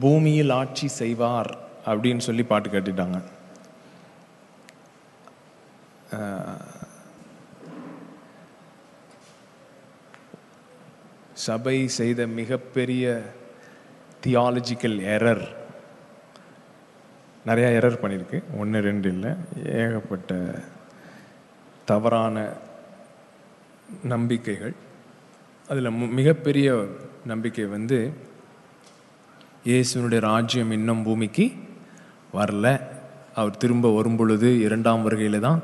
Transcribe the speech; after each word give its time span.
பூமியில் 0.00 0.50
ஆட்சி 0.50 0.88
செய்வார் 0.88 1.58
அப்படின்னு 1.86 2.18
சொல்லி 2.18 2.42
பாட்டு 2.42 2.68
கட்டிட்டாங்க. 2.68 3.18
சபை 11.46 11.88
செய்த 11.88 12.26
மிகப்பெரிய 12.26 13.22
தியாலஜிக்கல் 14.26 14.98
எரர் 15.16 15.44
நிறையா 17.46 17.70
எரர் 17.78 18.02
பண்ணியிருக்கு. 18.02 18.38
ஒன்று 18.58 18.80
ரெண்டு 18.80 19.08
இல்லை. 19.08 19.32
ஏகப்பட்ட 19.80 20.60
தவறான 21.84 22.52
நம்பிக்கைகள். 24.02 24.74
அதில் 25.68 25.90
மிகப்பெரிய 25.90 26.68
நம்பிக்கை 27.26 27.64
வந்து 27.64 27.98
இயேசுனுடைய 29.68 30.20
ராஜ்யம் 30.30 30.72
இன்னும் 30.76 31.02
பூமிக்கு 31.04 31.44
வரல. 32.38 32.66
அவர் 33.40 33.60
திரும்ப 33.62 33.90
வரும் 33.94 34.18
பொழுது 34.18 34.48
இரண்டாம் 34.64 35.04
வருகையில் 35.06 35.44
தான் 35.46 35.60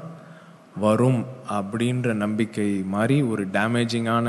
வரும் 0.85 1.19
அப்படின்ற 1.57 2.13
நம்பிக்கை 2.23 2.67
மாதிரி 2.95 3.17
ஒரு 3.33 3.43
டேமேஜிங்கான 3.57 4.27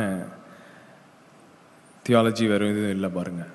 தியாலஜி 2.06 2.48
வேறு 2.52 2.70
எதுவும் 2.74 2.94
இல்லை 2.96 3.12
பாருங்க. 3.18 3.46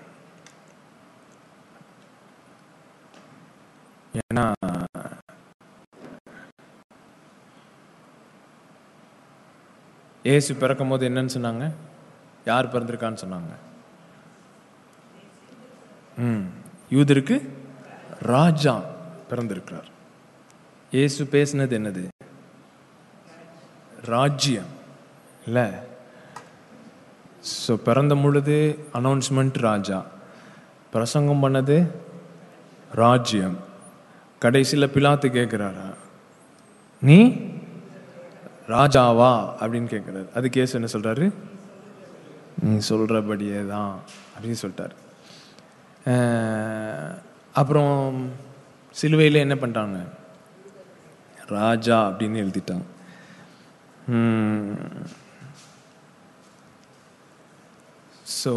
ஏன்னா 4.22 4.46
ஏசு 10.34 10.52
பிறக்கும் 10.64 10.88
போது 10.94 11.08
என்னன்னு 11.08 11.36
சொன்னாங்க? 11.38 11.64
யார் 12.50 12.72
பிறந்திருக்கான்னு 12.72 13.24
சொன்னாங்க? 13.26 13.52
யூதருக்கு 16.96 17.36
ராஜா 18.34 18.74
பிறந்திருக்கிறார். 19.30 19.88
இயேசு 20.96 21.24
பேசினது 21.34 21.74
என்னது? 21.78 22.04
ராஜ்யம். 24.12 24.72
இல்லை. 25.46 25.66
ஸோ 27.62 27.72
பிறந்த 27.88 28.14
பொழுது 28.22 28.56
அனௌன்ஸ்மெண்ட் 28.98 29.58
ராஜா. 29.68 29.98
பிரசங்கம் 30.94 31.42
பண்ணது 31.44 31.76
ராஜ்யம். 33.02 33.56
கடைசியில் 34.44 34.92
பிலாத்து 34.94 35.28
கேட்குறாரா 35.38 35.86
நீ 37.02 37.18
ராஜாவா? 38.74 39.32
அப்படின்னு 39.60 39.88
கேட்குறாரு 39.94 40.28
அதுக்கு 40.38 40.60
ஏசு 40.62 40.78
என்ன 40.78 40.88
சொல்கிறாரு 40.94 41.26
நீ 42.62 42.76
சொல்கிறபடியே 42.90 43.60
தான் 43.74 43.92
அப்படின்னு 44.34 44.60
சொல்லிட்டாரு. 44.62 44.94
அப்புறம் 47.52 48.30
சிலுவையில் 48.94 49.34
என்ன 49.34 49.54
பண்ணிட்டாங்க 49.54 49.98
ராஜா 51.46 52.10
அப்படின்னு 52.10 52.42
எழுதிட்டாங்க 52.44 52.84
ஸோ 58.42 58.52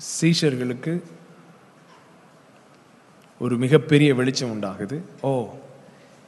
சீஷர்களுக்கு 0.00 1.02
ஒரு 3.40 3.56
மிகப்பெரிய 3.56 4.14
வெளிச்சம் 4.14 4.52
உண்டாகுது. 4.54 5.02
ஓ 5.20 5.54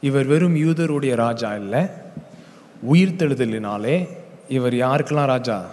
இவர் 0.01 0.27
வெறும் 0.27 0.57
யூதருடைய 0.57 1.15
ராஜா 1.15 1.55
இல்லை 1.55 1.83
உயிர்த்தெழுதலினாலே 2.93 4.09
இவர் 4.49 4.75
யாருக்கெல்லாம் 4.75 5.33
ராஜா? 5.35 5.71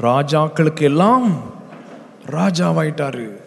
ராஜாக்களுக்கு 0.00 0.80
எல்லாம் 0.80 1.55
ராஜாவாயிட்டாரு. 2.30 3.38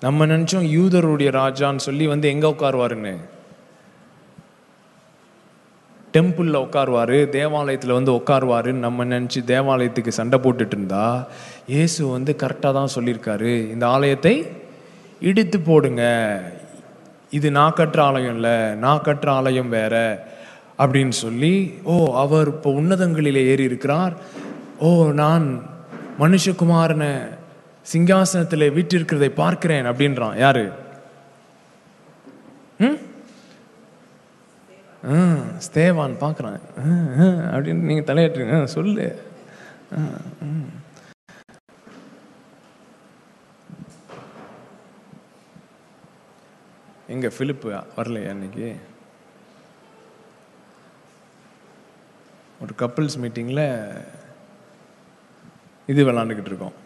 நம்ம 0.00 0.26
நினைச்சோம் 0.26 0.66
யூதருடைய 0.76 1.30
ராஜான்னு 1.30 1.76
சொல்லி 1.76 2.06
வந்து 2.06 2.28
எங்க 2.28 2.48
உட்காருவாருன்னு? 2.48 3.16
டெம்பிளில் 6.14 6.64
உட்காருவாரு 6.64 7.28
தேவாலயத்தில் 7.28 7.92
வந்து 7.92 8.12
உட்காருவாருன்னு 8.12 8.84
நம்ம 8.86 9.04
நினச்சி 9.04 9.44
தேவாலயத்துக்கு 9.44 10.08
சண்டை 10.08 10.38
போட்டுட்டு 10.38 10.76
இருந்தா 10.76 11.26
இயேசு 11.66 12.06
வந்து 12.06 12.36
கரெக்டாக 12.42 12.72
தான் 12.72 12.94
சொல்லியிருக்காரு. 12.94 13.70
இந்த 13.70 13.86
ஆலயத்தை 13.86 14.46
இடித்து 15.20 15.60
போடுங்க. 15.60 16.02
இது 17.30 17.50
நான் 17.50 17.76
கட்டுற 17.76 18.00
ஆலயம் 18.00 18.34
இல்லை 18.34 18.74
நான் 18.74 19.04
கட்டுற 19.04 19.28
ஆலயம் 19.28 19.68
வேற 19.68 19.94
அப்படின்னு 20.78 21.08
சொல்லி 21.08 21.74
ஓ 21.84 22.12
அவர் 22.12 22.48
இப்போ 22.48 22.70
உன்னதங்களில் 22.70 23.36
ஏறி 23.36 23.62
இருக்கிறார் 23.62 24.14
ஓ 24.78 25.10
நான் 25.12 25.68
மனுஷகுமாரனை 26.20 27.12
சிங்காசனத்தில் 27.92 28.70
வீட்டிருக்கிறதை 28.70 29.28
பார்க்கிறேன் 29.28 29.84
அப்படின்றான். 29.84 30.38
யாரு? 30.38 30.72
ம்? 32.78 32.98
ஸ்தேவான் 35.72 36.16
பார்க்குறான். 36.20 36.60
அப்படின்னு 36.78 37.74
நீங்கள் 37.74 38.14
தலையாட்டுங்க 38.14 38.64
சொல்லு. 38.64 39.22
எங்க 47.06 47.28
பிலிப்பு 47.28 47.82
வரலையா 47.96 48.28
இன்னைக்கு? 48.28 48.76
ஒரு 52.60 52.74
கப்புள்ஸ் 52.78 53.18
மீட்டிங்கில் 53.20 54.04
இது 55.86 56.04
விளாண்டுக்கிட்டு 56.04 56.46
இருக்கோம். 56.46 56.82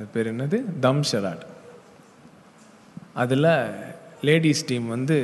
அது 0.00 0.08
பேர் 0.12 0.28
என்னது? 0.34 0.58
தம் 0.80 1.00
ஷராட் 1.12 1.44
அதில் 3.14 3.48
லேடிஸ் 4.20 4.64
டீம் 4.64 4.86
வந்து 4.88 5.16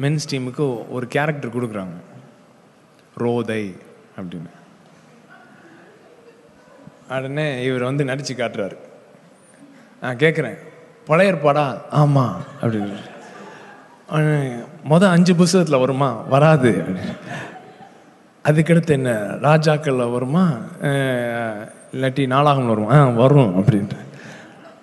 மென்ஸ் 0.00 0.26
டீமுக்கு 0.30 0.66
ஒரு 0.88 1.06
கேரக்டர் 1.06 1.54
கொடுக்குறாங்க. 1.54 1.96
ரோதை 3.16 3.62
அப்படின்னு. 4.16 4.50
உடனே 7.08 7.46
இவர் 7.64 7.82
வந்து 7.82 8.04
நடித்து 8.04 8.34
காட்டுறாரு. 8.34 8.76
நான் 10.00 10.16
கேட்குறேன் 10.16 10.58
பழையற்பாடா 11.06 11.66
ஆமாம் 12.02 12.44
அப்படின்னு. 12.60 12.96
மொதல் 14.90 15.14
அஞ்சு 15.16 15.34
புஸ்தகத்தில் 15.34 15.82
வருமா? 15.84 16.12
வராது 16.34 16.70
அதுக்கடுத்து 18.44 18.90
என்ன 18.90 19.12
ராஜாக்களில் 19.48 20.12
வருமா? 20.12 20.46
இல்லாட்டி 21.92 22.22
நாளாகம் 22.26 22.68
வரும் 22.68 22.90
ஆ 22.90 22.98
வரும் 23.16 23.52
அப்படின்ட்டு 23.58 23.98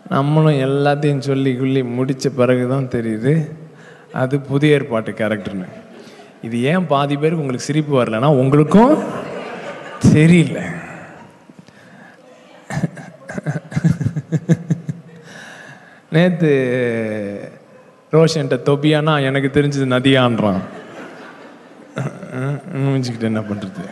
நம்மளும் 0.09 0.62
எல்லாத்தையும் 0.66 1.25
சொல்லி 1.25 1.52
குள்ளி 1.53 1.81
முடித்த 1.92 2.30
பிறகு 2.31 2.66
தான் 2.68 2.92
தெரியுது 2.96 3.34
அது 4.14 4.36
புதிய 4.42 4.75
ஏற்பாட்டு 4.75 5.12
கேரக்டர்னு 5.12 5.68
இது 6.42 6.58
ஏன் 6.64 6.88
பாதி 6.88 7.16
பேர் 7.18 7.40
உங்களுக்கு 7.40 7.68
சிரிப்பு 7.68 7.94
வரலன்னா 7.96 8.30
உங்களுக்கும் 8.36 8.94
தெரியல 10.08 10.59
நேற்று 16.12 16.52
ரோஷன்ட்ட 18.14 18.58
தொபியானா 18.66 19.16
எனக்கு 19.22 19.50
தெரிஞ்சது 19.52 19.88
நதியான்றான் 19.88 20.62
முடிஞ்சுக்கிட்டு 22.84 23.30
என்ன 23.31 23.41
பண்ணுறது 23.41 23.86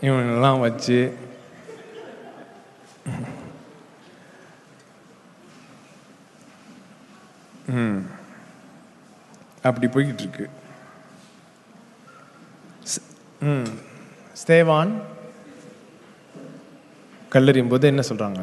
இவனெல்லாம் 0.00 0.60
வச்சு. 0.60 0.98
ம். 7.74 8.00
அப்படி 9.62 9.86
போய்கிட்டு 9.88 10.22
இருக்கு 10.22 10.46
ம். 13.46 13.68
ஸ்தேவான் 14.36 14.92
கல்லறியும் 17.32 17.68
போது 17.68 17.86
என்ன 17.86 18.02
சொல்கிறாங்க 18.08 18.40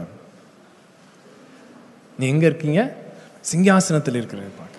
நீ 2.19 2.25
எங்கே 2.27 2.47
இருக்கீங்க? 2.47 2.81
சிங்காசனத்தில் 3.45 4.17
இருக்கிற 4.17 4.41
பார்க்குறேன் 4.53 4.73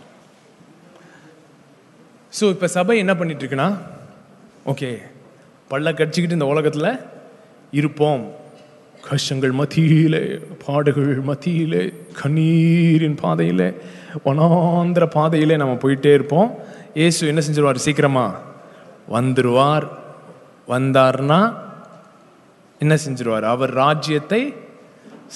ஸோ 2.32 2.50
இப்போ 2.50 2.66
சபை 2.74 2.96
என்ன 2.98 3.12
பண்ணிட்டு 3.16 3.42
இருக்குன்னா 3.42 3.68
ஓகே 4.66 4.88
பள்ள 5.70 5.88
கடிச்சிக்கிட்டு 5.92 6.30
இந்த 6.30 6.46
உலகத்தில் 6.46 6.98
இருப்போம். 7.70 8.32
கஷ்டங்கள் 9.08 9.50
மத்தியிலே 9.50 10.38
பாடுகள் 10.66 11.20
மத்தியிலே 11.20 11.92
கண்ணீரின் 12.22 13.14
பாதையிலே 13.14 13.74
வனாந்திர 14.24 15.10
பாதையிலே 15.10 15.56
நம்ம 15.56 15.74
போயிட்டே 15.74 16.12
இருப்போம். 16.12 16.58
இயேசு 16.94 17.26
என்ன 17.26 17.42
செஞ்சிருவார்? 17.50 17.74
சீக்கிரமாக 17.74 18.38
வந்துருவார். 19.12 19.88
வந்தார்னா 20.68 21.54
என்ன 22.78 22.98
செஞ்சிருவார்? 23.08 23.42
அவர் 23.42 23.70
ராஜ்யத்தை 23.70 24.54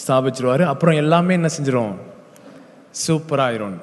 ஸ்தாபிச்சிருவார். 0.06 0.64
அப்புறம் 0.64 0.94
எல்லாமே 0.94 1.34
என்ன 1.34 1.48
செஞ்சிடும் 1.60 1.94
சூப்பராயிரும். 3.06 3.78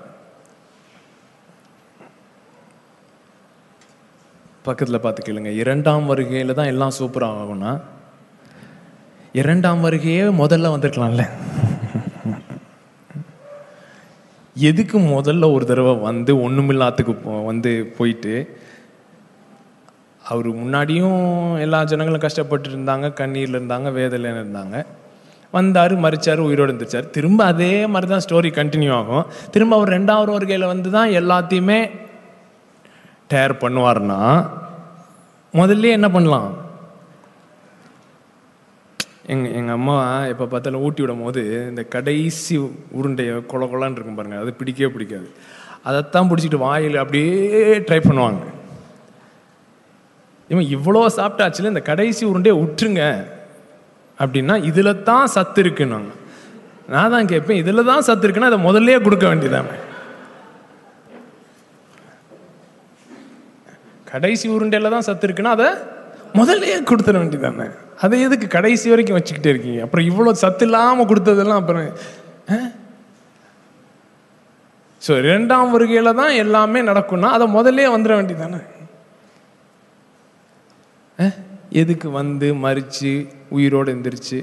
பக்கத்தில் 4.64 5.00
பார்த்து 5.00 5.34
கேளுங்க. 5.34 5.56
இரண்டாம் 5.56 6.06
வருகையில் 6.06 6.54
தான் 6.54 6.66
எல்லாம் 6.66 6.92
சூப்பராக 7.00 7.40
ஆகும்னா 7.42 7.82
இரண்டாம் 9.34 9.84
வருகையே 9.86 10.24
முதல்ல 10.34 10.72
வந்திருக்கலாம்ல. 10.76 11.30
எதுக்கு 14.56 15.00
முதல்ல 15.00 15.54
ஒரு 15.54 15.66
தடவை 15.66 15.96
வந்து 15.96 16.50
ஒன்றுமில்லாத்துக்கு 16.50 17.14
போ- 17.14 17.46
வந்து 17.46 17.94
போயிட்டு 17.98 18.60
அவர் 20.24 20.56
முன்னாடியும் 20.56 21.60
எல்லா 21.60 21.84
ஜனங்களும் 21.84 22.20
கஷ்டப்பட்டு 22.20 22.70
இருந்தாங்க 22.70 23.14
கண்ணீரில் 23.14 23.56
இருந்தாங்க 23.56 23.92
வேதலையில் 23.92 24.44
இருந்தாங்க. 24.44 24.86
வந்தார் 25.52 26.00
மறிச்சார் 26.00 26.38
உயிரோடு 26.38 26.74
இருந்துச்சார் 26.74 27.10
திரும்ப 27.10 27.44
அதே 27.44 27.86
மாதிரி 27.86 28.12
தான் 28.12 28.22
ஸ்டோரி 28.30 28.48
கண்டினியூ 28.48 28.92
ஆகும். 28.92 29.26
திரும்ப 29.52 29.76
அவர் 29.76 29.90
ரெண்டாவது 29.90 30.32
வருகையில் 30.32 30.66
வந்து 30.66 30.92
தான் 30.92 31.10
எல்லாத்தையுமே 31.10 31.90
டேர் 33.34 33.54
பண்ணுவார்னா 33.64 34.20
முதல்ல 35.54 35.92
என்ன 35.98 36.08
பண்ணலாம்? 36.16 36.50
எங்க 39.34 39.48
எங்கள் 39.60 39.78
அம்மா 39.78 39.96
எப்போ 40.31 40.46
பார்த்தாலும் 40.52 40.84
ஊட்டி 40.86 41.02
விடும் 41.04 41.24
போது 41.26 41.42
இந்த 41.72 41.81
கடைசி 41.96 42.56
உருண்டையை 43.00 43.36
கொல 43.52 43.66
கொலான்னு 43.72 43.98
இருக்கும் 43.98 44.20
பாருங்க 44.20 44.38
அது 44.44 44.52
பிடிக்கவே 44.60 44.90
பிடிக்காது. 44.94 45.28
அதைத்தான் 45.88 46.30
பிடிச்சிட்டு 46.30 46.64
வாயில் 46.64 47.02
அப்படியே 47.04 47.34
ட்ரை 47.88 48.00
பண்ணுவாங்க. 48.08 48.46
இவன் 50.52 50.72
இவ்வளோ 50.75 51.04
சாப்பிட்டாச்சுல 51.18 51.74
இந்த 51.74 51.84
கடைசி 51.92 52.24
உருண்டையை 52.32 52.56
விட்டுருங்க. 52.62 53.04
அப்படின்னா 54.22 54.56
இதில் 54.70 55.04
தான் 55.10 55.28
சத்து 55.36 55.60
இருக்குன்னாங்க. 55.66 56.12
நான் 56.94 57.14
தான் 57.16 57.30
கேட்பேன் 57.32 57.62
இதில் 57.64 57.90
தான் 57.92 58.06
சத்து 58.08 58.25
இருக்குன்னா 58.25 58.52
அதை 58.52 58.62
முதல்லயே 58.68 59.00
கொடுக்க 59.06 59.25
வேண்டியதாங்க 59.32 59.75
கடைசி 64.10 64.46
உருண்டையில் 64.54 64.94
தான் 64.94 65.08
சத்து 65.08 65.26
இருக்குன்னா 65.28 65.54
அதை 65.58 65.70
முதல்லையே 66.36 66.78
கொடுத்துட 66.90 67.18
வேண்டியதானே 67.20 67.68
அதை 68.00 68.18
எதுக்கு 68.26 68.48
கடைசி 68.54 68.86
வரைக்கும் 68.90 69.18
வச்சுக்கிட்டே 69.18 69.52
இருக்கீங்க? 69.54 69.80
அப்புறம் 69.86 70.06
இவ்வளோ 70.10 70.32
சத்து 70.42 70.66
இல்லாமல் 70.68 71.10
கொடுத்ததெல்லாம் 71.10 71.62
அப்புறம் 71.62 71.88
ஸோ 75.02 75.14
ரெண்டாம் 75.28 75.74
வருகையில் 75.74 76.18
தான் 76.18 76.34
எல்லாமே 76.42 76.80
நடக்கும்னா 76.88 77.30
அதை 77.36 77.46
முதல்லே 77.54 77.86
வந்துட 77.92 78.14
வேண்டியதானே 78.18 78.60
அஹ், 81.20 81.38
எதுக்கு 81.82 82.08
வந்து 82.18 82.48
மறிச்சு 82.64 83.12
உயிரோடு 83.52 83.90
எந்திரிச்சு? 83.94 84.40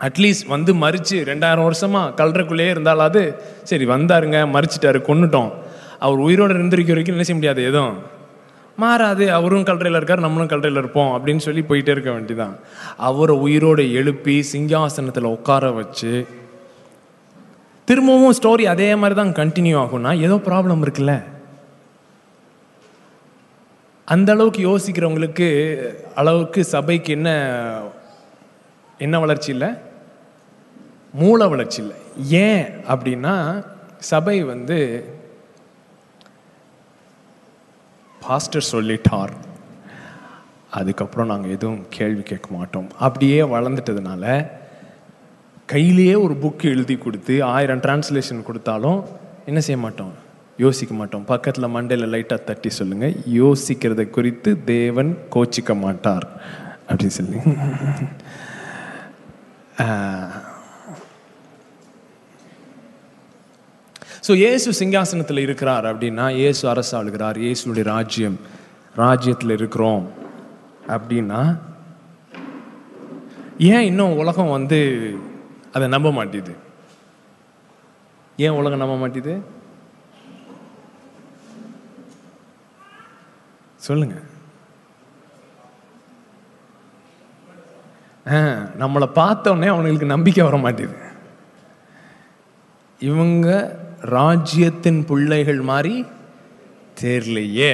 அட்லீஸ்ட் 0.00 0.46
வந்து 0.52 0.72
மறிச்சு 0.82 1.16
ரெண்டாயிரம் 1.28 1.66
வருஷமாக 1.66 2.14
கல்றக்குள்ளேயே 2.20 2.70
இருந்தாலாவது 2.74 3.22
சரி 3.64 3.84
வந்தாருங்க 3.90 4.38
மறிச்சிட்டாரு 4.54 5.00
கொண்டுட்டோம் 5.08 5.50
அவர் 6.00 6.24
உயிரோடு 6.26 6.54
இருந்திருக்க 6.56 6.92
வரைக்கும் 6.92 7.16
என்ன 7.16 7.24
செய்ய 7.24 7.38
முடியாது 7.38 7.62
எதுவும். 7.64 7.98
மாறாது 8.76 9.32
அவரும் 9.32 9.64
கல்றையில் 9.64 9.96
இருக்கார் 9.96 10.20
நம்மளும் 10.20 10.48
கல்றையில் 10.48 10.80
இருப்போம் 10.80 11.10
அப்படின்னு 11.16 11.36
சொல்லி 11.36 11.60
போயிட்டே 11.60 11.88
இருக்க 11.88 12.10
வேண்டியதான் 12.10 12.58
அவரை 12.96 13.36
உயிரோடு 13.36 13.92
எழுப்பி 13.92 14.44
சிங்காசனத்தில் 14.52 15.24
உட்கார 15.24 15.70
வச்சு 15.70 16.26
திரும்பவும் 17.84 18.32
ஸ்டோரி 18.32 18.62
அதே 18.62 18.94
மாதிரி 18.94 19.20
தான் 19.20 19.34
கண்டினியூ 19.34 19.76
ஆகும்னா 19.76 20.20
ஏதோ 20.20 20.34
ப்ராப்ளம் 20.34 20.84
இருக்குல்ல? 20.84 21.22
அந்த 24.04 24.32
அளவுக்கு 24.32 24.78
யோசிக்கிறவங்களுக்கு 24.78 25.48
அளவுக்கு 26.14 26.64
சபைக்கு 26.64 27.12
என்ன 27.12 27.30
என்ன 28.98 29.18
வளர்ச்சி 29.18 29.50
இல்லை? 29.50 29.68
மூல 31.14 31.48
வளர்ச்சி 31.48 31.82
இல்லை. 31.82 31.96
ஏன் 32.30 32.64
அப்படின்னா 32.64 33.64
சபை 33.98 34.42
வந்து 34.42 34.78
பாஸ்டர் 38.30 38.68
சொல்லிட்டார். 38.72 39.32
அதுக்கப்புறம் 40.70 41.26
நாங்கள் 41.26 41.50
எதுவும் 41.50 41.86
கேள்வி 41.88 42.22
கேட்க 42.22 42.48
மாட்டோம். 42.56 42.88
அப்படியே 42.98 43.40
வளர்ந்துட்டதுனால 43.40 44.50
கையிலேயே 45.66 46.14
ஒரு 46.14 46.34
புக் 46.34 46.64
எழுதி 46.64 46.96
கொடுத்து 46.96 47.42
ஆயிரம் 47.44 47.80
டிரான்ஸ்லேஷன் 47.80 48.42
கொடுத்தாலும் 48.42 49.04
என்ன 49.46 49.60
செய்ய 49.60 49.80
மாட்டோம்? 49.80 50.12
யோசிக்க 50.56 50.94
மாட்டோம். 50.94 51.24
பக்கத்தில் 51.24 51.72
மண்டையில் 51.76 52.12
லைட்டாக 52.12 52.44
தட்டி 52.44 52.70
சொல்லுங்கள் 52.70 53.16
யோசிக்கிறதை 53.40 54.10
குறித்து 54.10 54.64
தேவன் 54.64 55.18
கோச்சிக்க 55.34 55.78
மாட்டார். 55.80 56.28
அப்படின்னு 56.88 57.16
சொல்லி. 57.18 57.38
ஸோ 64.26 64.32
இயேசு 64.42 64.68
சிங்காசனத்தில் 64.80 65.44
இருக்கிறார் 65.46 65.86
அப்படின்னா 65.90 66.24
இயேசு 66.40 66.62
அரசாளுகிறார். 66.72 67.38
இயேசுடைய 67.44 67.84
ராஜ்யம் 67.94 68.38
ராஜ்யத்தில் 69.02 69.56
இருக்கிறோம் 69.58 70.04
அப்படின்னா 70.94 71.40
ஏன் 73.72 73.86
இன்னும் 73.90 74.18
உலகம் 74.22 74.54
வந்து 74.56 74.78
அதை 75.76 75.86
நம்ப 75.94 76.10
மாட்டேது? 76.18 76.52
ஏன் 78.46 78.58
உலகம் 78.60 78.82
நம்ப 78.82 78.96
மாட்டேது? 79.02 79.34
சொல்லுங்க. 83.88 84.16
நம்மளை 88.82 89.06
பார்த்தோன்னே 89.20 89.68
அவனுங்களுக்கு 89.72 90.14
நம்பிக்கை 90.14 90.42
வர 90.46 90.56
மாட்டேது 90.64 90.96
இவங்க 93.00 93.48
ராஜ்யத்தின் 94.00 95.04
பிள்ளைகள் 95.04 95.60
மாதிரி 95.60 96.04
தேர்லையே. 97.00 97.72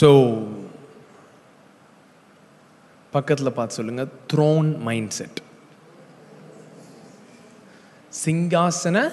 ஸோ 0.00 0.10
பக்கத்தில் 3.10 3.52
பார்த்து 3.52 3.74
சொல்லுங்க 3.74 4.06
த்ரோன் 4.32 4.78
மைண்ட் 4.78 5.10
செட் 5.10 5.40
சிங்காசன 8.24 9.12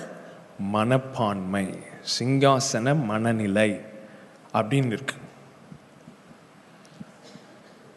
மனப்பான்மை. 0.58 1.92
சிங்காசன 2.10 2.96
மனநிலை 3.06 3.70
அப்படின்னு 4.54 4.88
இருக்கு. 4.88 5.16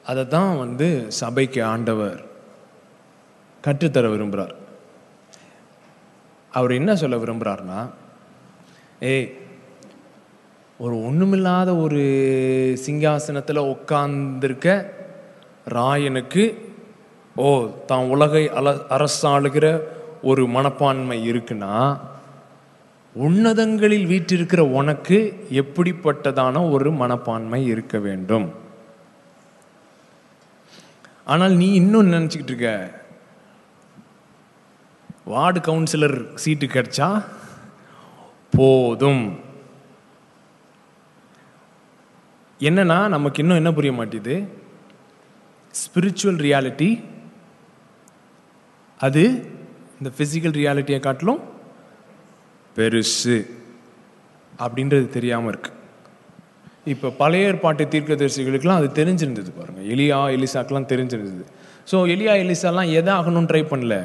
அதை 0.05 0.25
தான் 0.27 0.59
வந்து 0.59 0.87
சபைக்கு 1.09 1.63
ஆண்டவர் 1.65 2.21
கற்றுத்தர 3.65 4.09
விரும்புகிறார் 4.09 4.55
அவர் 6.53 6.71
என்ன 6.71 6.97
சொல்ல 6.97 7.17
விரும்புகிறார்னா 7.17 7.81
ஏய் 9.01 9.27
ஒரு 10.81 11.03
ஒன்றுமில்லாத 11.03 11.77
ஒரு 11.77 12.01
சிங்காசனத்தில் 12.87 13.69
உட்கார்ந்துருக்க 13.73 14.69
ராயனுக்கு 15.71 16.45
ஓ 17.37 17.49
தான் 17.87 18.09
உலகை 18.09 18.49
அல 18.49 18.73
அரசாளுகிற 18.89 19.67
ஒரு 20.23 20.47
மனப்பான்மை 20.47 21.29
இருக்குன்னா 21.29 21.73
உன்னதங்களில் 23.25 24.07
வீற்றிருக்கிற 24.11 24.63
உனக்கு 24.79 25.19
எப்படிப்பட்டதான 25.61 26.63
ஒரு 26.71 26.91
மனப்பான்மை 27.01 27.61
இருக்க 27.67 27.99
வேண்டும்? 28.07 28.47
ஆனால் 31.25 31.55
நீ 31.61 31.69
இன்னும் 31.81 32.13
நினச்சிக்கிட்டு 32.13 32.53
இருக்க 32.53 32.71
வார்டு 35.25 35.61
கவுன்சிலர் 35.61 36.19
சீட்டு 36.35 36.67
கிடைச்சா 36.67 37.09
போதும். 38.57 39.25
என்னன்னா 42.61 42.99
நமக்கு 43.15 43.41
இன்னும் 43.43 43.61
என்ன 43.63 43.73
புரிய 43.73 43.93
மாட்டேது? 43.93 44.37
ஸ்பிரிச்சுவல் 45.83 46.41
ரியாலிட்டி 46.47 46.91
அது 49.01 49.23
இந்த 49.99 50.11
ஃபிசிக்கல் 50.17 50.59
ரியாலிட்டியை 50.61 51.01
காட்டிலும் 51.01 51.43
பெருசு. 52.77 53.37
அப்படின்றது 54.65 55.09
தெரியாமல் 55.09 55.51
இருக்கு. 55.53 55.71
இப்போ 56.93 57.09
பழைய 57.21 57.47
ஏற்பாட்டு 57.47 57.85
தீர்க்கதரிசிகளுக்கெல்லாம் 57.85 58.81
அது 58.81 58.89
தெரிஞ்சிருந்தது 58.99 59.51
பாருங்கள் 59.59 59.87
எலியா 59.95 60.19
எலிசாக்கெல்லாம் 60.37 60.91
தெரிஞ்சிருந்தது. 60.93 61.45
ஸோ 61.91 61.97
எலியா 62.15 62.35
எலிசாலாம் 62.43 62.93
எதை 62.99 63.15
ஆகணும்னு 63.15 63.51
ட்ரை 63.51 63.63
பண்ணல? 63.73 63.97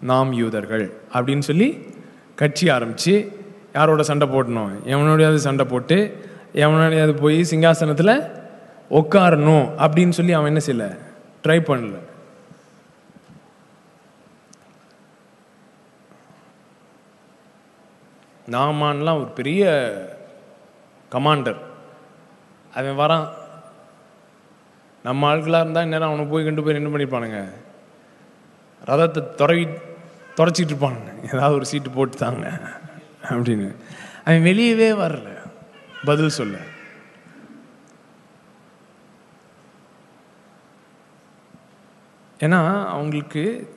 நாம் 0.00 0.32
யூதர்கள் 0.32 0.84
அப்படின்னு 1.14 1.44
சொல்லி 1.50 1.68
கட்சி 2.34 2.68
ஆரம்பித்து 2.68 3.14
யாரோட 3.74 4.02
சண்டை 4.02 4.26
போடணும்? 4.28 4.72
எவனோடையாவது 4.94 5.40
சண்டை 5.46 5.64
போட்டு 5.64 5.96
எவனோடையாவது 6.54 7.14
போய் 7.20 7.38
சிங்காசனத்தில் 7.50 8.14
உட்காரணும் 8.90 9.66
அப்படின்னு 9.84 10.16
சொல்லி 10.18 10.32
அவன் 10.32 10.50
என்ன 10.52 10.60
செய்யல? 10.66 10.86
ட்ரை 11.46 11.58
பண்ணல. 11.70 11.96
நாமான்லாம் 18.50 19.16
ஒரு 19.16 19.30
பெரிய 19.30 19.64
கமாண்டர் 21.12 21.56
அவன் 22.74 22.98
வரான். 22.98 23.28
நம்ம 25.02 25.28
ஆட்களாக 25.28 25.62
இருந்தால் 25.62 25.82
இந்நேரம் 25.82 26.08
அவனை 26.08 26.26
போய் 26.26 26.44
கொண்டு 26.44 26.62
போய் 26.62 26.74
என்ன 26.74 26.88
பண்ணியிருப்பானுங்க 26.88 27.52
ரதத்தை 28.86 29.34
துறவி 29.34 29.64
துறைச்சிட்டு 30.36 30.72
இருப்பானுங்க. 30.72 31.34
ஏதாவது 31.34 31.54
ஒரு 31.54 31.66
சீட்டு 31.66 31.90
போட்டு 31.90 32.16
தாங்க. 32.16 32.52
அப்படின்னு. 33.22 33.74
அவன் 34.24 34.44
வெளியவே 34.44 34.92
வரல. 34.92 35.36
பதில் 36.04 36.28
சொல்ல. 36.28 36.58
ஏன்னா 42.40 42.86
அவங்களுக்கு 42.86 43.74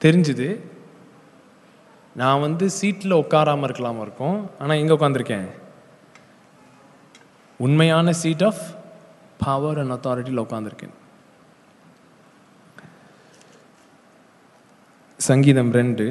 தெரிஞ்சுது 0.00 0.60
நான் 2.20 2.42
வந்து 2.44 2.66
சீட்டில் 2.78 3.20
உட்காராமல் 3.22 3.66
இருக்கலாமா 3.68 4.02
இருக்கும்? 4.04 4.38
ஆனால் 4.60 4.80
எங்கே 4.82 4.94
உட்காந்துருக்கேன் 4.96 5.48
உண்மையான 7.66 8.12
சீட் 8.20 8.44
ஆஃப் 8.48 8.62
பவர் 9.44 9.80
அண்ட் 9.82 9.94
அத்தாரிட்டியில் 9.96 10.44
உட்காந்துருக்கேன் 10.46 10.94
சங்கீதம் 15.28 15.70
ரெண்டு. 15.80 16.06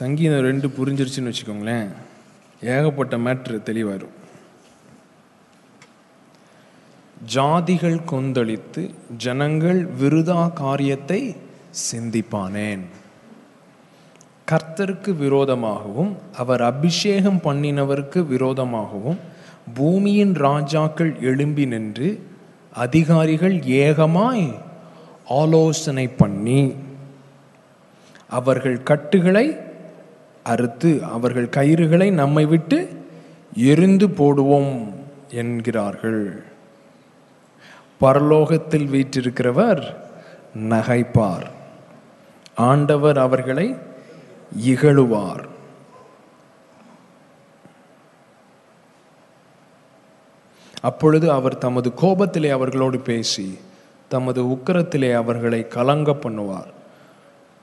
சங்கீதம் 0.00 0.44
ரெண்டு 0.48 0.66
புரிஞ்சிருச்சுன்னு 0.78 1.32
வச்சுக்கோங்களேன். 1.32 1.88
ஏகப்பட்ட 2.74 3.16
மேட்ரு 3.26 3.58
தெளிவாயிரும். 3.68 4.16
ஜாதிகள் 7.32 7.98
கொந்தளித்து 8.04 8.90
ஜனங்கள் 9.16 9.86
விருதா 10.00 10.52
காரியத்தை 10.52 11.36
சிந்திப்பானேன். 11.92 12.84
கர்த்தருக்கு 14.50 15.16
விரோதமாகவும் 15.16 16.16
அவர் 16.36 16.62
அபிஷேகம் 16.62 17.40
பண்ணினவருக்கு 17.44 18.26
விரோதமாகவும் 18.26 19.18
பூமியின் 19.74 20.34
ராஜாக்கள் 20.34 21.20
எழும்பி 21.20 21.66
நின்று 21.66 22.26
அதிகாரிகள் 22.72 23.62
ஏகமாய் 23.62 24.54
ஆலோசனை 25.28 26.08
பண்ணி 26.08 26.74
அவர்கள் 28.28 28.82
கட்டுகளை 28.82 29.56
அறுத்து 30.44 31.04
அவர்கள் 31.04 31.48
கயிறுகளை 31.48 32.12
நம்மை 32.12 32.46
விட்டு 32.46 33.06
எரிந்து 33.54 34.08
போடுவோம் 34.08 34.92
என்கிறார்கள். 35.30 36.44
பரலோகத்தில் 38.04 38.86
வீற்றிருக்கிறவர் 38.94 39.82
நகைப்பார். 40.58 41.46
ஆண்டவர் 42.54 43.18
அவர்களை 43.18 43.76
இகழுவார். 44.66 45.44
அப்பொழுது 50.80 51.32
அவர் 51.32 51.58
தமது 51.58 51.92
கோபத்திலே 52.02 52.50
அவர்களோடு 52.50 52.98
பேசி 52.98 53.58
தமது 54.08 54.40
உக்கிரத்திலே 54.44 55.14
அவர்களை 55.14 55.68
கலங்க 55.68 56.10
பண்ணுவார். 56.12 56.72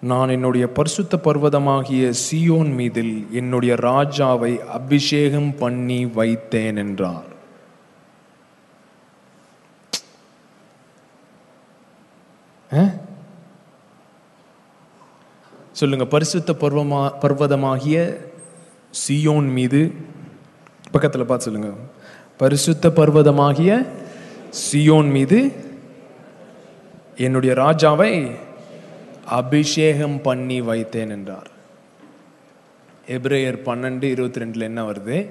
நான் 0.01 0.29
என்னுடைய 0.29 0.67
பரிசுத்த 0.67 1.19
பர்வதமாகிய 1.23 2.13
சியோன் 2.23 2.71
மீதில் 2.75 3.27
என்னுடைய 3.31 3.73
ராஜாவை 3.73 4.53
அபிஷேகம் 4.57 5.55
பண்ணி 5.55 6.05
வைத்தேன் 6.05 6.79
என்றார். 6.85 7.29
சொல்லுங்க 15.73 16.05
பரிசுத்த 16.05 16.53
பர்வமா 16.53 17.11
பர்வதமாகிய 17.21 18.25
சியோன் 19.07 19.51
மீது 19.53 19.93
பக்கத்தில் 20.91 21.25
பார்த்து 21.25 21.51
சொல்லுங்க. 21.51 21.75
பரிசுத்த 22.37 22.89
பர்வதமாகிய 22.89 23.87
சியோன் 24.71 25.11
மீது 25.11 25.51
என்னுடைய 27.15 27.55
ராஜாவை 27.55 28.31
அபிஷேகம் 29.25 30.21
பண்ணி 30.21 30.61
வைத்தேன் 30.61 31.09
என்றார். 31.09 31.49
எப்ரேயர் 33.07 33.59
பன்னெண்டு 33.65 34.03
இருபத்தி 34.03 34.41
ரெண்டில் 34.41 34.61
என்ன 34.61 34.91
வருது? 34.91 35.29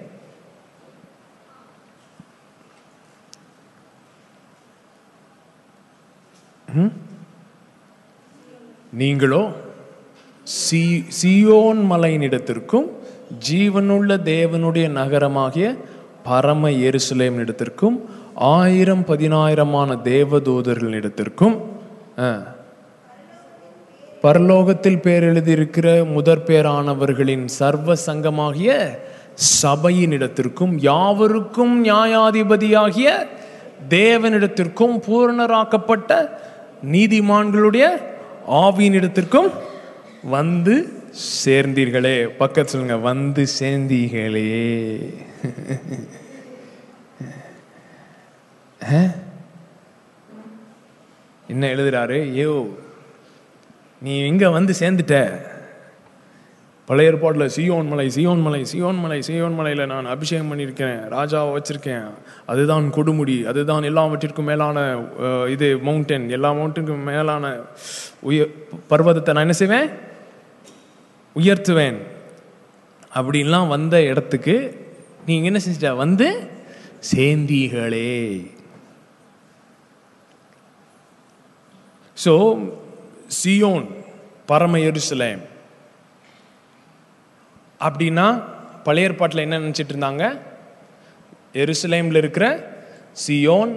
ம்? 6.74 7.09
நீங்களோ 8.92 9.42
சி 10.46 10.82
சியோன் 11.18 11.82
மலையினிடத்திற்கும் 11.90 12.86
ஜீவனுள்ள 13.48 14.16
தேவனுடைய 14.24 14.86
நகரமாகிய 14.90 15.66
பரம 16.24 16.70
எருசலேமினிடத்திற்கும் 16.80 17.96
ஆயிரம் 18.54 19.04
பதினாயிரமான 19.04 19.90
தேவதூதர்களிடத்திற்கும் 20.04 21.56
பரலோகத்தில் 24.24 25.00
பேர் 25.00 25.24
எழுதியிருக்கிற 25.24 25.88
முதற் 26.12 26.44
பேரானவர்களின் 26.46 27.46
சர்வ 27.50 27.94
சங்கமாகிய 28.06 28.72
சபையினிடத்திற்கும் 29.62 30.74
யாவருக்கும் 30.80 31.74
நியாயாதிபதியாகிய 31.84 33.10
தேவனிடத்திற்கும் 33.88 34.96
பூரணராக்கப்பட்ட 35.06 36.10
நீதிமான்களுடைய 36.90 37.86
ஆவியினிடத்திற்கும் 38.50 39.52
வந்து 40.22 40.92
சேர்ந்தீர்களே. 41.44 42.28
பக்கத்து 42.28 42.70
சொல்லுங்க 42.70 42.96
வந்து 42.96 43.46
சேர்ந்தீர்களே. 43.60 44.48
என்ன 51.48 51.66
எழுதுறாரு? 51.66 52.36
ஏ 52.38 52.70
நீ 54.02 54.18
இங்க 54.18 54.50
வந்து 54.50 54.74
சேர்ந்துட்ட. 54.78 55.14
பழைய 56.90 57.10
ஏற்பாட்டில் 57.10 57.52
சியோன் 57.56 57.88
மலை 57.90 58.04
சியோன் 58.14 58.40
மலை 58.44 58.60
சியோன் 58.70 59.00
மலை 59.02 59.18
சியோன் 59.26 59.56
மலையில் 59.58 59.82
நான் 59.90 60.06
அபிஷேகம் 60.12 60.48
பண்ணியிருக்கேன் 60.50 60.96
ராஜாவை 61.16 61.50
வச்சுருக்கேன். 61.56 62.06
அதுதான் 62.52 62.86
கொடுமுடி 62.96 63.36
அதுதான் 63.50 63.84
எல்லாவற்றிற்கும் 63.90 64.48
மேலான 64.50 64.78
இது 65.54 65.66
மவுண்டன் 65.88 66.24
எல்லா 66.36 66.50
மவுண்டனுக்கும் 66.58 67.06
மேலான 67.10 67.52
உயர் 68.30 68.54
பர்வதத்தை 68.92 69.34
நான் 69.34 69.46
என்ன 69.46 69.56
செய்வேன்? 69.60 69.90
உயர்த்துவேன். 71.40 72.00
அப்படின்லாம் 73.18 73.70
வந்த 73.74 73.96
இடத்துக்கு 74.10 74.56
நீங்கள் 75.28 75.50
என்ன 75.50 75.60
செஞ்சிட்ட? 75.66 75.92
வந்து 76.02 76.28
சேந்தீகளே. 77.12 78.10
ஸோ 82.24 82.34
சியோன் 83.40 83.88
பரம 84.50 84.82
எருசலேம். 84.90 85.44
அப்படின்னா 87.80 88.26
பழைய 88.86 89.08
ஏற்பாட்டில் 89.08 89.44
என்ன 89.44 89.58
நினச்சிட்டு 89.58 89.92
இருந்தாங்க? 89.94 90.24
எருசலேமில் 91.62 92.20
இருக்கிற 92.22 92.46
சியோன் 93.24 93.72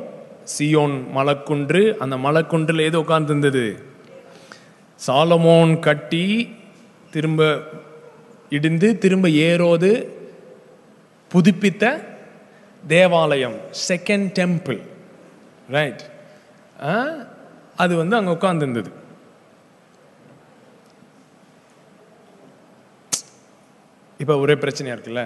சியோன் 0.57 0.95
மலைக்குன்று 1.17 1.81
அந்த 2.03 2.15
மலக்குன்றில் 2.25 2.87
ஏதோ 2.89 2.99
உட்கார்ந்துருந்தது? 3.03 3.65
சாலமோன் 4.99 5.73
கட்டி 5.79 6.25
திரும்ப 7.13 7.41
இடிந்து 8.49 8.87
திரும்ப 8.97 9.27
ஏறோது 9.47 9.91
புதுப்பித்த 11.31 11.83
தேவாலயம் 12.83 13.57
செகண்ட் 13.87 14.27
டெம்பிள் 14.39 14.81
ரைட் 15.75 16.03
அது 17.83 17.93
வந்து 17.95 18.15
அங்கே 18.15 18.31
உட்காந்துருந்தது 18.31 18.89
இப்போ 24.21 24.33
ஒரே 24.43 24.55
பிரச்சனையாக 24.63 24.95
இருக்குல்ல? 24.97 25.23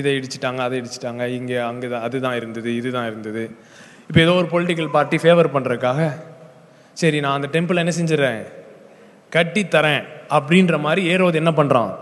இதை 0.00 0.10
இடிச்சிட்டாங்க 0.18 0.60
அதை 0.66 0.76
இடிச்சிட்டாங்க 0.80 1.22
இங்கே 1.38 1.56
அங்கே 1.70 1.88
தான் 1.94 2.04
அதுதான் 2.06 2.36
இருந்தது 2.40 2.70
இதுதான் 2.80 3.08
இருந்தது. 3.10 3.42
இப்போ 4.08 4.20
ஏதோ 4.24 4.34
ஒரு 4.40 4.48
பொலிட்டிக்கல் 4.54 4.94
பார்ட்டி 4.96 5.16
ஃபேவர் 5.22 5.54
பண்ணுறதுக்காக 5.54 6.00
சரி 7.00 7.18
நான் 7.24 7.36
அந்த 7.38 7.48
டெம்பிள் 7.56 7.80
என்ன 7.82 7.92
செஞ்சிடறேன்? 7.98 8.42
கட்டி 9.34 9.62
தரேன் 9.74 10.02
அப்படின்ற 10.36 10.76
மாதிரி 10.86 11.02
ஏரோது 11.12 11.36
என்ன 11.42 11.52
பண்ணுறான் 11.58 11.92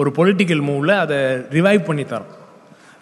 ஒரு 0.00 0.10
பொலிட்டிக்கல் 0.18 0.62
மூவில் 0.68 0.94
அதை 1.04 1.18
ரிவைவ் 1.56 1.82
பண்ணி 1.88 2.04
தரோம் 2.12 2.32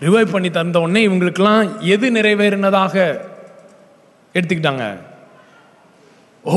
ரிவைவ் 0.06 0.32
பண்ணி 0.34 0.50
தந்த 0.58 0.80
உடனே 0.84 1.00
இவங்களுக்கெல்லாம் 1.08 1.64
எது 1.94 2.06
நிறைவேறினதாக 2.16 2.94
எடுத்துக்கிட்டாங்க? 4.34 4.84
ஓ 6.44 6.54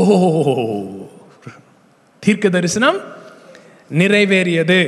தீர்க்க 2.23 2.49
தரிசனம் 2.57 2.99
நிறைவேறியது. 3.99 4.79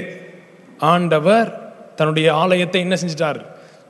ஆண்டவர் 0.94 1.50
தன்னுடைய 1.98 2.28
ஆலயத்தை 2.44 2.80
என்ன 2.86 2.96
செஞ்சிட்டார்? 3.02 3.40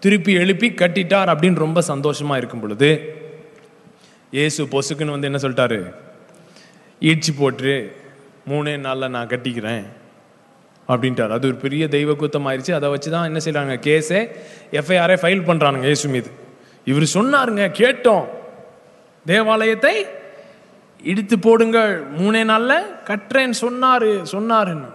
திருப்பி 0.03 0.34
எழுப்பி 0.43 0.67
கட்டிட்டார் 0.69 1.29
அப்படின்னு 1.34 1.63
ரொம்ப 1.65 1.79
சந்தோஷமா 1.91 2.36
இருக்கும் 2.39 2.63
பொழுது 2.63 2.89
இயேசு 4.38 4.62
பொசுக்குன்னு 4.74 5.15
வந்து 5.15 5.29
என்ன 5.29 5.39
சொல்லிட்டாரு? 5.43 5.79
ஈட்சி 7.01 7.31
போட்டு 7.38 7.74
மூணே 8.51 8.74
நாளில் 8.86 9.13
நான் 9.15 9.31
கட்டிக்கிறேன். 9.34 9.86
அப்படின்ட்டார். 10.89 11.34
அது 11.36 11.48
ஒரு 11.51 11.57
பெரிய 11.63 11.84
தெய்வ 11.95 12.12
குத்தம் 12.13 12.48
ஆயிடுச்சு 12.50 12.74
அதை 12.77 12.89
வச்சு 12.93 13.10
தான் 13.13 13.27
என்ன 13.29 13.39
செய்கிறாங்க 13.45 13.75
கேஸே 13.88 14.19
எஃப்ஐஆரே 14.79 15.15
ஃபைல் 15.22 15.48
பண்ணுறானுங்க 15.50 15.88
இயேசு 15.91 16.10
மீது. 16.15 16.29
இவர் 16.91 17.05
சொன்னாருங்க 17.17 17.65
கேட்டோம். 17.81 18.25
தேவாலயத்தை 19.25 19.95
இடித்து 21.12 21.36
போடுங்கள். 21.39 21.93
மூணே 22.19 22.43
நாளில் 22.51 22.86
கட்டுறேன்னு 23.10 23.57
சொன்னார் 23.63 24.07
சொன்னாருன்னு. 24.34 24.89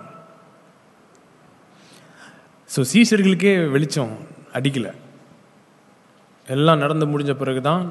ஸோ 2.72 2.80
சீசர்களுக்கே 2.90 3.52
வெளிச்சம் 3.74 4.12
அடிக்கலை. 4.56 4.90
எல்லாம் 6.54 6.82
நடந்து 6.82 7.06
முடிஞ்ச 7.12 7.32
பிறகு 7.40 7.60
தான் 7.70 7.82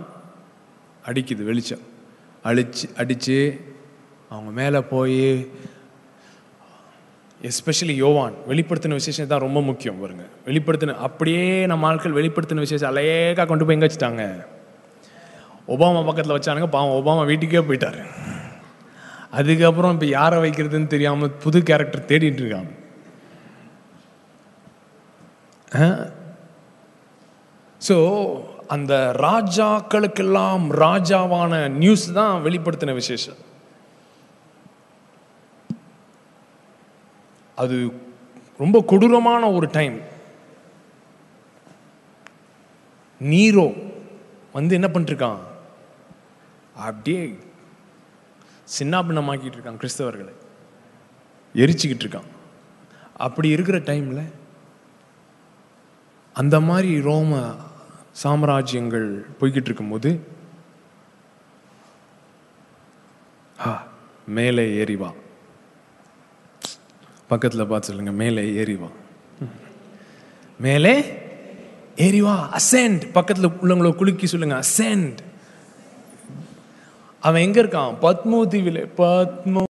அடிக்குது 1.10 1.44
வெளிச்சம். 1.50 1.84
அழிச்சு 2.50 2.86
அடித்து 3.02 3.38
அவங்க 4.34 4.52
மேலே 4.60 4.80
போய் 4.94 5.20
எஸ்பெஷலி 7.50 7.96
யோவான் 8.04 8.38
வெளிப்படுத்தின 8.52 9.00
விசேஷம் 9.02 9.32
தான் 9.34 9.46
ரொம்ப 9.46 9.60
முக்கியம் 9.70 10.00
பாருங்க. 10.02 10.26
வெளிப்படுத்தின 10.48 10.98
அப்படியே 11.08 11.44
நம்ம 11.72 11.88
ஆட்கள் 11.92 12.18
வெளிப்படுத்தின 12.20 12.66
விசேஷம் 12.68 12.92
அலையேக்கா 12.94 13.46
கொண்டு 13.52 13.66
போய் 13.66 13.78
எங்க 13.78 13.88
வச்சுட்டாங்க? 13.90 14.24
ஒபாமா 15.76 16.02
பக்கத்தில் 16.08 16.38
வச்சானுங்க 16.38 16.70
பாவம் 16.78 16.98
ஒபாமா 17.00 17.24
வீட்டுக்கே 17.32 17.68
போயிட்டாரு. 17.70 18.02
அதுக்கப்புறம் 19.40 19.96
இப்போ 19.96 20.10
யாரை 20.18 20.38
வைக்கிறதுன்னு 20.46 20.94
தெரியாமல் 20.96 21.38
புது 21.46 21.60
கேரக்டர் 21.70 22.10
தேடிட்டு 22.12 22.44
இருக்காங்க. 22.44 22.72
ஸோ 27.88 27.96
அந்த 28.76 28.94
ராஜாக்களுக்கெல்லாம் 29.26 30.64
ராஜாவான 30.86 31.54
நியூஸ் 31.82 32.06
தான் 32.18 32.42
வெளிப்படுத்தின 32.46 32.94
விசேஷம். 33.00 33.40
அது 37.64 37.78
ரொம்ப 38.64 38.78
கொடூரமான 38.92 39.44
ஒரு 39.58 39.68
டைம் 39.78 39.96
நீரோ 43.22 43.68
வந்து 44.58 44.76
என்ன 44.80 44.90
பண்ணிருக்கான்? 44.94 45.40
அப்படியே 46.88 47.24
சின்னாபின்னமாக்கிட்டு 48.78 49.58
இருக்கான் 49.58 49.82
கிறிஸ்தவர்களை. 49.82 50.34
எரிச்சுக்கிட்டு 51.56 52.06
இருக்கான். 52.06 52.30
அப்படி 53.28 53.50
இருக்கிற 53.56 53.78
டைமில் 53.92 54.24
அந்த 56.40 56.60
மாதிரி 56.60 57.02
ரோம 57.02 57.34
சாம்ராஜ்யங்கள் 58.24 59.08
போய்கிட்டு 59.40 59.66
இருக்கும்போது 59.66 60.10
மேலே 64.28 64.84
ஏறிவா 64.84 65.10
பக்கத்தில் 67.28 67.68
பார்த்து 67.68 67.88
சொல்லுங்க 67.88 68.12
மேலே 68.12 68.44
ஏறிவா 68.62 68.90
மேலே 70.60 70.94
ஏறிவா 71.98 72.36
அசெண்ட் 72.54 73.04
அசென்ட் 73.12 73.50
உள்ளவங்கள 73.62 73.96
குலுக்கி 73.96 74.28
சொல்லுங்க 74.28 74.56
அசென்ட் 74.56 75.20
அவன் 77.24 77.42
எங்க 77.42 77.64
இருக்கான்? 77.64 77.94
பத்மோ 78.02 78.48
தீவிலே 78.48 78.84
பத்மோ 78.98 79.64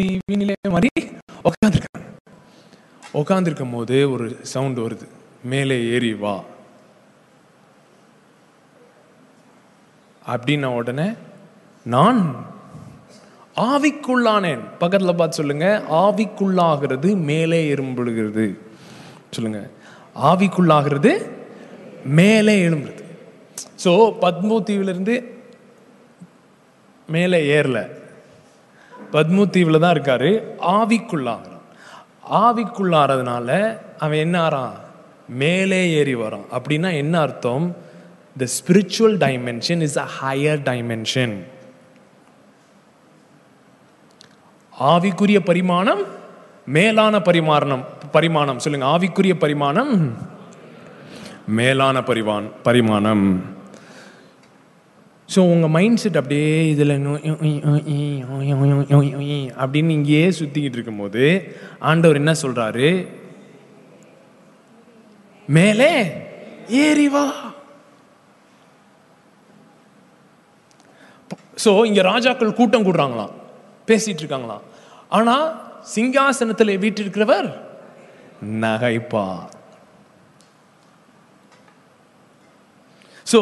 தீவினிலே 0.00 0.54
மாதிரி 0.70 0.90
உட்காந்துருக்கான் 1.44 2.04
உட்காந்துருக்கும் 3.14 3.70
போது 3.70 4.10
ஒரு 4.10 4.26
சவுண்ட் 4.42 4.78
வருது. 4.78 5.06
மேலே 5.50 5.76
ஏறி 5.94 6.14
வா. 6.14 6.34
அப்படின்ன 10.26 10.64
உடனே 10.78 11.06
நான் 11.86 12.20
ஆவிக்குள்ளானேன். 13.56 14.62
பக்கத்தில் 14.78 15.18
பார்த்து 15.20 15.40
சொல்லுங்க 15.40 15.66
ஆவிக்குள்ளாகிறது 16.02 17.08
மேலே 17.30 17.58
எறும்புகிறது 17.74 18.46
சொல்லுங்க 19.30 19.60
ஆவிக்குள்ளாகிறது 20.30 21.12
மேலே 22.18 22.54
எழும்புறது 22.66 23.04
ஸோ 23.84 23.92
பத்மோ 24.24 24.56
தீவிலிருந்து 24.68 25.16
மேலே 27.08 27.38
ஏறல. 27.56 27.78
பத்மு 29.12 29.42
தீவில் 29.54 29.82
தான் 29.84 29.94
இருக்காரு 29.96 30.30
ஆவிக்குள்ளாகிறான். 30.76 31.66
ஆவிக்குள்ளாறதுனால 32.44 33.48
அவன் 33.98 34.22
என்ன 34.26 34.36
ஆறான்? 34.46 34.76
மேலே 35.28 35.80
ஏறி 35.92 36.14
வரோம் 36.14 36.46
அப்படின்னா 36.52 36.90
என்ன 36.92 37.20
அர்த்தம் 37.20 37.66
the 38.38 38.48
spiritual 38.58 39.16
dimension 39.18 39.82
is 39.82 39.98
a 39.98 40.08
higher 40.20 40.62
dimension 40.64 41.34
ஆவிக்குரிய 44.72 45.38
பரிமாணம் 45.40 46.02
மேலான 46.66 47.20
பரிமாணம் 47.20 47.84
பரிமாணம் 48.12 48.58
சொல்லுங்க 48.58 48.86
ஆவிக்குரிய 48.86 49.34
பரிமாணம் 49.38 49.92
மேலான 51.48 52.02
பரிவான் 52.02 52.46
பரிமாணம் 52.62 53.26
ஸோ 55.28 55.38
உங்கள் 55.38 55.68
மைண்ட் 55.68 55.98
செட் 55.98 56.16
அப்படியே 56.16 56.68
இதில் 56.68 56.92
அப்படின்னு 59.58 59.90
இங்கேயே 59.90 60.30
சுற்றிக்கிட்டு 60.30 60.74
இருக்கும்போது 60.74 61.24
ஆண்டவர் 61.80 62.16
என்ன 62.16 62.32
சொல்கிறாரு 62.42 62.88
மேலே 65.46 65.90
ஏறி 66.68 67.08
வா. 67.08 67.24
ஸோ 71.64 71.70
இங்கே 71.86 72.00
ராஜாக்கள் 72.00 72.58
கூட்டம் 72.60 72.84
கூடுறாங்களாம். 72.86 73.34
பேசிட்டு 73.86 74.22
இருக்காங்களாம். 74.22 74.62
ஆனால் 75.08 75.46
சிங்காசனத்தில் 75.94 76.80
வீட்டிருக்கிறவர் 76.84 77.48
நகைப்பார். 78.42 79.48
ஸோ 83.32 83.40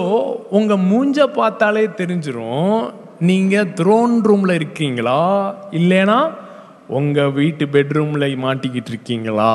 உங்க 0.59 0.77
மூஞ்ச 0.77 1.27
பார்த்தாலே 1.27 1.87
தெரிஞ்சிடும் 1.87 2.93
நீங்க 3.31 3.65
த்ரோன் 3.79 4.15
ரூம்ல 4.29 4.53
இருக்கீங்களா? 4.61 5.21
இல்லைனா 5.71 6.19
உங்க 6.99 7.29
வீட்டு 7.29 7.67
பெட்ரூம்ல 7.67 8.27
மாட்டிக்கிட்டு 8.45 8.91
இருக்கீங்களா? 8.95 9.55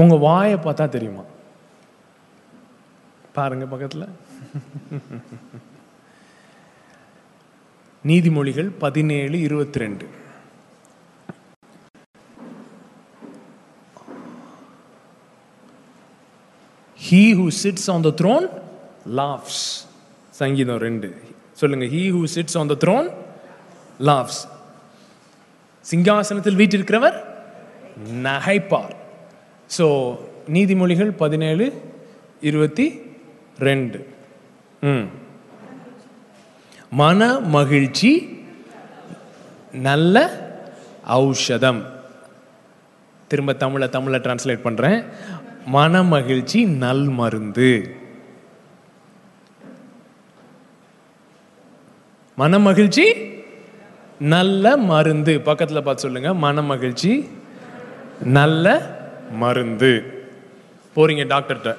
உங்க 0.00 0.14
வாயை 0.24 0.56
பார்த்தா 0.58 0.84
தெரியுமா? 0.88 1.24
பாருங்க 3.36 3.64
பக்கத்துல. 3.72 4.04
நீதிமொழிகள் 8.10 8.68
பதினேழு 8.84 9.36
இருபத்தி 9.46 9.78
ரெண்டு 9.82 10.06
he 17.06 17.22
who 17.38 17.46
sits 17.62 17.88
on 17.94 18.06
the 18.08 18.12
throne 18.20 18.46
laughs 19.20 19.62
சங்கீதம் 20.40 20.82
ரெண்டு. 20.86 21.08
சொல்லுங்க. 21.60 21.86
He 21.94 22.02
who 22.16 22.22
sits 22.34 22.58
on 22.62 22.70
the 22.72 22.76
throne 22.84 23.08
laughs 24.10 24.40
சிங்காசனத்தில் 25.90 26.60
வீட்டிருக்கிறவர் 26.62 27.16
நகைப்பார். 28.26 28.94
ஸோ 29.78 30.16
நீதிமொழிகள் 30.52 31.10
பதினேழு 31.10 31.82
இருபத்தி 32.40 33.00
ரெண்டு. 33.58 34.06
ம். 34.80 35.08
மன 36.90 37.40
மகிழ்ச்சி 37.40 38.40
நல்ல 39.72 40.30
ஔஷதம். 41.08 41.82
திரும்ப 43.28 43.52
தமிழை 43.52 43.88
தமிழை 43.88 44.20
டிரான்ஸ்லேட் 44.20 44.60
பண்றேன். 44.60 45.04
மன 45.66 46.02
மகிழ்ச்சி 46.02 46.64
நல் 46.64 47.08
மருந்து. 47.08 47.96
மன 52.36 52.58
மகிழ்ச்சி 52.58 53.14
நல்ல 54.18 54.76
மருந்து. 54.76 55.40
பக்கத்தில் 55.40 55.82
பார்த்து 55.82 56.02
சொல்லுங்க. 56.02 56.34
மன 56.34 56.62
மகிழ்ச்சி 56.62 57.28
நல்ல 58.24 59.00
மருந்து. 59.32 60.24
போகிறீங்க 60.96 61.24
டாக்டர்கிட்ட. 61.24 61.76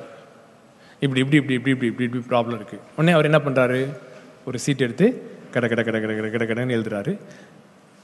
இப்படி 0.99 1.19
இப்படி 1.19 1.37
இப்படி 1.37 1.53
இப்படி 1.53 1.71
இப்படி 1.71 1.85
இப்படி 1.85 2.09
இப்படி 2.11 2.23
ப்ராப்ளம் 2.29 2.55
இருக்கு. 2.55 2.79
உடனே 2.95 3.11
அவர் 3.11 3.25
என்ன 3.25 3.37
பண்ணுறாரு 3.37 3.97
ஒரு 4.45 4.59
சீட் 4.59 4.81
எடுத்து 4.81 5.31
கட 5.51 5.67
கட 5.67 5.83
கட 5.83 5.99
கடை 5.99 6.15
கட 6.15 6.45
கட 6.45 6.53
கடன்னு 6.53 6.67
எழுதுறாரு. 6.67 7.19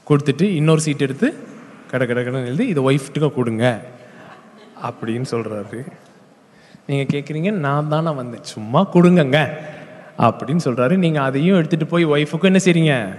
கொடுத்துட்டு 0.08 0.42
இன்னொரு 0.42 0.80
சீட் 0.80 1.00
எடுத்து 1.00 1.34
கட 1.90 2.06
கட 2.06 2.20
கடைன்னு 2.20 2.46
எழுதி 2.46 2.66
இதை 2.66 2.84
ஒய்ஃப்ட்டுக்கு 2.84 3.34
கொடுங்க. 3.34 3.80
அப்படின்னு 4.82 5.24
சொல்கிறாரு 5.30 5.92
நீங்கள் 6.86 7.20
கேட்குறீங்க 7.20 7.52
நான் 7.52 7.88
தானே 7.88 8.10
வந்தேன். 8.10 8.42
சும்மா 8.42 8.86
கொடுங்கங்க. 8.92 9.50
அப்படின்னு 10.18 10.58
சொல்கிறாரு 10.64 10.96
நீங்கள் 10.96 11.22
அதையும் 11.22 11.62
எடுத்துகிட்டு 11.62 11.84
போய் 11.84 12.06
ஒய்ஃபுக்கும் 12.06 12.42
என்ன 12.42 12.58
செய்றீங்க? 12.64 13.16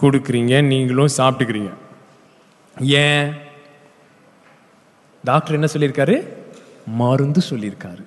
கொடுக்குறீங்க 0.00 0.64
நீங்களும் 0.64 1.08
சாப்பிட்டுக்கிறீங்க. 1.16 1.70
ஏன்? 2.80 3.32
டாக்டர் 5.24 5.52
என்ன 5.52 5.68
சொல்லியிருக்காரு? 5.72 6.32
மருந்து 6.86 7.40
சொல்லியிருக்காரு. 7.50 8.04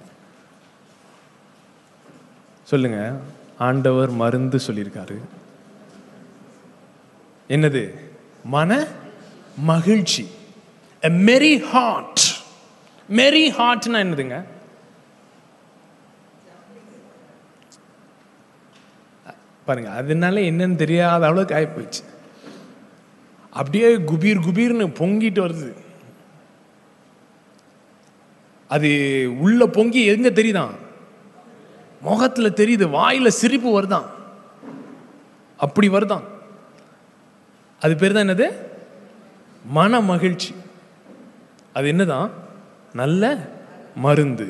சொல்லுங்க. 2.64 3.20
ஆண்டவர் 3.58 4.10
மருந்து 4.10 4.58
சொல்லியிருக்காரு. 4.58 5.22
என்னது? 7.50 8.00
மன 8.44 8.88
மகிழ்ச்சி. 9.58 10.28
மெரி 11.02 11.62
ஹார்ட் 11.62 12.22
மெரி 13.10 13.50
ஹார்ட்னா 13.50 14.00
என்னதுங்க? 14.04 14.44
பாருங்க 19.66 19.90
அதனால 19.90 20.40
என்னன்னு 20.40 20.76
தெரியாத 20.76 21.26
அளவுக்கு 21.26 21.56
ஆயிப்போச்சு. 21.56 22.04
அப்படியே 23.50 23.96
குபீர் 23.98 24.40
குபீர்னு 24.40 24.88
பொங்கிட்டு 24.88 25.42
வருது. 25.42 25.74
அது 28.72 28.90
உள்ள 29.40 29.66
பொங்கி 29.68 30.06
எங்க 30.06 30.30
தெரியுதான் 30.30 30.76
முகத்துல 32.02 32.50
தெரியுது 32.50 32.86
வாயில 32.90 33.28
சிரிப்பு 33.28 33.70
வருதான் 33.80 34.08
அப்படி 35.60 35.90
வருதான் 35.90 36.26
அது 37.82 37.96
பேர் 37.96 38.14
தான் 38.14 38.30
என்னது? 38.30 38.48
மன 39.66 40.02
மகிழ்ச்சி. 40.02 40.54
அது 41.74 41.88
என்னதான் 41.88 42.30
நல்ல 42.94 43.24
மருந்து. 43.96 44.48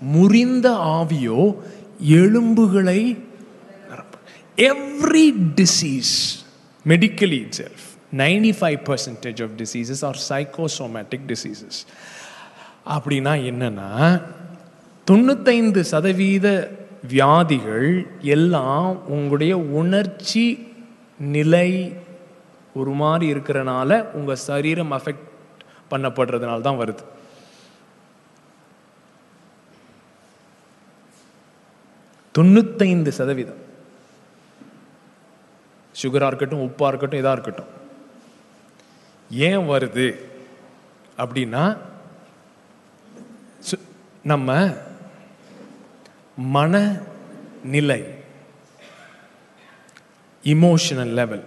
முறிந்த 0.00 0.68
ஆவியோ 0.92 1.40
எலும்புகளை 2.18 3.00
every 4.58 5.26
disease 5.54 6.14
medically 6.84 7.38
itself 7.56 7.84
ninety 8.16 8.52
five 8.60 8.78
percentage 8.84 9.42
of 9.42 9.50
diseases 9.56 10.04
are 10.04 10.18
psychosomatic 10.28 11.26
diseases 11.26 11.78
அப்படின்னா 12.86 13.34
என்னன்னா 13.48 14.22
தொண்ணூத்தைந்து 15.10 15.80
சதவீத 15.80 16.70
வியாதிகள் 17.08 18.06
எல்லாம் 18.20 19.08
உங்களுடைய 19.08 19.58
உணர்ச்சி 19.58 20.72
நிலை 21.18 21.94
ஒரு 22.74 22.90
மாதிரி 22.90 23.40
இருக்கிறனால 23.40 24.02
உங்கள் 24.02 24.36
சரீரம் 24.36 24.92
அஃபெக்ட் 24.92 25.30
பண்ணப்படுறதுனால 25.90 26.60
தான் 26.60 26.78
வருது. 26.78 27.04
தொண்ணூத்தைந்து 32.38 33.08
சதவீதம். 33.08 33.60
சுகராக 36.02 36.26
இருக்கட்டும் 36.26 36.60
உப்பாக 36.60 36.86
இருக்கட்டும் 36.86 37.20
இதாக 37.20 37.32
இருக்கட்டும். 37.32 37.70
ஏன் 39.30 39.58
வருது? 39.58 40.14
அப்படின்னா 41.18 41.90
நம்ம 44.24 44.70
மனநிலை 46.36 48.04
இமோஷனல் 50.44 51.12
லெவல் 51.12 51.44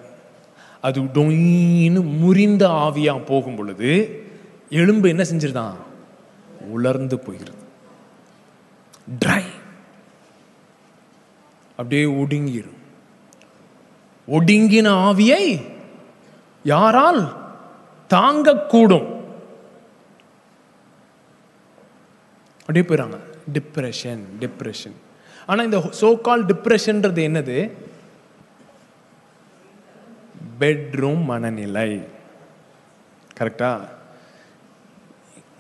அது 0.82 1.02
டொயின்னு 1.02 2.18
முறிந்த 2.18 2.68
ஆவியாக 2.68 3.26
போகும் 3.26 3.56
பொழுது 3.56 4.24
எலும்பு 4.70 5.10
என்ன 5.10 5.24
செஞ்சிருதான்? 5.24 5.76
உலர்ந்து 6.60 7.20
போகிறது 7.20 7.64
ட்ரை 9.26 9.44
அப்படியே 11.72 12.06
ஒடுங்கிடும் 12.06 12.80
ஒடுங்கின 14.28 14.88
ஆவியை 15.08 15.62
யாரால் 16.64 17.52
தாங்கக்கூடும்? 18.10 19.15
அப்படியே 22.68 22.86
போயிடறாங்க. 22.90 23.18
டிப்ரெஷன் 23.56 24.22
டிப்ரெஷன் 24.44 24.96
ஆனால் 25.50 25.66
இந்த 25.68 25.80
சோ 26.02 26.08
கால் 26.28 26.46
டிப்ரெஷன்ன்றது 26.52 27.22
என்னது? 27.30 27.58
பெட்ரூம் 30.62 31.24
மனநிலை. 31.32 31.90
கரெக்டா 33.40 33.70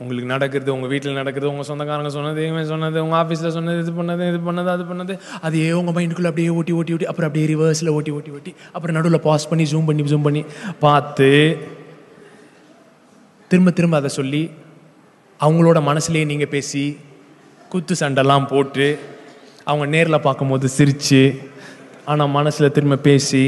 உங்களுக்கு 0.01 0.29
நடக்கிறது 0.31 0.69
உங்கள் 0.75 0.91
வீட்டில் 0.93 1.19
நடக்கிறது 1.19 1.51
உங்கள் 1.51 1.67
சொந்தக்காரங்க 1.69 2.09
சொன்னது 2.15 2.41
இவன் 2.47 2.69
சொன்னது 2.71 2.97
உங்கள் 3.03 3.19
ஆஃபீஸில் 3.21 3.53
சொன்னது 3.57 3.83
இது 3.83 3.91
பண்ணது 3.99 4.23
இது 4.31 4.39
பண்ணது 4.47 4.69
அது 4.73 4.83
பண்ணது 4.89 5.13
அதையே 5.47 5.69
உங்கள் 5.71 5.95
மைண்டுக்குள்ளே 5.97 6.31
அப்படியே 6.31 6.49
ஓட்டி 6.57 6.73
ஓட்டி 6.79 6.93
ஓட்டி 6.95 7.07
அப்புறம் 7.11 7.27
அப்படியே 7.29 7.47
ரிவர்ஸில் 7.53 7.91
ஓட்டி 7.97 8.11
ஓட்டி 8.11 8.31
ஓட்டி 8.37 8.51
அப்புறம் 8.73 8.95
நடுவில் 8.97 9.25
பாஸ் 9.27 9.49
பண்ணி 9.51 9.65
ஜூம் 9.73 9.87
பண்ணி 9.89 10.05
ஜூம் 10.11 10.27
பண்ணி 10.27 10.41
பார்த்து 10.79 11.29
திரும்ப 13.51 13.71
திரும்ப 13.71 13.97
அதை 13.97 14.11
சொல்லி 14.19 14.43
அவங்களோட 15.39 15.79
மனசுலேயே 15.89 16.25
நீங்கள் 16.25 16.47
பேசி 16.47 16.97
குத்து 17.69 17.93
சண்டைலாம் 17.99 18.47
போட்டு 18.47 18.99
அவங்க 19.63 19.85
நேரில் 19.85 20.25
பார்க்கும்போது 20.27 20.67
சிரித்து 20.69 21.21
ஆனால் 22.05 22.29
மனசில் 22.29 22.71
திரும்ப 22.71 22.97
பேசி 22.97 23.43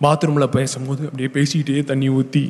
பாத்ரூமில் 0.00 0.54
பேசும்போது 0.56 1.02
அப்படியே 1.04 1.30
பேசிக்கிட்டே 1.34 1.84
தண்ணி 1.84 2.08
ஊற்றி 2.08 2.44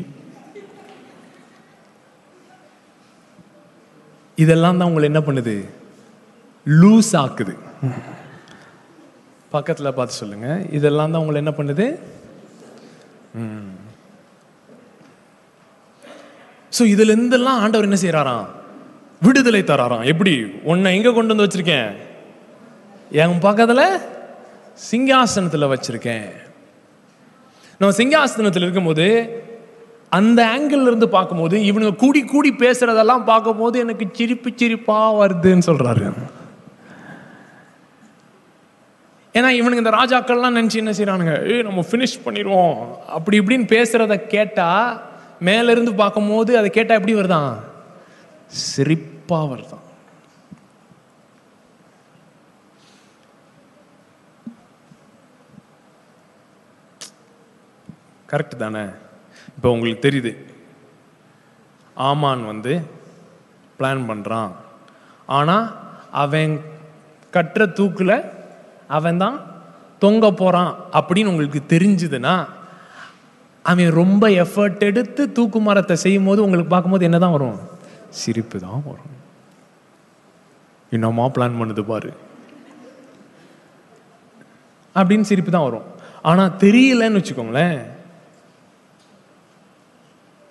இதெல்லாம் 4.39 4.79
தான் 4.79 4.89
உங்களை 4.89 5.09
என்ன 5.09 5.21
பண்ணுது? 5.21 5.55
லூஸ் 6.67 7.11
ஆக்குது. 7.23 7.55
பக்கத்தில் 9.51 9.93
பார்த்து 9.93 10.15
சொல்லுங்கள் 10.15 10.67
இதெல்லாம் 10.71 11.11
தான் 11.11 11.21
உங்களை 11.21 11.41
என்ன 11.45 11.53
பண்ணுது? 11.59 11.87
ஸோ 16.77 16.83
இதுல 16.95 17.15
இருந்தெல்லாம் 17.17 17.61
ஆண்டவர் 17.63 17.89
என்ன 17.89 17.99
செய்யறாராம் 18.03 18.47
விடுதலை 19.23 19.63
தராராம். 19.63 20.05
எப்படி? 20.13 20.35
உன்னை 20.71 20.91
எங்க 20.97 21.11
கொண்டு 21.13 21.33
வந்து 21.33 21.47
வச்சிருக்கேன்? 21.47 21.91
என் 23.23 23.43
பக்கத்துல 23.47 23.83
சிங்காசனத்துல 24.91 25.69
வச்சிருக்கேன். 25.73 26.29
நம்ம 27.81 27.93
சிங்காசனத்தில் 27.99 28.67
இருக்கும்போது 28.67 29.07
அந்த 30.19 30.41
ஆங்கிள் 30.55 30.87
இருந்து 30.91 31.09
பார்க்கும்போது 31.09 31.57
இவனுங்க 31.71 31.95
கூடி 31.97 32.21
கூடி 32.25 32.51
பேசுறதெல்லாம் 32.65 33.25
பார்க்கும்போது 33.25 33.79
எனக்கு 33.85 34.07
சிரிப்பு 34.13 34.51
சிரிப்பா 34.57 34.99
வருதுன்னு 35.21 35.69
சொல்றாரு. 35.71 36.07
ஏன்னா 39.35 39.51
இவனுங்க 39.59 39.83
இந்த 39.85 39.95
ராஜாக்கள்லாம் 40.01 40.57
நினைச்சு 40.59 40.83
என்ன 40.83 40.93
செய்யறானுங்க 40.97 41.35
ஏய் 41.53 41.67
நம்ம 41.69 41.85
ஃபினிஷ் 41.91 42.17
பண்ணிடுவோம் 42.25 42.75
அப்படி 43.17 43.39
இப்படின்னு 43.41 43.67
பேசுறத 43.77 44.15
கேட்டா 44.35 44.71
மேலேருந்து 45.41 45.95
பார்க்கும்போது 45.95 46.59
அதை 46.59 46.71
கேட்டால் 46.71 46.97
எப்படி 46.97 47.15
வருதான்? 47.15 47.53
சிரிப்பாக 48.77 49.51
வருதான். 49.53 49.87
கரெக்ட் 58.33 58.57
தானே? 58.57 58.85
இப்போ 59.57 59.71
உங்களுக்கு 59.71 60.09
தெரியுது. 60.09 60.33
ஆமான் 61.95 62.47
வந்து 62.47 62.73
பிளான் 63.79 64.03
பண்ணுறான் 64.11 64.53
ஆனால் 65.27 65.67
அவன் 66.11 66.61
கட்டுற 67.33 67.73
தூக்கில் 67.73 68.15
அவன் 68.89 69.17
தான் 69.17 69.37
தொங்க 69.99 70.31
போகிறான் 70.31 70.73
அப்படின்னு 70.93 71.27
உங்களுக்கு 71.27 71.63
தெரிஞ்சுதுன்னா 71.69 72.35
அவன் 73.71 73.91
ரொம்ப 73.91 74.29
எஃபர்ட் 74.29 74.79
எடுத்து 74.81 75.33
தூக்கு 75.33 75.61
மரத்தை 75.61 75.97
செய்யும் 75.97 76.25
போது 76.25 76.43
உங்களுக்கு 76.43 76.71
பார்க்கும்போது 76.71 77.05
என்ன 77.05 77.19
தான் 77.19 77.31
வரும்? 77.31 77.59
சிரிப்பு 78.09 78.59
தான் 78.61 78.83
வரும். 78.85 79.19
இன்னமா 80.91 81.25
பிளான் 81.29 81.59
பண்ணுது 81.61 81.83
பாரு. 81.83 82.13
அப்படின்னு 84.95 85.21
சிரிப்பு 85.21 85.51
தான் 85.51 85.63
வரும். 85.63 85.83
ஆனால் 86.23 86.51
தெரியலன்னு 86.51 87.19
வச்சுக்கோங்களேன். 87.21 87.79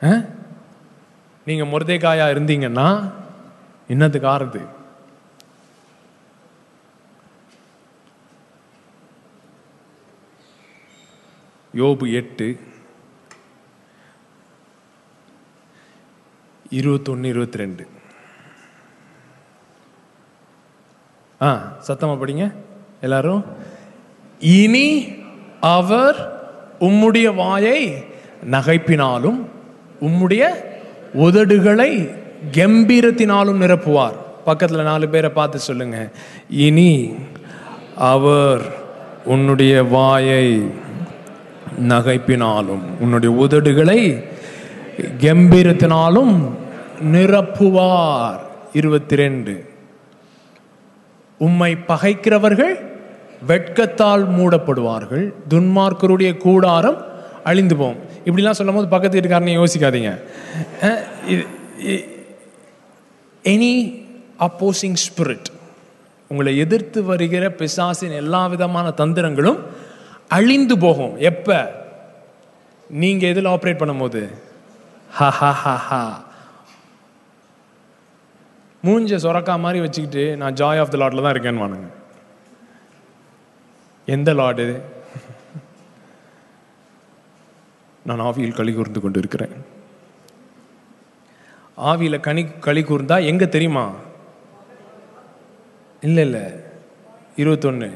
ஆ? 0.04 0.22
நீங்க 1.46 1.64
முருதைக்காயா 1.64 2.26
இருந்தீங்கன்னா 2.36 3.12
என்னத்துக்கு 3.88 4.28
ஆறுது? 4.28 4.68
யோபு 11.76 12.14
எட்டு. 12.14 12.48
இருபத்தொன்று 16.70 17.30
இருபத்தி 17.30 17.58
ரெண்டு 17.58 17.88
ஆ 21.42 21.76
சத்தமாக 21.80 22.26
படிங்க 22.26 22.54
எல்லாரும். 23.02 23.46
இனி 24.40 25.06
அவர் 25.60 26.18
உம்முடைய 26.80 27.36
வாயை 27.36 27.94
நகைப்பினாலும் 28.52 29.40
உம்முடைய 30.02 30.44
உதடுகளை 31.14 31.92
கம்பீரத்தினாலும் 32.52 33.62
நிரப்புவார். 33.64 34.18
பக்கத்தில் 34.46 34.82
நாலு 34.82 35.10
பேரை 35.10 35.30
பார்த்து 35.30 35.60
சொல்லுங்க. 35.60 36.10
இனி 36.50 37.14
அவர் 37.96 38.62
உன்னுடைய 39.26 39.84
வாயை 39.84 40.72
நகைப்பினாலும் 41.80 42.86
உன்னுடைய 43.00 43.32
உதடுகளை 43.46 44.29
கம்பீரத்தினாலும் 45.26 46.36
நிரப்புவார். 47.14 48.40
இருபத்தி 48.74 49.16
ரெண்டு 49.16 49.54
உம்மை 51.40 51.72
பகைக்கிறவர்கள் 51.88 52.76
வெட்கத்தால் 53.48 54.24
மூடப்படுவார்கள். 54.38 55.26
துன்மார்க்கருடைய 55.50 56.32
கூடாரம் 56.38 57.00
அழிந்து 57.44 57.76
போகும் 57.76 58.02
இப்படிலாம் 58.26 58.58
சொல்லும் 58.60 58.76
போது 58.76 58.88
பக்கத்து 58.88 59.16
வீட்டுக்காரனை 59.18 59.54
யோசிக்காதீங்க. 59.60 60.12
எனி 63.54 63.74
அப்போசிங் 64.48 65.00
ஸ்பிரிட் 65.06 65.50
உங்களை 66.28 66.58
எதிர்த்து 66.58 67.00
வருகிற 67.04 67.46
பிசாசின் 67.52 68.18
எல்லா 68.24 68.48
விதமான 68.48 68.94
தந்திரங்களும் 68.98 69.60
அழிந்து 70.28 70.78
போகும். 70.78 71.14
எப்ப? 71.32 71.58
நீங்க 72.90 73.28
எதில் 73.28 73.52
ஆப்ரேட் 73.54 73.82
பண்ணும்போது? 73.82 74.22
ஹா 75.10 75.30
ஹா 75.32 76.02
மூஞ்ச 78.84 79.15
சொரக்கா 79.15 79.60
மாதிரி 79.60 79.80
வச்சுக்கிட்டு 79.82 80.38
நான் 80.38 80.54
ஜாய் 80.54 80.80
ஆஃப் 80.80 80.89
த 80.89 80.98
லாட்ல 80.98 81.22
தான் 81.22 81.34
இருக்கேன்னு 81.34 81.63
வானுங்க 81.63 81.89
எந்த 84.08 84.34
லாடு 84.34 84.65
நான் 88.06 88.19
ஆவியில் 88.19 88.54
களி 88.54 88.74
கூர்ந்து 88.74 89.00
கொண்டு 89.00 89.19
இருக்கிறேன் 89.19 89.56
ஆவியில் 91.78 92.19
கனி 92.19 92.43
களி 92.60 92.82
கூர்ந்தா 92.84 93.26
எங்க 93.26 93.45
தெரியுமா? 93.45 93.84
இல்லை 96.04 96.24
இல்லை. 96.24 96.45
இருபத்தொன்னு. 97.38 97.89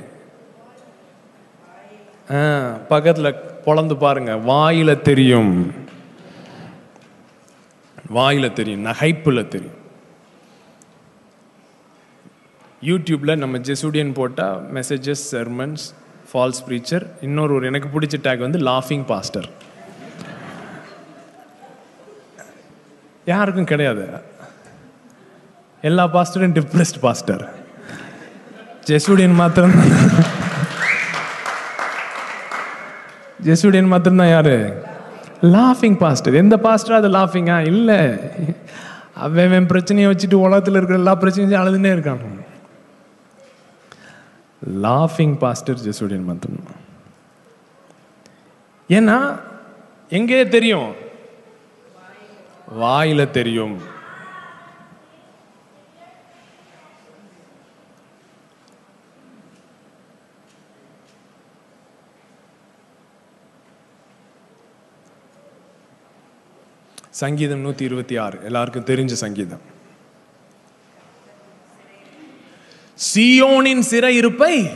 ஆ 2.31 2.41
பக்கத்தில் 2.87 3.39
பொழந்து 3.65 3.95
பாருங்க. 3.97 4.31
வாயில 4.31 5.01
தெரியும். 5.01 5.82
வாயில 8.15 8.53
தெரியும் 8.53 8.85
நகைப்பில் 8.85 9.47
தெரியும். 9.47 9.79
யூடியூப்பில் 12.89 13.41
நம்ம 13.43 13.57
ஜெசூடியன் 13.57 14.13
போட்டால் 14.19 14.61
மெசேஜஸ் 14.77 15.25
செர்மன்ஸ் 15.31 15.83
ஃபால்ஸ் 16.31 16.61
ப்ரீச்சர் 16.67 17.05
இன்னொரு 17.21 17.53
ஒரு 17.53 17.65
எனக்கு 17.71 17.89
பிடிச்ச 17.93 18.17
டேக் 18.25 18.45
வந்து 18.45 18.59
லாஃபிங் 18.69 19.05
பாஸ்டர் 19.11 19.47
யாருக்கும் 23.25 23.69
கிடையாது. 23.71 24.05
எல்லா 25.81 26.05
பாஸ்டரும் 26.13 26.55
டிப்ரெஸ்ட் 26.59 26.99
பாஸ்டர் 27.01 27.43
ஜெசூடியன் 28.89 29.37
மாத்திரம் 29.41 29.75
ஜெசூடியன் 33.47 33.91
மாத்திரம்தான் 33.93 34.33
யாரு? 34.37 34.55
லாஃபிங் 35.43 35.97
பாஸ்டர் 35.97 36.33
எந்த 36.33 36.57
பாஸ்டர் 36.57 36.95
அது 36.95 37.09
லாஃபிங்கா 37.09 37.65
இல்லை. 37.65 38.17
அவன் 39.13 39.65
பிரச்சனையை 39.65 40.11
வச்சுட்டு 40.11 40.33
உலகத்தில் 40.33 40.73
இருக்கிற 40.73 40.99
எல்லா 40.99 41.17
பிரச்சனையும் 41.17 41.63
அழுதுனே 41.63 41.91
இருக்கான். 41.95 42.21
லாஃபிங் 44.81 45.37
பாஸ்டர் 45.37 45.79
ஜெசூடியன் 45.79 46.23
மந்திரம். 46.23 46.81
ஏன்னா 48.89 49.39
எங்கே 50.09 50.47
தெரியும்? 50.47 50.91
வாயில 52.81 53.29
தெரியும். 53.29 53.92
சங்கீதம் 67.13 67.59
நூற்றி 67.59 67.85
இருபத்தி 67.85 68.17
ஆறு. 68.17 68.39
எல்லாருக்கும் 68.43 68.85
தெரிஞ்ச 68.85 69.11
சங்கீதம். 69.11 69.59
சியோனின் 73.15 73.83
சிறையிருப்பை 73.91 74.69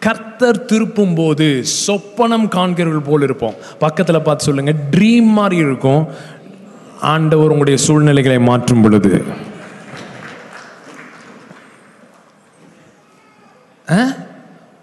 கர்த்தர் 0.00 0.64
திருப்பும் 0.64 1.14
போது 1.16 1.64
சொப்பனம் 1.86 2.48
காண்கிறவர்கள் 2.48 3.08
போல் 3.08 3.22
இருப்போம். 3.22 3.54
பக்கத்தில் 3.78 4.22
பார்த்து 4.22 4.44
சொல்லுங்க 4.44 4.74
ட்ரீம் 4.90 5.22
மாதிரி 5.22 5.56
இருக்கும். 5.56 6.08
ஆண்டவர் 7.00 7.46
உங்களுடைய 7.46 7.78
சூழ்நிலைகளை 7.78 8.38
மாற்றும் 8.38 8.82
பொழுது. 8.82 9.24
ஆ? 13.90 14.12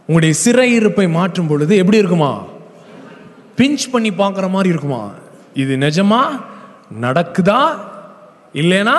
உங்களுடைய 0.08 0.36
சிறையிருப்பை 0.45 1.10
மாற்றும் 1.10 1.47
பொழுது 1.47 1.77
எப்படி 1.77 1.97
இருக்குமா? 1.97 2.43
பிஞ்ச் 3.58 3.89
பண்ணி 3.91 4.10
பார்க்குற 4.10 4.49
மாதிரி 4.49 4.69
இருக்குமா? 4.69 5.12
இது 5.53 5.75
நிஜமா? 5.75 6.51
நடக்குதா? 7.01 7.77
இல்லைனா 8.53 8.93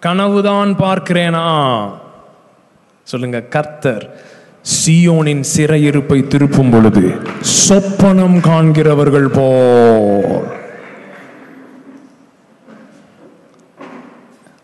கனவுதான் 0.00 0.76
பார்க்கிறேனா? 0.76 1.44
சொல்லுங்க 3.02 3.40
கர்த்தர் 3.40 4.20
சியோனின் 4.86 5.44
சிறையிருப்பை 5.56 6.26
திருப்பும் 6.26 6.70
பொழுது 6.70 7.20
சொப்பனம் 7.68 8.40
காண்கிறவர்கள் 8.40 9.28
போல். 9.32 10.46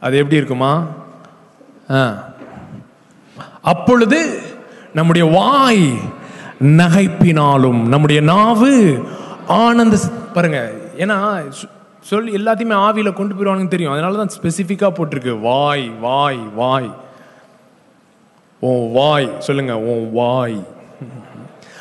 அது 0.01 0.17
எப்படி 0.17 0.37
இருக்குமா? 0.37 0.87
ஆ. 1.91 2.29
அப்பொழுது 3.63 4.41
நம்முடைய 4.95 5.31
வாய் 5.31 5.99
நகைப்பினாலும் 6.65 7.83
நம்முடைய 7.83 8.21
நாவு 8.21 9.05
ஆனந்த 9.47 9.97
பாருங்க 10.35 10.73
ஏன்னா 10.99 11.45
சொல் 12.09 12.31
எல்லாத்தையுமே 12.33 12.77
ஆவியில் 12.87 13.13
கொண்டு 13.13 13.35
போயிடுவாங்கன்னு 13.35 13.69
தெரியும். 13.69 13.93
அதனால 13.93 14.17
தான் 14.17 14.35
ஸ்பெசிஃபிக்காக 14.37 14.93
போட்டிருக்கு. 14.99 15.41
வாய் 15.41 15.89
வாய் 15.89 16.39
வாய். 16.55 16.91
ஓ 18.61 18.93
வாய். 18.93 19.29
சொல்லுங்க 19.39 19.81
ஓ 19.81 19.95
வாய். 20.13 20.67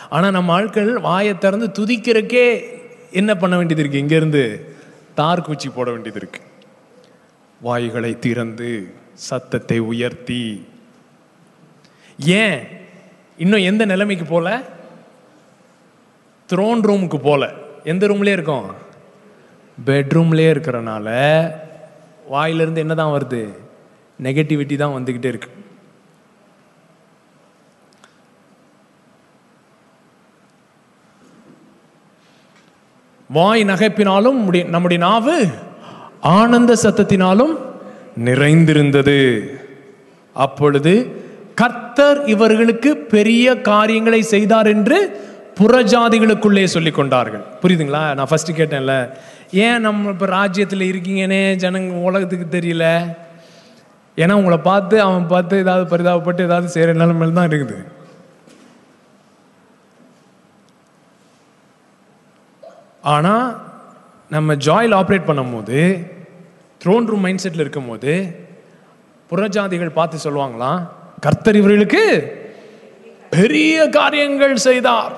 ஆனால் 0.09 0.31
நம்ம 0.31 0.53
ஆட்கள் 0.53 0.99
வாயை 0.99 1.37
திறந்து 1.37 1.67
துதிக்கிறக்கே 1.79 2.45
என்ன 3.11 3.35
பண்ண 3.35 3.57
வேண்டியது 3.57 3.83
இருக்குது 3.83 4.03
இங்கேருந்து 4.03 4.43
தார் 5.15 5.41
குச்சி 5.41 5.69
போட 5.69 5.91
வேண்டியது 5.91 6.19
இருக்கு. 6.19 6.41
வாய்களை 7.61 8.19
திறந்து 8.19 8.93
சத்தத்தை 9.13 9.79
உயர்த்தி. 9.79 10.67
ஏன்? 12.17 12.67
இன்னும் 13.37 13.65
எந்த 13.71 13.85
நிலைமைக்கு 13.85 14.25
போல? 14.25 14.61
த்ரோன் 16.49 16.83
ரூமுக்கு 16.89 17.17
போகல 17.17 17.53
எந்த 17.83 18.07
ரூம்லேயே 18.07 18.37
இருக்கோம்? 18.37 18.87
பெட்ரூம்லயே 19.85 20.51
இருக்கிறனால 20.51 21.47
வாயிலிருந்து 22.27 22.79
என்ன 22.79 22.93
தான் 22.93 23.21
வருது? 23.21 23.49
நெகட்டிவிட்டி 24.23 24.75
தான் 24.75 25.03
வந்துக்கிட்டே 25.03 25.25
இருக்கு. 25.25 25.49
வாய் 33.29 33.63
நகைப்பினாலும் 33.63 34.21
நம்முடைய- 34.21 34.65
நம்முடைய 34.65 35.03
நாவு 35.03 35.47
ஆனந்த 36.21 36.73
சத்தத்தினாலும் 36.73 37.57
நிறைந்திருந்தது. 38.15 39.43
அப்பொழுது 40.33 41.21
கர்த்தர் 41.55 42.25
இவர்களுக்கு 42.25 42.97
பெரிய 42.97 43.61
காரியங்களை 43.61 44.21
செய்தார் 44.21 44.67
என்று 44.67 45.27
புறஜாதிகளுக்குள்ளே 45.59 46.63
சொல்லிக் 46.63 46.95
கொண்டார்கள் 46.95 47.43
புரியுதுங்களா? 47.61 48.13
நான் 48.13 48.27
ஃபர்ஸ்ட் 48.29 48.51
கேட்டேன்ல. 48.51 49.17
ஏன் 49.65 49.85
நம்ம 49.85 50.11
இப்போ 50.15 50.27
ராஜ்யத்தில் 50.37 50.89
இருக்கீங்கன்னே 50.91 51.41
ஜனங்க 51.63 52.01
உலகத்துக்கு 52.09 52.47
தெரியல. 52.57 52.85
ஏன்னா 54.17 54.33
உங்களை 54.39 54.57
பார்த்து 54.67 54.95
அவன் 55.05 55.31
பார்த்து 55.31 55.63
ஏதாவது 55.63 55.85
பரிதாபப்பட்டு 55.91 56.45
ஏதாவது 56.47 56.73
செய்கிற 56.73 56.93
நிலைமையில் 57.01 57.37
தான் 57.39 57.49
இருக்குது. 57.51 57.77
ஆனால் 63.13 63.47
நம்ம 64.35 64.55
ஜாயில் 64.67 64.97
ஆப்ரேட் 64.99 65.29
பண்ணும்போது 65.29 65.79
த்ரோன் 66.83 67.07
ரூம் 67.09 67.25
மைண்ட் 67.25 67.43
செட்டில் 67.43 67.65
இருக்கும்போது 67.65 68.13
புறஜாதிகள் 69.29 69.97
பார்த்து 69.99 70.25
சொல்லுவாங்களாம் 70.25 70.81
கர்த்தர் 71.25 71.59
இவர்களுக்கு 71.61 72.03
பெரிய 73.35 73.75
காரியங்கள் 73.97 74.55
செய்தார். 74.67 75.15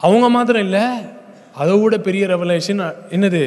அவங்க 0.00 0.26
மாத்திரம் 0.36 0.64
இல்லை 0.66 0.84
அதை 1.60 1.78
விட 1.78 1.98
பெரிய 1.98 2.26
ரெவலேஷன் 2.26 2.82
என்னது? 3.10 3.44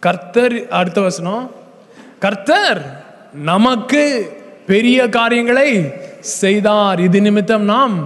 கர்த்தர் 0.00 0.68
அடுத்த 0.68 1.00
வசனம். 1.00 1.50
கர்த்தர் 2.18 2.78
நமக்கு 3.34 4.02
பெரிய 4.66 5.08
காரியங்களை 5.08 5.92
செய்தார். 6.20 7.00
இது 7.00 7.20
நிமித்தம் 7.20 7.62
நாம் 7.62 7.96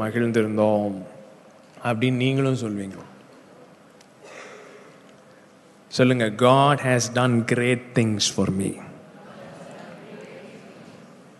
மகிழ்ந்திருந்தோம். 0.00 0.94
அப்படின்னு 1.84 2.22
நீங்களும் 2.24 2.62
சொல்வீங்க. 2.64 2.98
சொல்லுங்க 5.88 6.28
God 6.44 6.80
has 6.84 7.12
done 7.12 7.44
great 7.44 7.84
things 7.94 8.30
for 8.34 8.50
me 8.50 8.70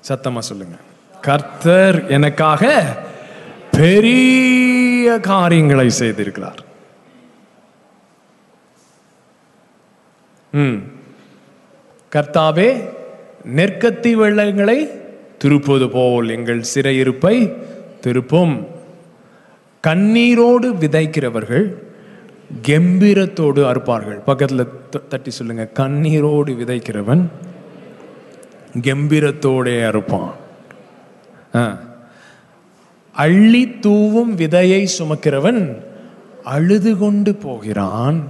சத்தமா 0.09 0.38
சொல்லுங்க. 0.38 0.77
கர்த்தர் 1.20 2.07
எனக்காக 2.09 2.85
பெரிய 3.70 5.18
காரியங்களை 5.18 5.88
செய்திருக்கிறார். 5.98 6.62
கர்த்தாவே 12.12 12.88
நெற்கத்தி 13.56 14.12
வெள்ளங்களை 14.12 14.90
திருப்பது 15.38 15.90
போல் 15.90 16.28
எங்கள் 16.28 16.64
சிறையிருப்பை 16.74 17.52
திருப்பும். 18.00 18.66
கண்ணீரோடு 19.86 20.74
விதைக்கிறவர்கள் 20.74 21.74
கம்பீரத்தோடு 22.62 23.62
அறுப்பார்கள். 23.62 24.22
பக்கத்தில் 24.24 24.68
த- 24.90 25.00
தட்டி 25.08 25.30
சொல்லுங்க. 25.30 25.70
கண்ணீரோடு 25.74 26.56
விதைக்கிறவன் 26.56 27.22
கம்பீரத்தோடே 28.80 29.80
அறுப்பான். 29.88 30.32
ஆ. 31.54 31.78
அள்ளி 33.12 33.78
தூவும் 33.80 34.36
விதையை 34.36 34.88
சுமக்கிறவன் 34.98 35.84
அழுது 36.44 36.98
கொண்டு 36.98 37.34
போகிறான். 37.34 38.28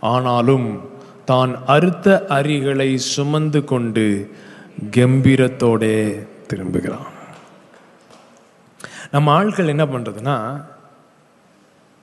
ஆனாலும் 0.00 0.92
தான் 1.24 1.52
அறுத்த 1.66 2.24
அரிகளை 2.28 2.96
சுமந்து 2.96 3.64
கொண்டு 3.64 4.30
கம்பீரத்தோடே 4.90 6.26
திரும்புகிறான். 6.46 7.06
நம்ம 9.10 9.32
ஆட்கள் 9.32 9.68
என்ன 9.68 9.84
பண்ணுறதுன்னா 9.84 10.36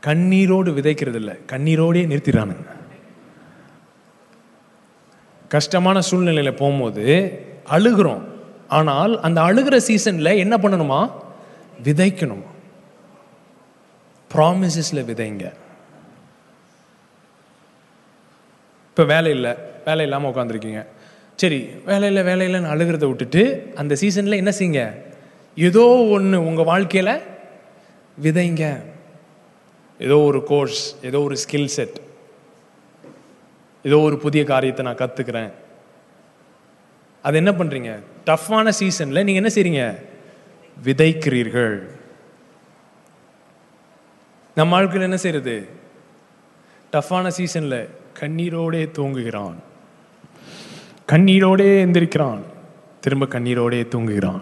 கண்ணீரோடு 0.03 0.69
விதைக்கிறது 0.77 1.15
இல்லை 1.15 1.34
கண்ணீரோடே 1.47 2.01
நிறுத்திடுறானுங்க. 2.12 2.69
கஷ்டமான 5.47 6.01
சூழ்நிலையில் 6.01 6.53
போகும்போது 6.53 7.05
அழுகிறோம். 7.69 8.23
ஆனால் 8.67 9.19
அந்த 9.19 9.41
அழுகிற 9.41 9.77
சீசனில் 9.77 10.39
என்ன 10.43 10.57
பண்ணணுமா? 10.57 11.12
விதைக்கணும்? 11.84 12.45
ப்ராமிசஸில் 14.34 15.05
விதைங்க. 15.05 15.53
இப்போ 19.02 19.14
வேலை 19.14 19.30
இல்லை. 19.36 19.52
வேலை 19.86 20.04
இல்லாமல் 20.06 20.30
உட்காந்துருக்கீங்க 20.32 20.82
சரி 21.42 21.58
வேலை 21.86 22.08
இல்லை 22.10 22.24
வேலை 22.28 22.48
அழுகிறத 22.74 23.06
விட்டுட்டு 23.10 23.42
அந்த 23.82 23.94
சீசனில் 24.02 24.38
என்ன 24.42 24.52
செய்யுங்க 24.58 24.82
ஏதோ 25.68 25.86
ஒன்று 26.16 26.38
உங்கள் 26.50 26.68
வாழ்க்கையில் 26.70 27.10
விதைங்க. 28.24 28.66
ஏதோ 30.00 30.18
ஒரு 30.28 30.40
கோர்ஸ் 30.52 30.82
ஏதோ 31.10 31.22
ஒரு 31.28 31.38
ஸ்கில் 31.44 31.72
செட் 31.76 31.98
ஏதோ 33.86 34.00
ஒரு 34.10 34.18
புதிய 34.26 34.44
காரியத்தை 34.52 34.86
நான் 34.88 35.02
கற்றுக்கிறேன் 35.02 35.52
அது 37.22 37.42
என்ன 37.42 37.54
பண்ணுறீங்க 37.62 37.94
டஃப்பான 38.30 38.74
சீசனில் 38.82 39.26
நீங்கள் 39.30 39.42
என்ன 39.44 39.54
செய்றீங்க? 39.56 39.86
விதைக்கிறீர்கள். 40.88 41.76
நம்ம 44.56 44.78
ஆட்கள் 44.78 45.08
என்ன 45.10 45.20
செய்யறது 45.26 45.58
டஃப்பான 46.94 47.28
சீசனில் 47.40 47.80
கண்ணீரோடே 48.19 48.89
தூங்குகிறான். 48.97 49.56
கண்ணீரோடே 51.08 51.86
எந்திரிக்கிறான். 51.86 52.41
திரும்ப 53.02 53.26
கண்ணீரோடே 53.26 53.88
தூங்குகிறான். 53.88 54.41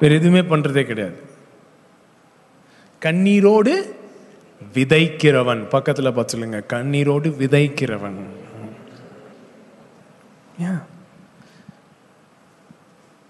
வேறு 0.00 0.14
எதுவுமே 0.14 0.40
பண்றதே 0.40 0.82
கிடையாது. 0.82 1.22
கண்ணீரோடு 3.00 3.92
விதைக்கிறவன். 4.74 5.68
பக்கத்தில் 5.68 6.12
பார்த்து 6.12 6.38
சொல்லுங்க. 6.38 6.64
கண்ணீரோடு 6.68 7.28
விதைக்கிறவன். 7.28 8.20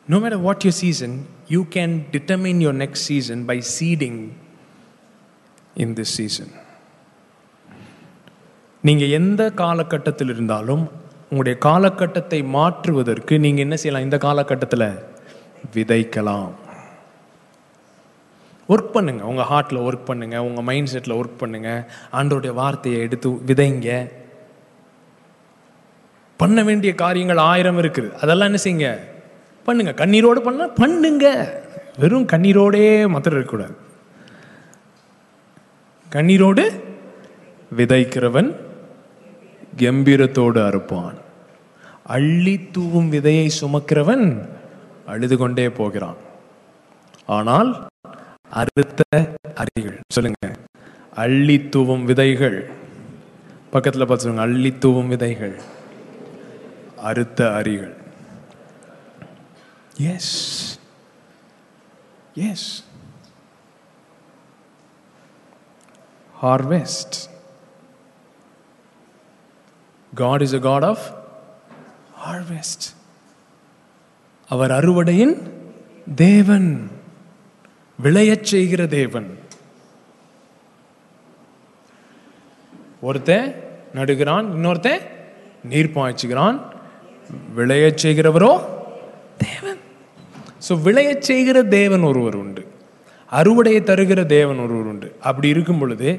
No 0.08 0.16
No 0.16 0.40
what 0.40 0.62
your 0.64 0.68
season 0.68 1.26
you 1.48 1.64
can 1.64 2.02
determine 2.12 2.58
determine 2.58 2.82
next 2.82 2.92
season 2.92 3.44
by 3.44 3.62
seeding 3.80 4.28
in 5.74 5.94
this 5.94 6.00
season 6.00 6.50
நீங்கள் 8.86 9.08
எந்த 9.08 9.50
காலகட்டத்தில் 9.50 10.28
இருந்தாலும் 10.28 10.90
உங்களுடைய 11.28 11.58
காலகட்டத்தை 11.58 12.42
மாற்றுவதற்கு 12.42 13.38
நீங்கள் 13.38 13.62
என்ன 13.62 13.76
செய்யலாம்? 13.76 14.04
இந்த 14.04 14.18
காலகட்டத்தில் 14.18 14.88
விதைக்கலாம். 15.74 16.50
ஒர்க் 18.68 18.92
பண்ணுங்க. 18.92 19.24
உங்கள் 19.24 19.44
ஹார்ட்டில் 19.44 19.86
ஒர்க் 19.86 20.04
பண்ணுங்க. 20.04 20.44
உங்கள் 20.44 20.64
மைண்ட் 20.64 20.90
செட்டில் 20.92 21.16
ஒர்க் 21.20 21.38
பண்ணுங்க. 21.38 21.86
ஆண்டோடைய 22.12 22.54
வார்த்தையை 22.54 23.00
எடுத்து 23.00 23.30
விதைங்க. 23.30 24.10
பண்ண 26.36 26.62
வேண்டிய 26.62 26.94
காரியங்கள் 26.94 27.36
ஆயிரம் 27.36 27.78
இருக்குது. 27.78 28.12
அதெல்லாம் 28.12 28.46
என்ன 28.46 28.60
செய்யுங்க? 28.64 29.00
பண்ணுங்க. 29.64 29.94
கண்ணீரோடு 30.04 30.40
பண்ண 30.40 30.68
பண்ணுங்க. 30.68 31.26
வெறும் 31.98 32.26
கண்ணீரோடே 32.26 33.08
மாத்திரம் 33.08 33.38
இருக்கக்கூடாது. 33.38 33.76
கண்ணீரோடு 36.10 36.64
விதைக்கிறவன் 37.76 38.63
கம்பீரத்தோடு 39.76 40.60
அறுப்பான். 40.68 41.14
அள்ளி 42.04 42.54
தூவும் 42.72 43.12
விதையை 43.12 43.50
சுமக்கிறவன் 43.60 44.48
அழுது 45.06 45.36
கொண்டே 45.36 45.70
போகிறான். 45.70 46.16
ஆனால் 47.26 47.86
அறுத்த 48.50 49.02
அரிகள் 49.54 50.00
சொல்லுங்க. 50.12 50.54
அள்ளி 51.14 51.68
தூவும் 51.68 52.04
விதைகள். 52.04 52.58
பக்கத்தில் 53.70 54.06
பார்த்து 54.06 54.24
சொல்லுங்க 54.24 54.52
அள்ளி 54.52 54.78
தூவும் 54.78 55.08
விதைகள். 55.08 55.56
அறுத்த 56.96 57.54
அரிகள் 57.54 57.94
yes 59.98 60.78
yes 62.34 62.84
harvest 66.42 67.16
God 70.22 70.42
is 70.46 70.54
a 70.54 70.58
God 70.58 70.84
of 70.90 71.04
harvest 72.24 72.86
அவர் 74.50 74.70
அறுவடையின் 74.70 75.34
தேவன் 76.14 76.68
விளையச் 77.98 78.48
செய்கிற 78.52 78.86
தேவன். 78.86 79.28
ஒருத்தன் 83.08 83.48
நடுகிறான் 83.94 84.46
இன்னொருத்தன் 84.56 85.02
நீர் 85.72 85.94
பாய்ச்சுகிறான். 85.96 86.58
விளையச் 87.56 88.02
செய்கிறவரோ 88.04 88.52
தேவன். 89.46 89.80
ஸோ 90.68 90.72
விளையச் 90.86 91.26
செய்கிற 91.28 91.62
தேவன் 91.78 92.02
ஒருவர் 92.02 92.36
உண்டு. 92.42 92.62
அறுவடையை 93.32 93.80
தருகிற 93.90 94.26
தேவன் 94.26 94.62
ஒருவர் 94.64 94.90
உண்டு. 94.92 95.08
அப்படி 95.28 95.48
இருக்கும் 95.54 95.78
பொழுது 95.78 96.10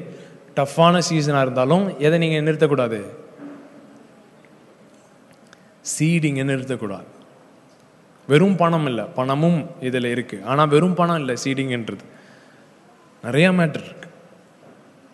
டஃப்பான 0.56 1.00
சீசனாக 1.08 1.44
இருந்தாலும் 1.46 1.98
எதை 1.98 2.18
நீங்கள் 2.18 2.46
நிறுத்தக்கூடாது? 2.48 3.00
சீடிங்கை 5.92 6.44
நிறுத்தக்கூடாது 6.50 7.10
வெறும் 8.30 8.56
பணம் 8.62 8.86
இல்லை 8.90 9.04
பணமும் 9.18 9.58
இதில் 9.88 10.12
இருக்குது 10.14 10.44
ஆனால் 10.50 10.70
வெறும் 10.74 10.96
பணம் 11.00 11.20
இல்லை 11.22 11.34
சீடிங்கன்றது 11.44 12.06
நிறையா 13.26 13.50
மேட்டர் 13.58 13.86
இருக்கு. 13.88 14.08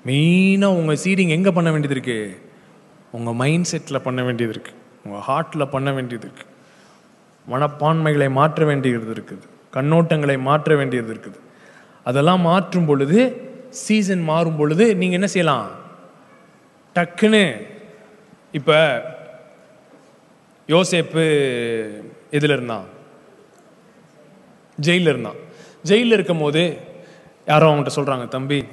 மெயினாக 0.09 0.79
உங்கள் 0.81 1.01
சீடிங் 1.03 1.35
எங்கே 1.37 1.53
பண்ண 1.57 1.69
வேண்டியது 1.75 1.97
இருக்குது 1.97 2.39
உங்கள் 3.17 3.37
மைண்ட் 3.43 3.69
செட்டில் 3.73 4.05
பண்ண 4.07 4.21
வேண்டியது 4.29 4.55
இருக்குது 4.55 4.81
உங்கள் 5.05 5.25
ஹார்ட்டில் 5.29 5.73
பண்ண 5.75 5.89
வேண்டியது 5.99 6.27
இருக்குது 6.29 6.51
மனப்பான்மைகளை 7.53 8.29
மாற்ற 8.39 8.65
வேண்டியது 8.71 9.15
இருக்குது. 9.17 9.45
கண்ணோட்டங்களை 9.77 10.37
மாற்ற 10.49 10.75
வேண்டியது 10.81 11.11
இருக்குது. 11.15 11.39
அதெல்லாம் 12.09 12.43
மாற்றும் 12.51 12.89
பொழுது 12.91 13.19
சீசன் 13.85 14.25
மாறும் 14.31 14.59
பொழுது 14.61 14.85
நீங்கள் 15.01 15.19
என்ன 15.19 15.29
செய்யலாம்? 15.35 15.69
டக்குன்னு 16.97 17.45
இப்போ 18.59 18.79
யோசேப்பு 20.69 21.25
எதில் 22.31 22.51
இருந்தான் 22.51 22.85
ஜெயிலில் 24.81 25.09
இருந்தான் 25.09 25.35
ஜெயிலில் 25.83 26.13
இருக்கும் 26.13 26.39
போது 26.39 26.77
யாரோ 27.47 27.73
அவங்ககிட்ட 27.73 27.89
சொல்கிறாங்க 27.97 28.29
தம்பி 28.29 28.65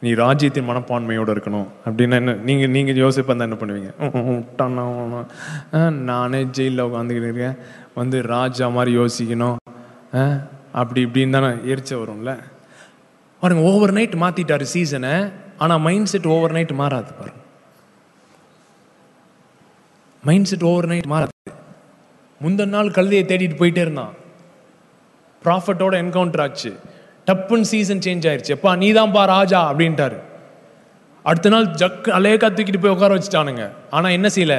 நீ 0.00 0.14
ராஜ்யத்தின் 0.14 0.68
மனப்பான்மையோடு 0.68 1.34
இருக்கணும். 1.34 1.66
அப்படின்னா 1.84 2.14
என்ன? 2.14 2.32
நீங்கள் 2.32 2.70
நீங்கள் 2.70 2.94
யோசிப்பா 2.94 3.36
தான் 3.36 3.40
என்ன 3.40 3.54
பண்ணுவீங்க? 3.54 4.14
"ம், 4.14 5.26
ஆ, 5.74 5.90
நானே 5.90 6.44
ஜெயிலில் 6.44 6.84
உட்காந்துக்கிட்டு 6.84 7.22
இருக்கேன். 7.22 7.56
வந்து 7.94 8.22
ராஜா 8.22 8.68
மாதிரி 8.68 8.96
யோசிக்கணும். 8.96 9.56
ஆ, 10.14 10.36
அப்படி 10.72 11.04
இப்படின்னு 11.04 11.30
தானே 11.30 11.46
எரிச்ச 11.46 11.90
வரும்ல? 11.90 12.38
பாருங்க 13.40 13.62
ஓவர் 13.62 13.92
நைட் 13.92 14.14
மாற்றிட்டாரு 14.14 14.62
சீசனை 14.62 15.32
ஆனால் 15.58 15.80
மைண்ட் 15.80 16.06
செட் 16.06 16.26
ஓவர் 16.26 16.52
நைட் 16.52 16.70
மாறாது 16.70 17.12
பாருங்க. 17.12 17.39
மைண்ட் 20.28 20.48
செட் 20.50 20.64
ஓவர் 20.70 20.88
நைட் 20.90 21.10
மாறாது 21.12 21.34
முந்தின 22.44 22.72
நாள் 22.74 22.88
கழுதையை 22.96 23.24
தேடிட்டு 23.30 23.56
போயிட்டே 23.60 23.82
இருந்தான். 23.84 24.12
ப்ராஃபட்டோட 25.44 25.94
என்கவுண்டர் 26.02 26.42
ஆச்சு. 26.44 26.70
டப்புன்னு 27.28 27.68
சீசன் 27.70 28.02
சேஞ்ச் 28.06 28.26
ஆயிடுச்சு 28.30 28.54
எப்பா 28.56 28.70
நீ 28.82 28.88
பா 29.16 29.22
ராஜா 29.36 29.60
அப்படின்ட்டாரு. 29.70 30.18
அடுத்த 31.30 31.52
நாள் 31.54 31.66
ஜக்கு 31.80 32.10
அலேக்கா 32.18 32.48
தூக்கிட்டு 32.56 32.82
போய் 32.82 32.94
உட்கார 32.94 33.16
வச்சுட்டானுங்க. 33.16 33.64
ஆனால் 33.96 34.14
என்ன 34.18 34.28
செய்யல? 34.36 34.56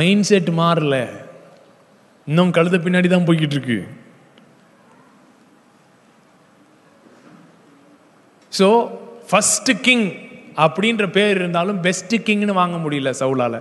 மைண்ட் 0.00 0.26
செட் 0.30 0.50
மாறல. 0.62 0.96
இன்னும் 2.30 2.52
கழுத 2.58 2.76
பின்னாடி 2.84 3.08
தான் 3.14 3.26
போய்கிட்டு 3.28 3.56
இருக்கு 3.58 3.78
ஸோ 8.52 8.68
ஃபஸ்ட்டு 9.30 9.72
கிங் 9.86 10.06
அப்படின்ற 10.64 11.04
பேர் 11.16 11.38
இருந்தாலும் 11.40 11.80
பெஸ்ட் 11.86 12.14
கிங்னு 12.28 12.60
வாங்க 12.60 12.76
முடியல 12.84 13.10
சவுலால். 13.22 13.58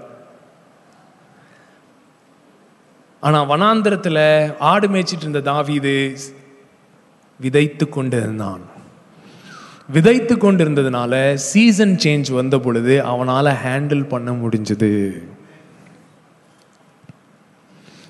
ஆனால் 3.25 3.47
வனாந்திரத்தில் 3.47 4.23
ஆடு 4.59 4.87
மேய்ச்சிட்டு 4.87 5.23
இருந்த 5.25 5.39
தாவீது 5.39 5.93
விதைத்து 7.39 7.89
கொண்டு 7.89 8.17
இருந்தான் 8.17 8.63
விதைத்து 9.95 10.35
கொண்டிருந்ததுனால 10.35 11.33
சீசன் 11.33 11.95
சேஞ்ச் 12.03 12.33
வந்த 12.33 12.59
பொழுது 12.59 13.03
அவனால் 13.03 13.49
ஹேண்டில் 13.63 14.07
பண்ண 14.07 14.31
முடிஞ்சது. 14.31 14.91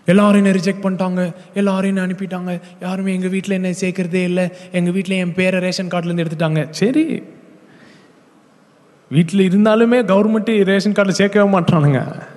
எல்லாரும் 0.06 0.44
என்ன 0.44 0.58
ரிஜெக்ட் 0.58 0.84
பண்ணிட்டாங்க. 0.84 1.22
எல்லாரும் 1.54 1.90
என்ன 1.90 2.06
அனுப்பிட்டாங்க. 2.06 2.62
யாருமே 2.82 3.14
எங்கள் 3.14 3.30
வீட்டில் 3.30 3.58
என்ன 3.58 3.70
சேர்க்கறதே 3.70 4.24
இல்லை. 4.24 4.50
எங்கள் 4.72 4.94
வீட்டில் 4.94 5.18
என் 5.18 5.34
பேரை 5.34 5.60
ரேஷன் 5.60 5.88
கார்டுலேருந்து 5.88 6.26
எடுத்துட்டாங்க. 6.26 6.70
சரி. 6.70 7.24
வீட்டில் 9.10 9.50
இருந்தாலுமே 9.50 10.00
கவர்மெண்ட்டு 10.12 10.64
ரேஷன் 10.64 10.94
கார்டில் 10.94 11.20
சேர்க்கவே 11.22 11.48
மாட்டானுங்க. 11.56 12.34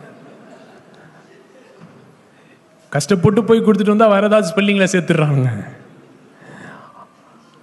கஷ்டப்பட்டு 2.94 3.40
போய் 3.48 3.64
கொடுத்துட்டு 3.66 3.94
வந்தால் 3.94 4.14
வேற 4.14 4.26
ஏதாவது 4.30 4.50
ஸ்பெல்லிங்கில் 4.50 4.92
சேர்த்துடுறாங்க 4.94 5.48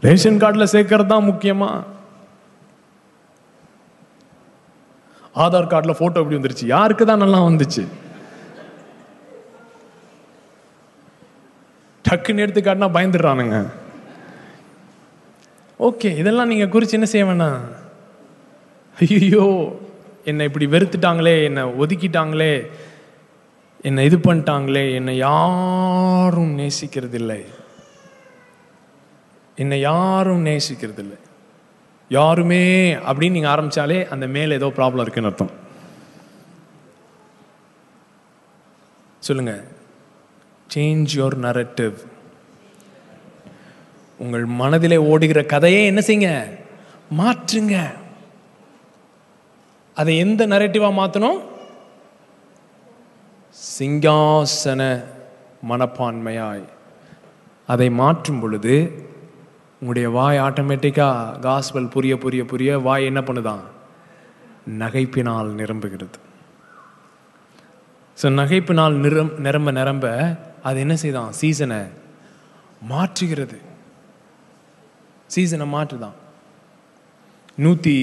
ரேஷன் 0.06 0.42
கார்டில் 0.42 0.72
சேர்க்கறது 0.74 1.12
தான் 1.12 1.28
முக்கியமா. 1.30 1.70
ஆதார் 5.44 5.72
கார்டில் 5.72 5.98
ஃபோட்டோ 6.00 6.20
எப்படி 6.22 6.38
வந்துருச்சு? 6.38 6.66
யாருக்கு 6.74 7.04
தான் 7.10 7.24
நல்லா 7.24 7.40
வந்துச்சு? 7.46 7.84
டக்குன்னு 12.06 12.44
எடுத்து 12.44 12.62
காட்டினா 12.62 12.90
பயந்துடுறானுங்க. 12.98 13.58
ஓகே 15.88 16.10
இதெல்லாம் 16.22 16.52
நீங்கள் 16.52 16.72
குறித்து 16.74 16.98
என்ன 16.98 17.10
செய்ய 17.14 17.26
வேணாம்? 17.30 17.62
ஐயோ 18.98 19.46
என்னை 20.32 20.46
இப்படி 20.50 20.68
வெறுத்துட்டாங்களே 20.76 21.36
என்னை 21.48 21.64
ஒதுக்கிட்டாங்களே. 21.84 22.54
என்னை 23.86 24.06
இது 24.06 24.18
பண்ணிட்டாங்களே 24.18 24.94
என்னை 24.94 25.18
யாரும் 25.18 26.60
நேசிக்கிறதில்லை. 26.60 27.46
என்னை 29.56 29.80
யாரும் 29.80 30.46
நேசிக்கிறதில்லை. 30.46 31.18
யாருமே 32.10 32.94
அப்படின்னு 32.94 33.32
நீங்கள் 33.32 33.52
ஆரம்பிச்சாலே 33.52 34.08
அந்த 34.08 34.28
மேலே 34.28 34.54
ஏதோ 34.54 34.68
ப்ராப்ளம் 34.68 35.02
இருக்குன்னு 35.02 35.30
அர்த்தம். 35.30 35.52
சொல்லுங்க. 39.20 39.64
சேஞ்ச் 40.76 41.08
யோர் 41.16 41.36
நரட்டிவ் 41.36 41.94
உங்கள் 44.18 44.46
மனதிலே 44.46 44.98
ஓடுகிற 44.98 45.44
கதையை 45.44 45.86
என்ன 45.86 46.02
செய்யுங்க? 46.08 46.58
மாற்றுங்க. 47.18 47.92
அதை 49.96 50.18
எந்த 50.18 50.48
நரேட்டிவாக 50.48 50.98
மாற்றணும் 51.02 51.54
சிங்காசன 53.64 54.82
மனப்பான்மையாய். 55.70 56.66
அதை 57.68 57.90
மாற்றும் 57.90 58.40
பொழுது 58.40 58.76
உங்களுடைய 59.80 60.10
வாய் 60.10 60.40
ஆட்டோமேட்டிக்காக 60.40 61.40
காஸ்பல் 61.40 61.90
புரிய 61.90 62.18
புரிய 62.18 62.46
புரிய 62.46 62.80
வாய் 62.80 63.06
என்ன 63.06 63.22
பண்ணுதான்? 63.22 63.64
நகைப்பினால் 64.82 65.50
நிரம்புகிறது. 65.62 66.18
ஸோ 68.22 68.28
நகைப்பினால் 68.40 68.94
நிரம் 69.06 69.34
நிரம்ப 69.40 69.72
நிரம்ப 69.72 70.06
அது 70.64 70.80
என்ன 70.80 70.96
செய்தான்? 70.96 71.32
சீசனை 71.32 71.82
மாற்றுகிறது. 72.90 73.58
சீசனை 75.28 75.68
மாற்றுதான். 75.74 76.18
நூற்றி 77.56 77.98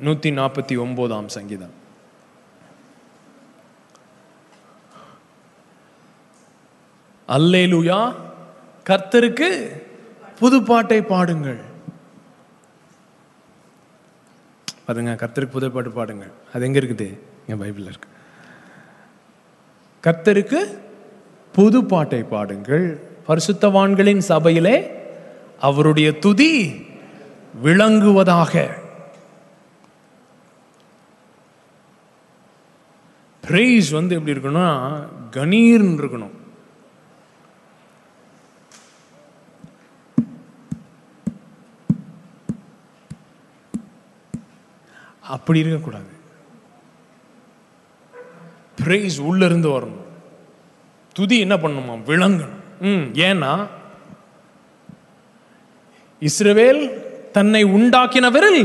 நூற்றி 0.00 0.30
நாற்பத்தி 0.30 0.74
ஒம்போதாம் 0.84 1.26
சங்கீதம். 1.26 1.74
அல்லேலூயா. 7.28 8.14
கர்த்தருக்கு 8.88 9.82
புது 10.38 10.62
பாட்டை 10.62 11.02
பாடுங்கள். 11.02 11.60
பாருங்க 14.86 15.12
கர்த்தருக்கு 15.12 15.50
புது 15.50 15.70
பாட்டு 15.70 15.90
பாடுங்கள். 15.90 16.30
அது 16.54 16.64
எங்க 16.64 16.78
இருக்குது? 16.78 17.18
என் 17.46 17.60
பைபிள்ல 17.60 17.92
இருக்கு. 17.92 18.08
கர்த்தருக்கு 20.02 20.78
புது 21.52 21.84
பாட்டை 21.84 22.22
பாடுங்கள். 22.22 23.00
பரிசுத்தவான்களின் 23.28 24.18
சபையிலே 24.18 24.90
அவருடைய 25.60 26.18
துதி 26.18 26.84
விளங்குவதாக. 27.64 28.80
பிரைஸ் 33.40 33.90
வந்து 33.90 34.14
எப்படி 34.14 34.38
இருக்கணும்னா 34.38 35.06
கணீர்னு 35.30 36.02
இருக்கணும். 36.02 36.40
அப்படி 45.36 45.58
இருக்கக்கூடாது. 45.62 46.10
பிரைஸ் 48.80 49.18
உள்ள 49.28 49.42
இருந்து 49.44 49.68
வரணும். 49.68 50.02
துதி 51.16 51.36
என்ன 51.44 51.54
பண்ணுமா? 51.62 51.94
விளங்கணும். 52.10 52.58
ம் 52.90 53.04
ஏன்னா 53.28 53.52
இஸ்ரவேல் 56.28 56.82
தன்னை 57.36 57.62
உண்டாக்கினவரில் 57.76 58.62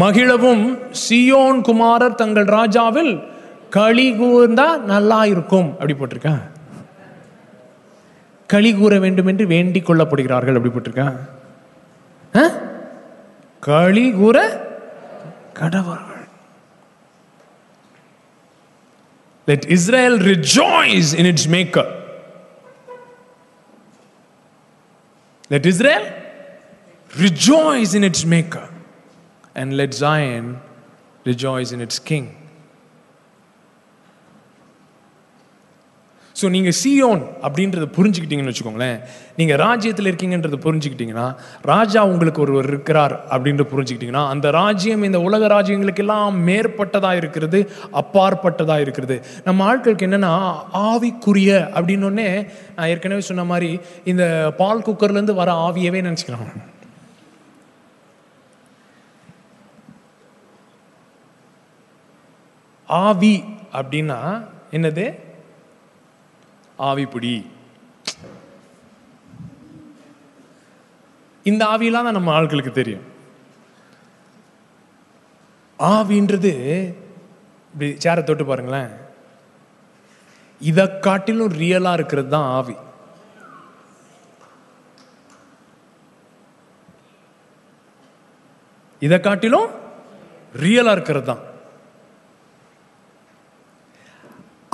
மகிழவும் 0.00 0.64
சியோன் 1.04 1.60
குமாரர் 1.68 2.20
தங்கள் 2.20 2.52
ராஜாவில் 2.58 3.12
களி 3.76 4.08
கூர்ந்தா 4.20 4.68
நல்லா 4.92 5.20
இருக்கும். 5.32 5.68
அப்படி 5.72 5.94
போட்டிருக்கா? 5.94 6.34
களி 8.52 8.70
கூற 8.74 8.98
வேண்டும் 9.04 9.30
என்று 9.32 9.44
வேண்டிக் 9.46 9.88
கொள்ளப்படுகிறார்கள். 9.88 10.56
அப்படி 10.58 10.74
போட்டிருக்கா? 10.74 11.08
களி 13.66 14.06
கூற 14.20 14.38
கடவர்கள் 15.55 16.21
Let 19.47 19.65
Israel 19.65 20.19
rejoice 20.19 21.13
in 21.13 21.25
its 21.25 21.47
maker. 21.47 21.85
Let 25.49 25.65
Israel 25.65 26.13
rejoice 27.17 27.93
in 27.93 28.03
its 28.03 28.23
maker. 28.23 28.69
And 29.53 29.75
let 29.75 29.93
Zion 29.93 30.61
rejoice 31.25 31.71
in 31.71 31.81
its 31.81 31.99
king. 31.99 32.34
So 36.38 36.46
நீங்கள் 36.54 36.76
சியோன் 36.80 37.22
அப்படின்றத 37.46 37.84
புரிஞ்சுக்கிட்டீங்கன்னு 37.96 38.52
வச்சுக்கோங்களேன். 38.52 38.98
நீங்கள் 39.38 39.58
ராஜ்யத்தில் 39.62 40.08
இருக்கீங்கன்றதை 40.10 40.58
புரிஞ்சுக்கிட்டீங்கன்னா 40.66 41.26
ராஜா 41.72 42.00
உங்களுக்கு 42.12 42.42
ஒருவர் 42.44 42.68
இருக்கிறார் 42.72 43.14
அப்படின்ற 43.34 43.64
புரிஞ்சுக்கிட்டீங்கன்னா 43.72 44.24
அந்த 44.34 44.50
ராஜ்யம் 44.58 45.06
இந்த 45.08 45.18
உலக 45.28 45.48
ராஜ்யங்களுக்கெல்லாம் 45.54 46.36
மேற்பட்டதாக 46.48 47.20
இருக்கிறது 47.22 47.60
அப்பாற்பட்டதாக 48.02 48.84
இருக்கிறது. 48.86 49.18
நம்ம 49.48 49.64
ஆட்களுக்கு 49.72 50.08
என்னென்னா 50.08 50.34
ஆவிக்குரிய 50.90 51.50
அப்படின்னொடனே 51.76 52.28
நான் 52.76 52.88
ஏற்கனவே 52.94 53.24
சொன்ன 53.30 53.44
மாதிரி 53.52 53.70
இந்த 54.12 54.24
பால் 54.62 54.86
குக்கர்லேருந்து 54.88 55.40
வர 55.42 55.52
ஆவியவே 55.68 56.02
நினச்சிக்கலாம். 56.08 56.50
ஆவி 62.88 63.36
அப்படின்னா 63.78 64.18
என்னது? 64.78 65.06
ஆவிப்புடி. 66.78 67.34
இந்த 71.50 71.62
ஆவியெல்லாம் 71.72 72.06
தான் 72.06 72.18
நம்ம 72.18 72.32
ஆட்களுக்கு 72.38 72.72
தெரியும். 72.78 73.04
ஆவின்றது 75.78 76.52
இப்படி 77.72 77.88
சேரை 78.04 78.22
தொட்டு 78.24 78.44
பாருங்களேன். 78.46 78.92
இதை 80.70 80.84
காட்டிலும் 81.06 81.54
ரியலா 81.62 81.92
இருக்கிறது 81.98 82.30
தான் 82.34 82.48
ஆவி. 82.58 82.76
இதை 89.06 89.18
காட்டிலும் 89.20 89.68
ரியலா 90.62 90.92
இருக்கிறது 90.96 91.26
தான். 91.30 91.44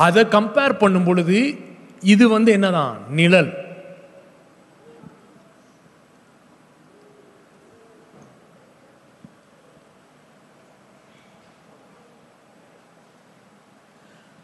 அதை 0.07 0.23
கம்பேர் 0.37 0.81
பண்ணும் 0.83 1.07
பொழுது 1.09 1.39
இது 2.03 2.25
வந்து 2.29 2.53
என்னதான்? 2.53 2.95
நிழல். 3.09 3.51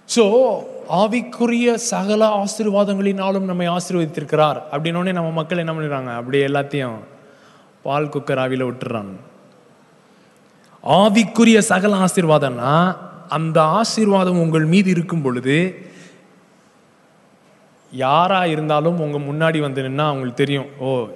ஸோ 0.09 0.25
ஆவிக்குரிய 0.91 1.75
சகல 1.75 2.23
ஆசீர்வாதங்களினாலும் 2.43 3.49
நம்மை 3.51 3.67
ஆசீர்வதித்திருக்கிறார். 3.69 4.59
அப்படின்னோடனே 4.73 5.13
நம்ம 5.13 5.31
மக்கள் 5.31 5.59
என்ன 5.59 5.73
பண்ணிடுறாங்க? 5.73 6.13
அப்படியே 6.17 6.47
எல்லாத்தையும் 6.47 6.97
பால் 7.83 8.13
குக்கர் 8.15 8.41
ஆவியில் 8.45 8.69
விட்டுறாங்க 8.69 9.17
ஆவிக்குரிய 10.85 11.59
சகல 11.59 11.97
ஆசீர்வாதம்னா 12.07 12.73
அந்த 13.29 13.63
ஆசீர்வாதம் 13.63 14.41
உங்கள் 14.41 14.65
மீது 14.65 14.91
இருக்கும் 14.91 15.23
பொழுது 15.23 15.87
யாரா 17.93 18.45
இருந்தாலும் 18.45 19.01
உங்க 19.01 19.19
முன்னாடி 19.19 19.61
வந்து 19.61 19.83
நின்னா 19.83 20.07
அவங்களுக்கு 20.07 20.37
தெரியும். 20.37 20.79
ஓ. 20.79 21.09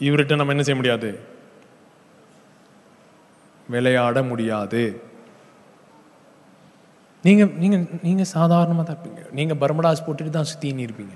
இவர்கிட்ட 0.00 0.36
நம்ம 0.36 0.52
என்ன 0.52 0.62
செய்ய 0.62 0.74
முடியாது? 0.74 1.20
விளையாட 3.68 4.22
முடியாது. 4.22 5.02
நீங்க 7.22 7.44
நீங்க 7.44 7.76
நீங்க 8.02 8.22
சாதாரணமா 8.22 8.82
தான் 8.82 8.96
இருப்பீங்க. 8.96 9.30
நீங்க 9.30 9.54
பர்மடாஸ் 9.54 10.04
போட்டுட்டு 10.06 10.30
தான் 10.30 10.50
சுத்தின்னு 10.54 10.86
இருப்பீங்க. 10.86 11.14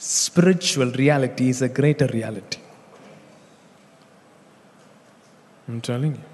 Spiritual 0.00 0.92
reality 1.02 1.40
is 1.40 1.62
a 1.62 1.68
greater 1.68 2.10
reality 2.10 2.58
I'm 5.68 5.80
telling 5.80 6.14
you. 6.14 6.27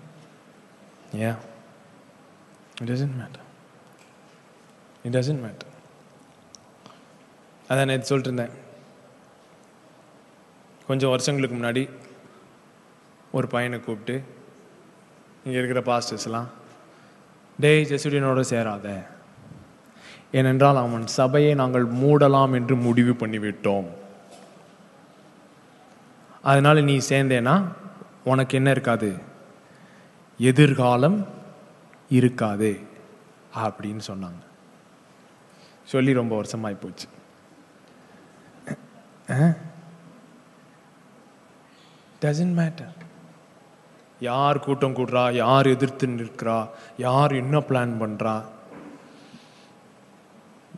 Yeah. 1.15 1.37
It 2.77 2.87
doesn't 2.87 3.17
matter. 3.17 3.43
It 5.05 5.13
doesn't 5.13 5.41
matter. 5.41 5.69
அதான் 7.69 7.89
நேற்று 7.91 8.09
சொல்லிட்டு 8.09 8.31
இருந்தேன் 8.31 8.55
கொஞ்சம் 10.89 11.13
வருஷங்களுக்கு 11.13 11.57
முன்னாடி 11.57 11.83
ஒரு 13.33 13.47
பையனை 13.47 13.77
கூப்பிட்டு 13.79 14.17
இங்கே 15.45 15.57
இருக்கிற 15.59 15.81
பாஸ்டர்ஸ்லாம் 15.87 16.49
டேய் 17.59 17.87
ஜெசுடியனோட 17.91 18.43
சேராத 18.51 18.89
ஏனென்றால் 20.41 20.83
அவன் 20.83 21.07
சபையை 21.19 21.53
நாங்கள் 21.63 21.87
மூடலாம் 22.01 22.57
என்று 22.59 22.77
முடிவு 22.87 23.15
பண்ணிவிட்டோம் 23.23 23.89
அதனால் 26.45 26.87
நீ 26.91 26.97
சேர்ந்தேனா 27.11 27.57
உனக்கு 28.33 28.57
என்ன 28.61 28.71
இருக்காது 28.71 29.11
எதிர்காலம் 30.39 31.27
இருக்காது 32.09 32.81
அப்படின்னு 33.57 34.01
சொன்னாங்க. 34.07 34.43
சொல்லி 35.85 36.13
ரொம்ப 36.13 36.37
வருஷமாய் 36.37 36.83
போச்சு. 36.83 37.07
டசன்ட் 42.23 42.57
மேட்டர் 42.61 42.93
யார் 44.21 44.59
கூட்டம் 44.59 44.95
கூடுறா 44.95 45.33
யார் 45.35 45.67
எதிர்த்து 45.67 46.07
நிற்கிறா 46.07 46.69
யார் 46.99 47.33
என்ன 47.33 47.59
பிளான் 47.59 47.95
பண்ணுறா 48.03 48.43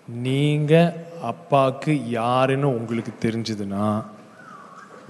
நீங்கள் 0.07 1.07
அப்பாவுக்கு 1.23 2.11
யாருன்னு 2.11 2.69
உங்களுக்கு 2.77 3.13
தெரிஞ்சதுன்னா 3.21 4.05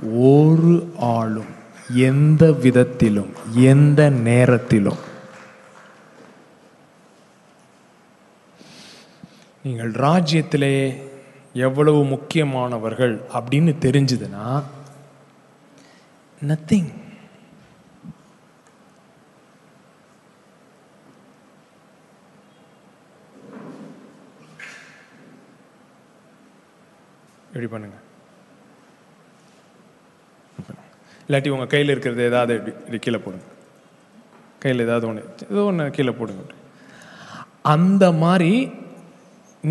ஒரு 0.02 0.92
ஆளும் 0.98 1.54
எந்த 1.90 2.52
விதத்திலும் 2.52 3.32
எந்த 3.52 4.10
நேரத்திலும். 4.10 4.96
நீங்கள் 9.62 9.90
ராஜ்யத்திலே 9.90 11.02
எவ்வளவு 11.52 12.04
முக்கியமானவர்கள் 12.04 13.20
அப்படின்னு 13.32 13.74
தெரிஞ்சதுன்னா 13.80 14.62
நத்திங் 16.46 16.92
இப்படி 27.48 27.66
பண்ணுங்க. 27.66 28.04
இல்லாட்டி 31.26 31.52
உங்கள் 31.54 31.70
கையில் 31.74 31.92
இருக்கிறது 31.94 32.22
ஏதாவது 32.30 32.54
இப்படி 32.58 32.72
இப்படி 32.80 32.98
கீழே 33.06 33.18
போடுங்க. 33.24 33.46
கையில் 34.62 34.84
ஏதாவது 34.86 35.06
ஒன்று 35.08 35.22
ஏதோ 35.52 35.62
ஒன்று 35.70 35.86
கீழே 35.96 36.12
போடுங்க. 36.18 36.44
அந்த 37.74 38.04
மாதிரி 38.22 38.52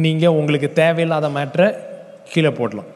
நீங்கள் 0.04 0.38
உங்களுக்கு 0.40 0.70
தேவையில்லாத 0.82 1.28
மேட்ரை 1.38 1.68
கீழே 2.32 2.52
போடலாம். 2.60 2.90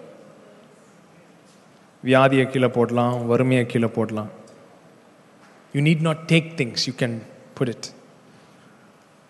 வியாதியை 2.09 2.45
கீழே 2.51 2.69
போடலாம் 2.77 3.15
வறுமையை 3.31 3.63
கீழே 3.71 3.89
போடலாம். 3.97 4.29
You 5.75 5.81
need 5.87 6.05
not 6.07 6.21
take 6.31 6.49
things 6.59 6.85
you 6.89 6.93
can 7.01 7.17
put 7.57 7.71
it 7.73 7.87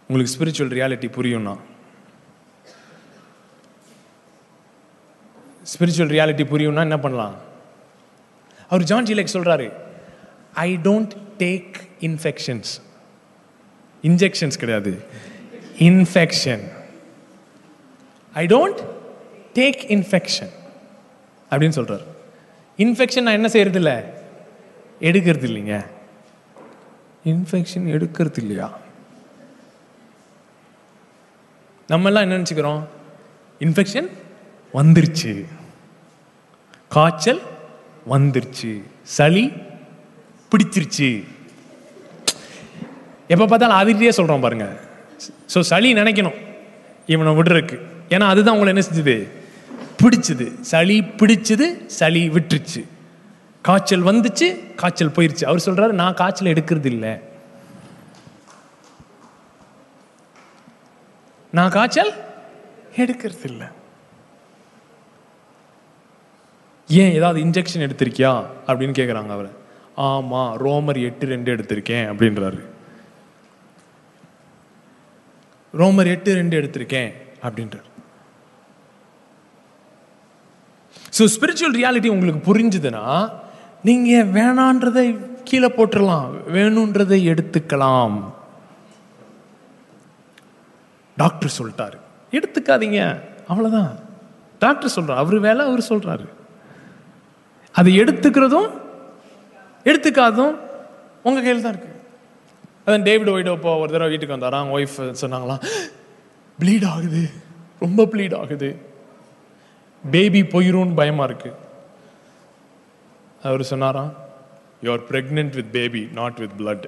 உங்களுக்கு 0.07 0.33
ஸ்பிரிச்சுவல் 0.35 0.73
ரியாலிட்டி 0.77 1.09
புரியும்னா. 1.17 1.53
ஸ்பிரிச்சுவல் 5.71 6.13
ரியாலிட்டி 6.15 6.45
புரியும்னா 6.53 6.85
என்ன 6.89 6.99
பண்ணலாம்? 7.05 7.35
அவர் 8.69 8.83
ஜான் 8.83 9.05
ஜிலேக் 9.05 9.33
சொல்கிறாரு 9.33 9.73
I 10.53 10.77
don't 10.77 11.11
take 11.37 11.75
infections 11.99 12.71
injections 14.03 14.57
கிடையாது. 14.57 15.03
Infection 15.79 16.63
I 18.33 18.45
don't 18.45 18.81
take 19.53 19.81
infection 19.95 20.51
அப்படின்னு 21.51 21.77
சொல்கிறார் 21.77 22.05
இன்ஃபெக்ஷன் 22.77 23.21
நான் 23.21 23.33
என்ன 23.33 23.47
செய்கிறது 23.47 23.79
இல்லை 23.79 23.95
எடுக்கிறது 24.99 25.47
இல்லைங்க 25.49 25.85
இன்ஃபெக்ஷன் 27.25 27.87
எடுக்கிறது 27.95 28.37
இல்லையா 28.37 28.77
நம்ம 31.87 32.07
எல்லாம் 32.07 32.23
என்ன 32.23 32.37
நினச்சிக்கிறோம்? 32.37 32.81
இன்ஃபெக்ஷன் 33.59 34.09
வந்துருச்சு. 34.73 35.45
காய்ச்சல் 36.89 37.41
வந்துருச்சு. 38.13 38.71
சளி 39.17 39.43
பிடிச்சிருச்சு. 40.51 41.09
எப்போ 43.33 43.45
பார்த்தாலும் 43.45 43.79
அதிர்ச்சியே 43.81 44.11
சொல்கிறோம் 44.19 44.45
பாருங்க. 44.45 44.67
ஸோ 45.53 45.59
சளி 45.71 45.93
நினைக்கணும். 45.93 46.37
இவனை 47.13 47.33
விடுறதுக்கு. 47.39 47.77
ஏன்னா 48.15 48.25
அதுதான் 48.33 48.55
உங்களை 48.55 48.71
என்ன 48.73 48.85
செஞ்சது? 48.87 49.17
பிடிச்சது. 50.01 50.45
சளி 50.71 50.97
பிடிச்சது 51.19 51.65
சளி 51.99 52.29
விட்டுருச்சு. 52.29 52.81
காய்ச்சல் 53.61 54.07
வந்துச்சு 54.09 54.47
காய்ச்சல் 54.81 55.15
போயிருச்சு. 55.15 55.45
அவர் 55.45 55.65
சொல்கிறாரு 55.65 55.93
நான் 56.01 56.19
காய்ச்சல் 56.21 56.53
எடுக்கிறது 56.53 56.85
இல்லை 56.85 57.13
நான் 61.57 61.75
காய்ச்சல் 61.75 62.11
எடுக்கிறது 63.01 63.45
இல்லை 63.51 63.67
ஏன் 66.89 67.13
ஏதாவது 67.13 67.39
இன்ஜெக்ஷன் 67.41 67.85
எடுத்திருக்கியா? 67.85 68.45
அப்படின்னு 68.67 68.97
கேட்குறாங்க 68.99 69.29
அவரை. 69.29 69.51
ஆமாம் 69.95 70.57
ரோமர் 70.57 71.01
எட்டு 71.01 71.25
ரெண்டு 71.25 71.55
எடுத்திருக்கேன் 71.55 72.05
அப்படின்றாரு. 72.11 72.59
ரோமர் 75.73 76.07
எட்டு 76.07 76.33
ரெண்டு 76.33 76.57
எடுத்திருக்கேன் 76.61 77.11
அப்படின்றார். 77.43 77.87
ஸோ 81.17 81.25
ஸ்பிரிச்சுவல் 81.35 81.77
ரியாலிட்டி 81.79 82.07
உங்களுக்கு 82.07 82.41
புரிஞ்சுதுன்னா 82.49 83.31
நீங்கள் 83.83 84.27
வேணான்றதை 84.37 85.05
கீழே 85.43 85.67
போட்டுடலாம் 85.67 86.31
வேணுன்றதை 86.55 87.19
எடுத்துக்கலாம். 87.33 88.17
டாக்டர் 91.17 91.55
சொல்லிட்டாரு. 91.59 91.97
எடுத்துக்காதீங்க 92.31 93.21
அவ்வளோதான் 93.49 93.93
டாக்டர் 94.59 94.95
சொல்கிறார் 94.97 95.17
அவர் 95.17 95.39
வேலை 95.39 95.65
அவர் 95.65 95.89
சொல்கிறாரு 95.91 96.27
அதை 97.75 97.91
எடுத்துக்கிறதும் 98.01 98.69
எடுத்துக்காதும் 99.89 100.55
உங்கள் 101.27 101.43
கையில் 101.45 101.63
தான் 101.65 101.73
இருக்கு. 101.73 101.93
அதான் 102.85 103.05
டேவிட் 103.07 103.31
ஒய்டோ 103.35 103.53
இப்போ 103.57 103.71
ஒரு 103.81 103.89
தடவை 103.93 104.09
வீட்டுக்கு 104.11 104.37
வந்தாராம் 104.37 104.71
ஒய்ஃப் 104.75 104.97
சொன்னாங்களாம் 105.21 105.63
ப்ளீட் 106.61 106.85
ஆகுது. 106.93 107.23
ரொம்ப 107.85 108.05
ப்ளீட் 108.13 108.35
ஆகுது. 108.41 108.69
பேபி 110.03 110.41
போயிரும்னு 110.53 110.99
பயமாக 111.01 111.27
இருக்கு. 111.29 111.51
அவர் 113.47 113.69
சொன்னாராம் 113.71 114.11
you 114.85 114.89
are 114.95 115.05
pregnant 115.11 115.55
with 115.59 115.71
baby 115.77 116.03
not 116.19 116.39
with 116.43 116.57
blood 116.61 116.87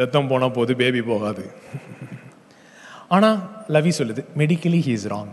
ரத்தம் 0.00 0.30
போனால் 0.30 0.56
போது 0.58 0.72
பேபி 0.82 1.00
போகாது. 1.12 1.44
ஆனால் 3.16 3.38
லவி 3.76 3.92
சொல்லுது 4.00 4.22
மெடிக்கலி 4.40 4.80
ஹீ 4.86 4.94
இஸ் 4.98 5.08
ராங் 5.14 5.32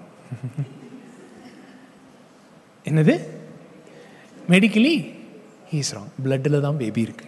என்னது? 2.88 3.14
மெடிக்கலி 4.50 4.96
ஹீ 5.72 5.80
ராங் 5.94 6.12
பிளட்டில் 6.24 6.66
தான் 6.66 6.78
பேபி 6.78 7.02
இருக்கு. 7.02 7.26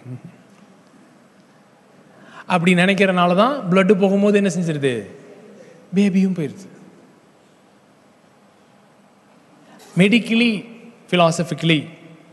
அப்படி 2.46 2.74
நினைக்கிறனால 2.74 3.36
தான் 3.36 3.56
பிளட்டு 3.70 3.94
போகும்போது 4.00 4.36
என்ன 4.42 4.50
செஞ்சிருது? 4.56 4.92
பேபியும் 5.94 6.36
போயிருது. 6.38 6.68
மெடிக்கலி 9.98 10.50
ஃபிலாசபிக்கலி 11.10 11.78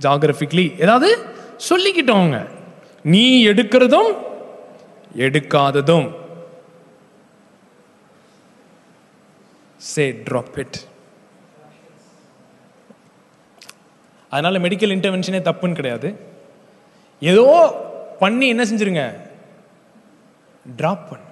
ஜாகிரபிக்கலி 0.01 0.65
ஏதாவது 0.81 1.09
சொல்லிக்கிட்டோங்க. 1.69 2.37
நீ 3.03 3.47
எடுக்கிறதும் 3.47 4.11
எடுக்காததும். 5.25 6.07
சே 9.91 10.03
ட்ராப் 10.27 10.57
இட் 10.63 10.77
அதனால 14.37 14.59
மெடிக்கல் 14.63 14.93
இன்டர்வென்ஷனே 14.95 15.39
தப்புன்னு 15.47 15.79
கிடையாது. 15.79 16.09
ஏதோ 17.31 17.45
பண்ணி 18.19 18.47
என்ன 18.53 18.63
செஞ்சிருங்க? 18.71 19.03
ட்ராப் 20.79 21.07
பண்ணு. 21.09 21.25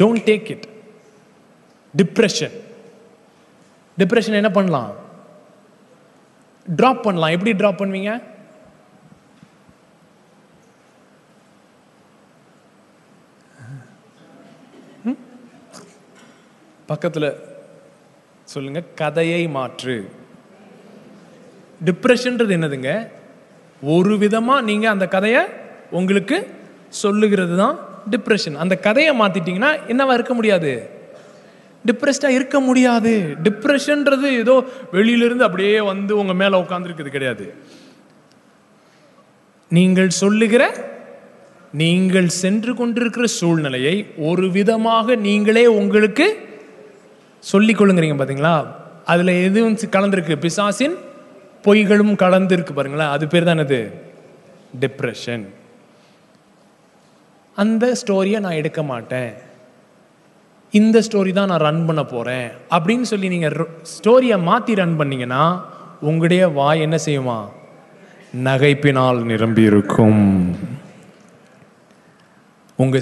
Don't 0.00 0.24
take 0.28 0.48
it 0.54 0.66
depression 1.94 2.54
depression 3.98 4.40
என்ன 4.42 4.50
பண்ணலாம்? 4.58 4.92
ட்ராப் 6.76 7.02
பண்ணலாம். 7.06 7.34
எப்படி 7.36 7.52
ட்ராப் 7.62 7.80
பண்ணுவீங்க? 7.82 8.12
பக்கத்தில் 16.88 17.26
பக்கத்துல 17.26 17.26
சொல்லுங்க 18.54 18.80
கதையை 19.02 19.42
மாற்று. 19.56 19.96
டிப்ரெஷன்ன்றது 21.88 22.52
என்னதுங்க? 22.56 22.90
ஒரு 23.82 24.14
விதமா 24.24 24.56
நீங்க 24.68 24.86
அந்த 24.94 25.06
கதையை 25.14 25.42
உங்களுக்கு 25.98 26.36
சொல்லுகிறது 27.02 27.54
தான் 27.62 27.76
டிப்ரெஷன் 28.12 28.56
அந்த 28.64 28.74
கதையை 28.86 29.12
மாத்திட்டீங்கன்னா 29.20 29.70
என்னவா 29.92 30.14
இருக்க 30.18 30.34
முடியாது? 30.38 30.72
டிப்ரெஸ்டாக 31.88 32.36
இருக்க 32.38 32.56
முடியாது. 32.68 33.12
டிப்ரெஷன்ன்றது 33.46 34.28
ஏதோ 34.42 34.54
வெளியிலிருந்து 34.96 35.46
அப்படியே 35.48 35.74
வந்து 35.90 36.12
உங்கள் 36.20 36.40
மேலே 36.42 36.56
உட்காந்துருக்குது 36.62 37.14
கிடையாது. 37.16 37.46
நீங்கள் 39.70 40.10
சொல்லுகிற 40.22 40.62
நீங்கள் 41.82 42.28
சென்று 42.42 42.72
கொண்டிருக்கிற 42.80 43.26
சூழ்நிலையை 43.38 43.96
ஒரு 44.30 44.46
விதமாக 44.56 45.16
நீங்களே 45.28 45.66
உங்களுக்கு 45.82 46.26
சொல்லிக் 47.50 47.78
கொள்ளுங்கிறீங்க 47.80 48.16
அதில் 49.12 49.40
எதுவும் 49.46 49.76
கலந்துருக்கு. 49.96 50.34
பிசாசின் 50.44 50.96
பொய்களும் 51.64 52.14
கலந்துருக்கு 52.22 52.72
பாருங்களேன். 52.76 53.12
அது 53.14 53.24
பேர் 53.32 53.48
தான் 53.48 53.62
அது 53.64 53.80
டிப்ரெஷன் 54.84 55.44
அந்த 57.62 57.84
ஸ்டோரியை 58.00 58.38
நான் 58.44 58.60
எடுக்க 58.60 58.80
மாட்டேன். 58.92 59.32
இந்த 60.78 60.96
ஸ்டோரி 61.06 61.32
தான் 61.32 61.50
நான் 61.50 61.64
ரன் 61.66 61.84
பண்ண 61.88 62.02
போகிறேன் 62.12 62.48
அப்படின்னு 62.76 63.06
சொல்லி 63.10 63.28
நீங்கள் 63.34 63.56
ஸ்டோரியை 63.92 64.38
மாற்றி 64.48 64.72
ரன் 64.80 64.96
பண்ணீங்கன்னா 65.00 65.42
உங்களுடைய 66.08 66.42
வாய் 66.58 66.84
என்ன 66.86 66.96
செய்யுமா? 67.06 67.36
நகைப்பினால் 68.46 69.20
நிரம்பி 69.30 69.62
இருக்கும் 69.70 70.24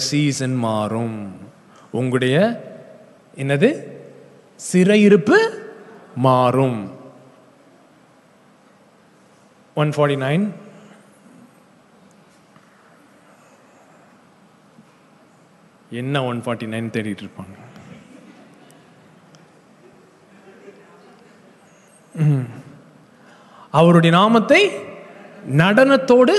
சீசன் 0.09 0.59
மாறும். 0.67 1.17
உங்களுடைய 2.01 2.37
என்னது? 3.43 3.71
சிறையிருப்பு 4.67 5.39
மாறும். 6.27 6.81
ஒன் 9.81 9.93
ஃபார்ட்டி 9.95 10.17
நைன் 10.25 10.45
என்ன 16.01 16.25
ஒன் 16.31 16.41
ஃபார்ட்டி 16.45 16.67
நைன் 16.73 16.93
தேடிட்டு 16.95 17.25
இருப்பாங்க? 17.25 17.57
அவருடைய 23.79 24.13
நாமத்தை 24.17 24.63
நடனத்தோடு 25.61 26.35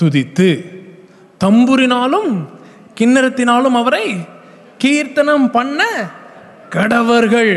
துதித்து 0.00 0.48
தம்புரினாலும் 1.44 2.32
கிண்ணறத்தினாலும் 2.98 3.76
அவரை 3.80 4.06
கீர்த்தனம் 4.82 5.46
பண்ண 5.56 5.80
கடவர்கள். 6.70 7.54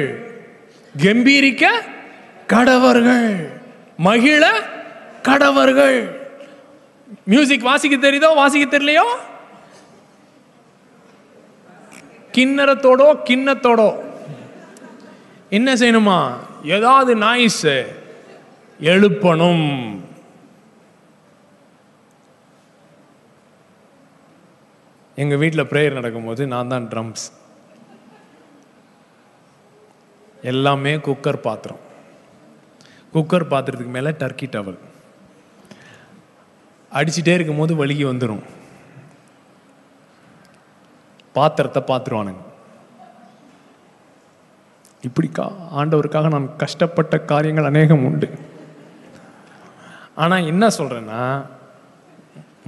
கம்பீரிக்க 0.97 1.65
கடவர்கள். 2.47 3.51
மகிழ 3.97 4.51
கடவர்கள். 5.23 6.21
மியூசிக் 7.25 7.61
வாசிக்க 7.61 8.11
தெரியுதோ 8.11 8.35
வாசிக்க 8.35 8.77
தெரியலையோ? 8.77 9.05
கிண்ணறத்தோடோ 12.31 13.07
கிண்ணத்தோடோ. 13.25 14.03
என்ன 15.49 15.73
செய்யணுமா? 15.73 16.33
ஏதாவது 16.63 17.15
நாய்ஸ் 17.15 17.67
எழுப்பணும். 18.79 19.99
எங்க 25.15 25.35
வீட்டில் 25.35 25.63
ப்ரேயர் 25.63 25.91
நடக்கும்போது 25.91 26.47
நான் 26.47 26.67
தான் 26.67 26.87
ட்ரம்ஸ் 26.87 27.31
எல்லாமே 30.51 30.93
குக்கர் 31.07 31.45
பாத்திரம். 31.47 31.81
குக்கர் 33.13 33.51
பாத்திரத்துக்கு 33.51 33.95
மேலே 33.97 34.11
டர்க்கி 34.21 34.47
டவல் 34.53 34.79
அடிச்சிட்டே 36.91 37.33
இருக்கும்போது 37.37 37.73
வலிக்கு 37.81 38.05
வந்துடும் 38.09 38.43
பாத்திரத்தை 41.37 41.81
பார்த்துருவானுங்க 41.91 42.43
இப்படிக்கா 45.07 45.45
ஆண்டவருக்காக 45.79 46.29
நான் 46.33 46.49
கஷ்டப்பட்ட 46.63 47.15
காரியங்கள் 47.31 47.69
அநேகம் 47.69 48.05
உண்டு. 48.09 48.27
ஆனால் 50.23 50.47
என்ன 50.51 50.63
சொல்கிறேன்னா 50.77 51.21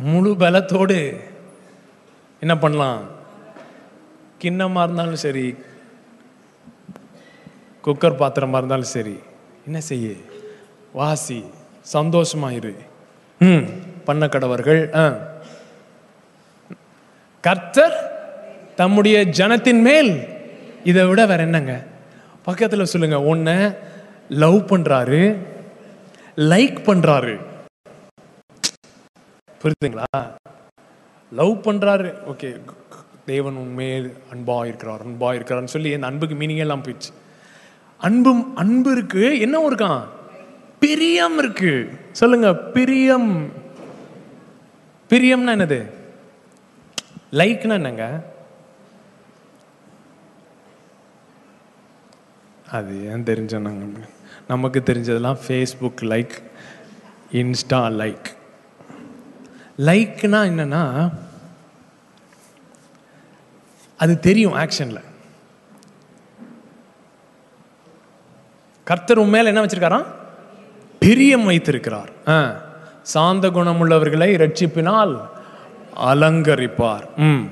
முழு 0.09 0.32
பலத்தோடு 0.41 0.97
என்ன 2.43 2.53
பண்ணலாம்? 2.63 2.99
கிண்ணமாக 4.41 4.86
இருந்தாலும் 4.86 5.23
சரி 5.26 5.45
குக்கர் 7.86 8.20
பாத்திரமா 8.20 8.58
இருந்தாலும் 8.58 8.94
சரி. 8.96 9.20
என்ன 9.66 9.82
செய்ய? 9.82 10.14
வாசி 10.94 11.44
சந்தோஷமாக 11.82 12.54
இரு 12.54 12.74
ம் 13.42 13.66
பண்ண 14.04 14.26
கடவர்கள் 14.26 14.96
ஆ. 14.96 15.04
கர்த்தர் 17.44 17.96
தம்முடைய 18.76 19.26
ஜனத்தின் 19.26 19.82
மேல் 19.82 20.12
இதை 20.84 21.06
விட 21.06 21.26
வேற 21.26 21.42
என்னங்க? 21.44 21.84
பக்கத்தில் 22.44 22.86
சொல்லுங்க 22.86 23.36
ஒன்ன 23.36 23.76
லவ் 24.30 24.56
பண்றாரு 24.56 25.22
லைக் 26.38 26.80
பண்றாரு. 26.86 27.36
புரியுதுங்களா? 29.62 30.10
லவ் 31.32 31.64
பண்றாரு. 31.64 32.14
ஓகே 32.28 32.50
தேவன் 33.26 33.56
உண்மையே 33.56 33.96
அன்பா 34.34 34.66
இருக்கிறார் 34.66 35.08
அன்பா 35.08 35.34
இருக்கிறார்னு 35.34 35.74
சொல்லி 35.76 35.94
அந்த 35.94 36.08
அன்புக்கு 36.08 36.36
மீனிங் 36.36 36.58
எல்லாம் 36.58 36.84
போயிடுச்சு. 36.84 37.12
அன்பும் 37.98 38.56
அன்பு 38.56 38.91
இருக்கு. 38.91 39.39
என்ன 39.39 39.70
இருக்கான் 39.70 40.04
பிரியம் 40.80 41.38
இருக்கு. 41.38 41.89
சொல்லுங்க 42.12 42.54
பிரியம். 42.54 43.50
பிரியம்னா 45.10 45.54
என்னது? 45.58 45.91
லைக்னா 47.32 47.74
என்னங்க? 47.74 48.34
அது 52.72 53.06
ஏன் 53.06 53.24
தெரிஞ்சோன்னாங்க 53.24 54.04
நமக்கு 54.48 54.84
தெரிஞ்சதெல்லாம் 54.86 55.38
ஃபேஸ்புக் 55.48 56.02
லைக் 56.02 56.36
இன்ஸ்டா 57.32 57.82
லைக் 58.02 58.26
லைக்னா 59.78 60.41
என்னன்னா 60.50 61.14
அது 63.98 64.20
தெரியும் 64.20 64.54
ஆக்ஷனில் 64.54 65.02
கர்த்தர் 68.88 69.18
உன் 69.18 69.30
மேல 69.30 69.48
என்ன 69.48 69.62
வச்சிருக்காராம்? 69.62 70.06
பிரியம் 71.00 71.46
வைத்திருக்கிறார். 71.46 72.12
சாந்த 73.02 73.50
குணமுள்ளவர்களை 73.50 74.30
ரட்சிப்பினால் 74.44 75.14
அலங்கரிப்பார். 76.12 77.06
ம். 77.16 77.44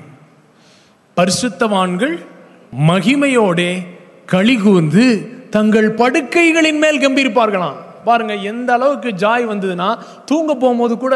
பரிசுத்தவான்கள் 1.16 2.14
மகிமையோடே 2.88 3.70
களிகூர்ந்து 4.32 5.04
தங்கள் 5.48 5.88
படுக்கைகளின் 5.92 6.78
மேல் 6.78 7.02
கம்பீரிப்பார்களாம். 7.04 7.78
பாருங்க 8.04 8.34
எந்த 8.34 8.72
அளவுக்கு 8.72 9.10
ஜாய் 9.10 9.50
வந்ததுன்னா 9.50 9.88
தூங்க 10.24 10.54
போகும்போது 10.54 10.98
கூட 10.98 11.14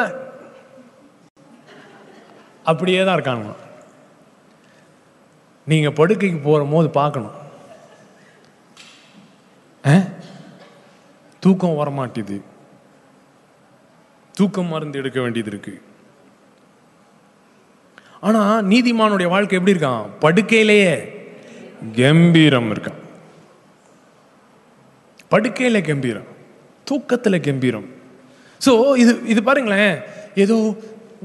அப்படியே 2.64 3.05
தான் 3.05 3.12
இருக்காங்க 3.12 3.49
நீங்க 5.66 5.89
படுக்கைக்கு 5.91 6.41
போற 6.43 6.64
போது 6.71 6.89
பார்க்கணும். 6.91 7.38
தூக்கம் 11.49 11.76
வரமாட்டேது. 11.80 12.36
தூக்கம் 14.38 14.72
மருந்து 14.72 14.99
எடுக்க 14.99 15.20
வேண்டியது 15.20 15.51
இருக்கு. 15.51 15.74
ஆனா 18.20 18.40
நீதிமானுடைய 18.72 19.28
வாழ்க்கை 19.28 19.59
எப்படி 19.59 19.74
இருக்கான் 19.76 20.07
படுக்கையிலேயே 20.20 20.92
கம்பீரம் 21.96 22.68
இருக்கான் 22.74 22.99
படுக்கையில 25.30 25.80
கம்பீரம். 25.86 26.28
தூக்கத்துல 26.90 27.36
கம்பீரம். 27.46 27.88
சோ 28.66 28.72
இது 29.03 29.12
இது 29.32 29.42
பாருங்களேன். 29.42 29.96
ஏதோ 30.34 30.57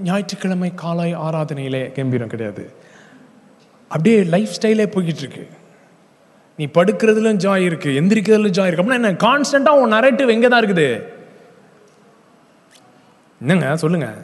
ஞாயிற்றுக்கிழமை 0.03 0.69
காலை 0.83 1.09
ஆராதனையிலே 1.15 1.83
கம்பீரம் 1.91 2.31
கிடையாது. 2.33 2.63
அப்படியே 3.87 4.23
லைஃப் 4.35 4.55
ஸ்டைலே 4.57 4.85
போய்கிட்டு 4.95 5.23
இருக்கு. 5.25 5.45
நீ 6.57 6.65
படுக்கிறதுல 6.65 7.31
ஜாய் 7.35 7.57
இருக்கு 7.57 7.89
எந்திரிக்கிறதுல 7.89 8.49
ஜாய் 8.49 8.67
இருக்கு. 8.67 8.83
அப்படின்னா 8.83 8.93
என்ன? 8.93 9.11
கான்ஸ்டன்டா 9.11 9.69
உன் 9.69 9.93
நரேட்டிவ் 9.93 10.29
எங்க 10.29 10.47
தான் 10.47 10.65
இருக்குது? 10.65 11.03
என்னங்க? 13.41 13.77
சொல்லுங்க. 13.77 14.23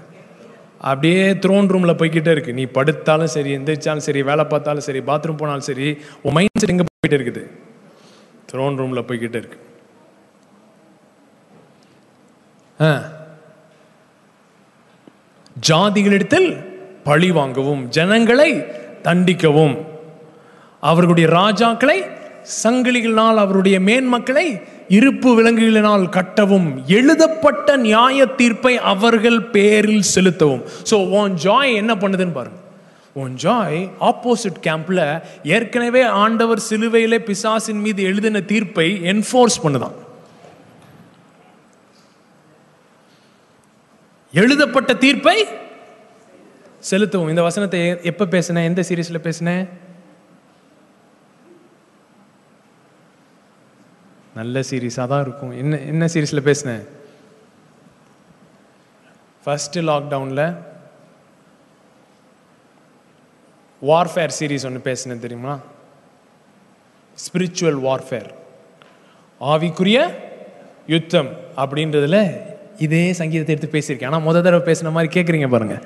அப்படியே 0.80 1.34
த்ரோன் 1.34 1.70
ரூம்ல 1.70 1.94
போய்கிட்டே 1.94 2.32
இருக்கு. 2.32 2.54
நீ 2.54 2.64
படுத்தாலும் 2.64 3.24
சரி 3.24 3.58
எந்திரிச்சாலும் 3.58 3.98
சரி 3.98 4.24
வேலை 4.24 4.46
பார்த்தாலும் 4.46 4.82
சரி 4.82 5.00
பாத்ரூம் 5.00 5.38
போனாலும் 5.38 5.62
சரி 5.62 5.98
உன் 6.22 6.34
மைண்ட் 6.34 6.60
செட் 6.60 6.70
எங்க 6.70 6.84
போயிட்டு 7.02 7.32
இருக்குது? 7.32 7.50
த்ரோன் 8.52 8.80
ரூம்ல 8.80 9.02
போய்கிட்டே 9.02 9.36
இருக்கு. 9.36 9.60
ஆ. 12.82 13.10
ஜாதிகளிடத்தில் 15.70 16.66
பழி 17.04 17.32
வாங்கவும் 17.32 17.90
ஜனங்களை 17.90 18.62
தண்டிக்கவும் 19.04 19.86
அவர்களுடைய 20.82 21.30
ராஜாக்களை 21.30 22.18
சங்கிலிகளினால் 22.64 23.40
அவருடைய 23.44 23.78
மேன்மக்களை 23.90 24.46
இருப்பு 24.98 25.30
விலங்குகளினால் 25.38 26.06
கட்டவும் 26.18 26.70
எழுதப்பட்ட 26.98 27.78
நியாய 27.88 28.26
தீர்ப்பை 28.40 28.74
அவர்கள் 28.94 29.40
பேரில் 29.56 30.10
செலுத்தவும். 30.14 30.64
ஸோ 30.90 30.96
ஓன் 31.20 31.34
ஜாய் 31.46 31.72
என்ன 31.82 31.94
பண்ணுதுன்னு 32.04 32.38
பாருங்க. 32.40 32.60
உன் 33.22 33.34
ஜாய் 33.44 33.80
ஆப்போசிட் 34.10 34.60
கேம்ப்ல 34.68 35.02
ஏற்கனவே 35.56 36.04
ஆண்டவர் 36.24 36.62
சிலுவையிலே 36.70 37.20
பிசாசின் 37.30 37.82
மீது 37.86 38.02
எழுதின 38.10 38.42
தீர்ப்பை 38.52 38.88
என்ஃபோர்ஸ் 39.14 39.58
பண்ணுதான். 39.64 39.98
எழுதப்பட்ட 44.34 44.94
தீர்ப்பை 45.04 45.38
செலுத்தவும். 46.90 47.30
இந்த 47.30 47.42
வசனத்தை 47.42 47.80
எப்போ 47.88 48.10
எப்ப 48.12 48.28
பேசினேன்? 48.34 48.68
எந்த 48.70 48.82
சீரீஸ்ல 48.90 49.20
பேசினேன்? 49.28 49.64
நல்ல 54.40 54.62
சீரீஸாக 54.70 55.08
தான் 55.12 55.24
இருக்கும். 55.26 55.54
என்ன 55.62 55.80
என்ன 55.92 56.08
சீரீஸில் 56.14 56.48
பேசினேன்? 56.50 56.84
ஃபஸ்ட்டு 59.44 59.86
லாக்டவுனில் 59.92 60.46
வார்ஃபேர் 63.90 64.36
சீரீஸ் 64.38 64.66
ஒன்று 64.70 64.88
பேசினேன் 64.90 65.24
தெரியுமா? 65.26 65.54
ஸ்பிரிச்சுவல் 67.26 67.80
வார்ஃபேர் 67.88 68.30
ஆவிக்குரிய 69.52 70.00
யுத்தம் 70.94 71.32
அப்படின்றதுல 71.64 72.18
இதே 72.86 73.02
சங்கீதத்தை 73.20 73.54
எடுத்து 73.54 73.76
பேசியிருக்கேன். 73.76 74.12
ஆனால் 74.12 74.26
முத 74.28 74.42
தடவை 74.46 74.62
பேசின 74.68 74.92
மாதிரி 74.96 75.10
கேட்குறீங்க 75.16 75.48
பாருங்க. 75.54 75.78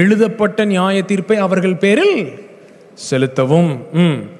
எழுதப்பட்ட 0.00 0.60
நியாய 0.72 1.02
தீர்ப்பை 1.10 1.36
அவர்கள் 1.46 1.82
பேரில் 1.84 2.18
செலுத்தவும் 2.96 3.92
ம். 3.92 4.30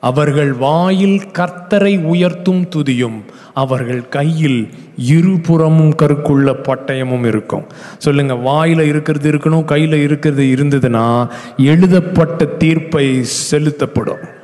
அவர்கள் 0.00 0.52
வாயில் 0.52 1.18
கர்த்தரை 1.18 2.02
உயர்த்தும் 2.02 2.68
துதியும் 2.76 3.22
அவர்கள் 3.54 4.08
கையில் 4.08 4.68
இருபுறமும் 4.96 5.90
கருக்குள்ள 5.90 6.52
பட்டயமும் 6.62 7.26
இருக்கும். 7.26 7.66
சொல்லுங்க 7.98 8.34
வாயில 8.34 8.80
இருக்கிறது 8.80 9.32
இருக்கணும் 9.32 9.68
கையில 9.68 10.02
இருக்கிறது 10.02 10.44
இருந்ததுன்னா 10.44 11.30
எழுதப்பட்ட 11.56 12.44
தீர்ப்பை 12.44 13.24
செலுத்தப்படும். 13.24 14.38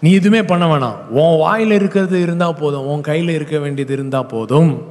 நீ 0.00 0.12
எதுவுமே 0.12 0.42
பண்ண 0.42 0.76
வேணாம். 0.76 0.98
உன் 1.06 1.48
வாயில 1.48 1.70
இருக்கிறது 1.70 2.22
இருந்தா 2.22 2.52
போதும் 2.52 2.86
உன் 2.86 3.00
கையில 3.00 3.28
இருக்க 3.28 3.58
வேண்டியது 3.58 3.92
இருந்தா 3.92 4.22
போதும். 4.22 4.86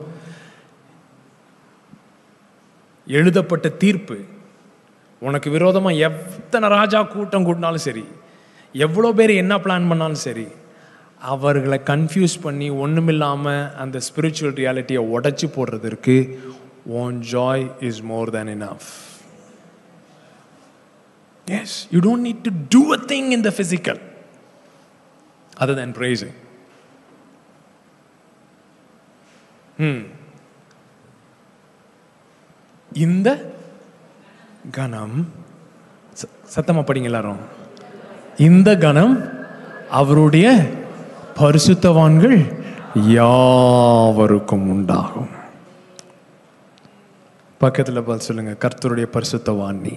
எழுதப்பட்ட 3.07 3.69
தீர்ப்பு 3.69 4.17
உனக்கு 5.23 5.49
விரோதமாக 5.49 6.01
எத்தனை 6.07 6.67
ராஜா 6.69 6.99
கூட்டம் 7.13 7.45
கூட்டினாலும் 7.45 7.85
சரி 7.85 8.05
எவ்வளோ 8.75 9.09
பேர் 9.11 9.33
என்ன 9.35 9.53
பிளான் 9.57 9.89
பண்ணாலும் 9.89 10.23
சரி 10.23 10.47
அவர்களை 11.31 11.79
கன்ஃபியூஸ் 11.89 12.35
பண்ணி 12.43 12.67
ஒன்றுமில்லாமல் 12.83 13.63
அந்த 13.75 13.97
ஸ்பிரிச்சுவல் 14.07 14.55
ரியாலிட்டியை 14.55 15.03
உடச்சி 15.13 15.47
போடுறதற்கு 15.47 16.15
own 17.01 17.17
joy 17.33 17.65
is 17.89 18.01
more 18.03 18.31
than 18.31 18.51
enough 18.55 18.89
yes 21.47 21.77
you 21.93 22.01
don't 22.07 22.25
need 22.27 22.43
to 22.43 22.53
do 22.69 22.81
a 22.93 22.99
thing 23.13 23.29
in 23.31 23.45
the 23.47 23.53
physical 23.57 24.01
other 25.57 25.79
than 25.81 25.95
praising 25.99 26.35
hmm 29.83 30.03
இந்த 32.91 33.29
கணம். 34.71 35.31
ச- 36.13 36.57
சத்தமா 36.57 36.79
படிங்க 36.79 37.03
எல்லாரும். 37.03 37.37
இந்த 38.37 38.77
கணம் 38.77 39.29
அவருடைய 39.89 40.69
பரிசுத்தவான்கள் 41.35 42.63
யாவருக்கும் 42.95 44.69
உண்டாகும். 44.69 45.29
பக்கத்தில் 47.57 48.03
பதில் 48.03 48.25
சொல்லுங்க 48.25 48.67
கர்த்தருடைய 48.67 49.07
பரிசுத்தவான் 49.13 49.73
நீ. 49.73 49.89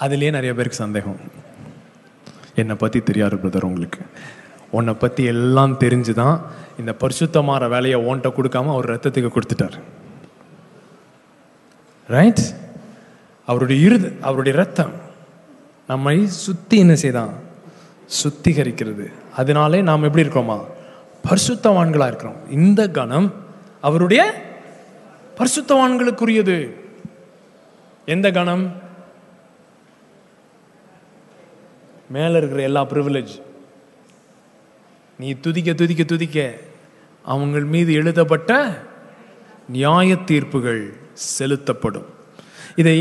அதுலேயே 0.00 0.30
நிறைய 0.30 0.54
பேருக்கு 0.54 0.76
சந்தேகம். 0.76 1.16
என்னை 2.54 2.74
பற்றி 2.74 3.02
தெரியாது 3.02 3.36
பிரதர் 3.36 3.62
உங்களுக்கு. 3.62 4.00
உன்னை 4.70 4.94
பற்றி 4.94 5.24
எல்லாம் 5.24 5.78
தெரிஞ்சு 5.78 6.12
தான் 6.12 6.40
இந்த 6.78 6.94
பரிசுத்தமாற 7.00 7.68
வேலையை 7.68 8.04
ஓன்ட்ட 8.04 8.32
கொடுக்காம 8.32 8.68
அவர் 8.68 8.90
ரத்தத்துக்கு 8.90 9.28
கொடுத்துட்டார். 9.28 9.80
ரைட் 12.08 12.40
அவருடைய 13.46 13.86
இருது 13.86 14.16
அவருடைய 14.20 14.58
ரத்தம் 14.58 14.92
நம்மை 15.86 16.26
சுத்தி 16.26 16.78
என்ன 16.78 16.94
செய்தான் 16.94 17.32
சுத்திகரிக்கிறது. 18.22 19.12
அதனாலே 19.36 19.82
நாம் 19.82 20.02
எப்படி 20.02 20.28
இருக்கிறோமா? 20.28 20.64
பரிசுத்தவான்களா 21.30 22.06
இருக்கிறோம். 22.06 22.50
இந்த 22.50 22.90
கணம் 22.90 23.34
அவருடைய 23.80 24.42
பரிசுத்தவான்களுக்குரியது. 25.36 26.74
எந்த 28.06 28.30
கணம்? 28.30 28.72
மேல 32.10 32.36
இருக்கிற 32.36 32.62
எல்லா 32.62 32.86
ப்ரிவிலேஜ் 32.86 33.42
நீ 35.18 35.32
துதிக்க 35.32 35.72
துதிக்க 35.72 36.02
துதிக்க. 36.02 36.54
அவங்கள் 37.28 37.66
மீது 37.66 37.92
எழுதப்பட்ட 37.92 38.82
நியாய 39.68 40.16
தீர்ப்புகள் 40.16 40.92
செலுத்தப்படும் 41.26 42.08
இதை 42.80 42.94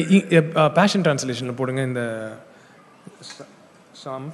பேஷன் 0.73 1.05
டிரான்ஸ்லேஷனில் 1.05 1.57
போடுங்க 1.59 1.81
இந்த 1.81 2.03
psalm 4.03 4.27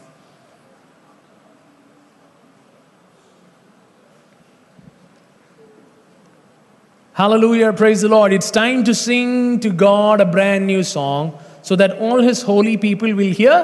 Hallelujah, 7.15 7.71
praise 7.73 8.01
the 8.01 8.09
Lord. 8.09 8.33
It's 8.33 8.49
time 8.49 8.83
to 8.85 8.93
sing 8.95 9.59
to 9.59 9.69
God 9.69 10.19
a 10.19 10.25
brand 10.25 10.65
new 10.65 10.81
song 10.83 11.37
so 11.61 11.75
that 11.75 11.99
all 11.99 12.21
His 12.21 12.41
holy 12.41 12.75
people 12.77 13.13
will 13.13 13.33
hear 13.33 13.57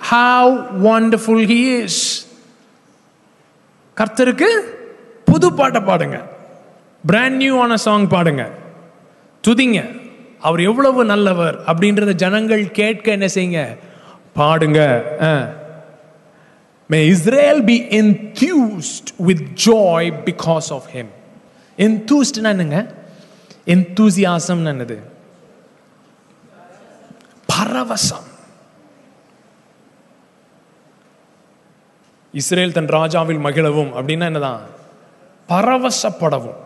how 0.00 0.42
wonderful 0.80 1.38
He 1.38 1.60
is. 1.76 1.96
கர்த்தருக்கு 3.96 4.48
புது 5.24 5.46
பாட்டை 5.52 5.80
பாடுங்க 5.80 6.16
பிராண்ட் 7.04 7.38
நியூவான 7.42 7.76
சாங் 7.84 8.06
பாடுங்க 8.08 8.42
துதிங்க. 9.46 10.00
அவர் 10.40 10.60
எவ்வளவு 10.60 11.04
நல்லவர் 11.04 11.60
அப்படின்றத 11.64 12.12
ஜனங்கள் 12.12 12.70
கேட்க 12.70 13.10
என்ன 13.10 13.26
செய்யுங்க? 13.26 13.76
பாடுங்க. 14.36 14.80
May 16.86 17.06
Israel 17.06 17.64
be 17.64 17.80
enthused 17.80 19.08
with 19.16 19.46
joy 19.66 20.12
because 20.24 20.68
of 20.70 20.88
him 20.92 21.16
enthused-னா 21.78 22.48
என்னங்க? 22.48 22.94
Enthusiasm 23.66 24.64
என்னது? 24.64 24.98
பரவசம். 27.52 28.26
இஸ்ரேல் 32.32 32.72
தன் 32.72 32.86
ராஜாவில் 32.86 33.40
மகிழவும் 33.40 33.92
அப்படின்னா 33.94 34.24
என்னதான்? 34.24 34.60
பரவசப்படவும். 35.48 36.56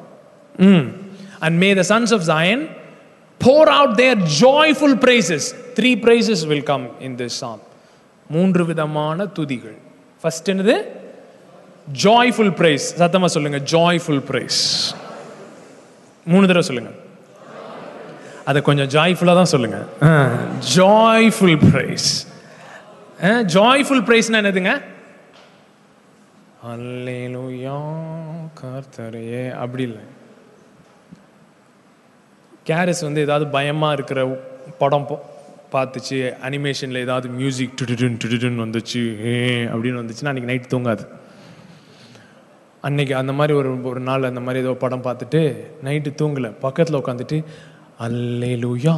ம். 0.56 1.01
And 1.46 1.56
may 1.62 1.68
the 1.80 1.86
sons 1.92 2.10
of 2.16 2.24
Zion 2.30 2.60
pour 3.40 3.64
out 3.76 3.92
their 4.00 4.16
joyful 4.42 4.92
praises. 5.04 5.44
Three 5.78 5.94
praises 6.06 6.40
will 6.50 6.64
come 6.72 6.84
in 7.06 7.12
this 7.20 7.34
psalm. 7.40 7.60
மூன்று 8.34 8.62
விதமான 8.70 9.26
துதிகள். 9.38 9.78
ஃபர்ஸ்ட் 10.22 10.50
என்னது? 10.52 10.76
ஜாய்ஃபுல் 12.04 12.52
பிரைஸ் 12.58 12.84
சத்தமா 13.00 13.28
சொல்லுங்க 13.36 13.58
ஜாய்ஃபுல் 13.72 14.22
பிரைஸ் 14.28 14.60
மூணு 16.32 16.44
தடவை 16.50 16.64
சொல்லுங்க. 16.68 16.92
அதை 18.50 18.60
கொஞ்சம் 18.68 18.90
ஜாய்ஃபுல்லாக 18.94 19.38
தான் 19.40 19.52
சொல்லுங்க. 19.54 19.78
ஜாய்ஃபுல் 20.76 21.58
பிரைஸ் 21.70 22.08
ஜாய்ஃபுல் 23.56 24.04
பிரைஸ்னா 24.08 24.40
என்னதுங்க? 24.42 24.72
அல்லேலூயா 26.72 27.78
கர்த்தரையே 28.62 29.44
அப்படி 29.64 29.82
இல்லை. 29.90 30.04
கேரஸ் 32.66 33.02
வந்து 33.02 33.20
ஏதாவது 33.20 33.50
பயமாக 33.50 33.94
இருக்கிற 33.94 34.40
படம் 34.78 35.06
போ- 35.08 35.18
பார்த்துச்சு 35.72 36.32
அனிமேஷனில் 36.42 36.96
ஏதாவது 36.96 37.28
மியூசிக் 37.28 37.70
டுடுடுன் 37.82 38.18
டுடுடுன்னு 38.24 38.62
வந்துச்சு 38.62 39.26
ஏ 39.26 39.64
அப்படின்னு 39.64 40.00
வந்துச்சுன்னா 40.00 40.24
அன்றைக்கி 40.24 40.42
நைட் 40.42 40.72
தூங்காது. 40.74 41.06
அன்றைக்கி 42.82 43.12
அந்த 43.12 43.32
மாதிரி 43.32 43.58
ஒரு 43.58 43.82
ஒரு 43.82 44.00
நாள் 44.00 44.22
அந்த 44.22 44.40
மாதிரி 44.40 44.64
ஏதோ 44.64 44.74
படம் 44.74 45.02
பார்த்துட்டு 45.02 45.56
நைட்டு 45.84 46.12
தூங்கலை. 46.22 46.52
பக்கத்தில் 46.60 46.96
உட்காந்துட்டு 46.96 47.44
அல்லேலுயா 48.00 48.94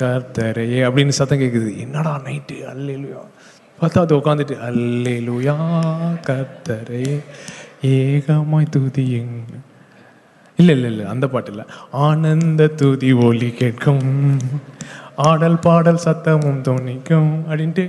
கர்த்தரையே 0.00 0.80
அப்படின்னு 0.88 1.08
சத்தம் 1.08 1.40
கேட்குது 1.40 1.76
என்னடா 1.76 2.20
நைட்டு 2.24 2.52
அல்லேலுயா. 2.52 3.20
பார்த்தா 3.80 3.98
அது 3.98 4.16
உட்காந்துட்டு 4.16 4.58
அல்லேலுயா 4.66 5.56
கர்த்தரையே 6.26 7.18
ஏகமாய் 7.82 8.66
துதியுங்க 8.76 9.58
இல்லை 10.60 10.74
இல்லை 10.74 10.90
இல்லை 10.90 11.04
அந்த 11.06 11.26
பாட்டு 11.28 11.50
இல்லை. 11.50 11.64
ஆனந்த 11.90 12.66
துதி 12.66 13.12
ஒலி 13.12 13.50
கேட்கும். 13.50 14.06
ஆடல் 15.16 15.58
பாடல் 15.58 16.04
சத்தமும் 16.04 16.62
தோணிக்கும் 16.68 17.30
அப்படின்ட்டு 17.48 17.84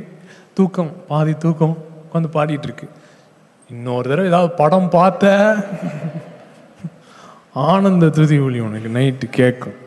தூக்கம் 0.54 0.92
பாதி 1.08 1.34
தூக்கம் 1.34 1.76
உட்காந்து 2.04 2.30
பாடிட்டு 2.34 2.68
இருக்கு. 2.70 2.90
இன்னொரு 3.70 4.10
தடவை 4.10 4.30
ஏதாவது 4.30 4.54
படம் 4.54 4.90
பார்த்த 4.90 5.34
ஆனந்த 7.54 8.10
துதி 8.10 8.40
ஒலி 8.40 8.60
உனக்கு 8.60 8.90
நைட்டு 9.00 9.30
கேட்கும். 9.30 9.78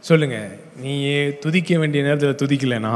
சொல்லுங்க. 0.00 0.36
நீ 0.76 0.92
துதிக்க 1.40 1.78
வேண்டிய 1.78 2.02
நேரத்தில் 2.02 2.40
துதிக்கலைனா? 2.40 2.94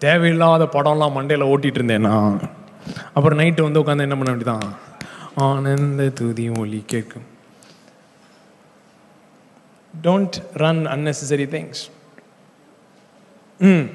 தேவையில்லாத 0.00 0.64
படம்லாம் 0.64 1.16
மண்டையில் 1.16 1.50
ஓட்டிகிட்டு 1.52 1.80
இருந்தேனா 1.80 2.40
அப்புறம் 3.14 3.38
நைட்டு 3.38 3.62
வந்து 3.62 3.80
உட்காந்து 3.80 4.00
என்ன 4.00 4.16
பண்ண 4.16 4.30
வேண்டியதான் 4.30 4.74
ஆனந்த 5.34 6.08
துதி 6.08 6.48
ஒலி 6.48 6.82
கேட்கும். 6.86 7.26
டோன்ட் 10.02 10.36
ரன் 10.54 10.86
அன்னெசரி 10.86 11.48
திங்ஸ் 11.48 11.82
ம். 13.60 13.86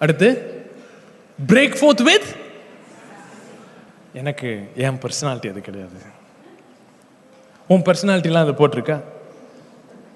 அடுத்து 0.00 0.28
பிரேக் 1.46 1.76
ஃபோர்த் 1.80 2.02
வித் 2.02 2.28
எனக்கு 4.12 4.68
என் 4.74 4.98
பர்சனாலிட்டி 4.98 5.50
அது 5.50 5.60
கிடையாது. 5.60 5.98
உன் 7.68 7.80
பர்சனாலிட்டிலாம் 7.80 8.48
அது 8.48 8.52
போட்டிருக்கா? 8.52 9.02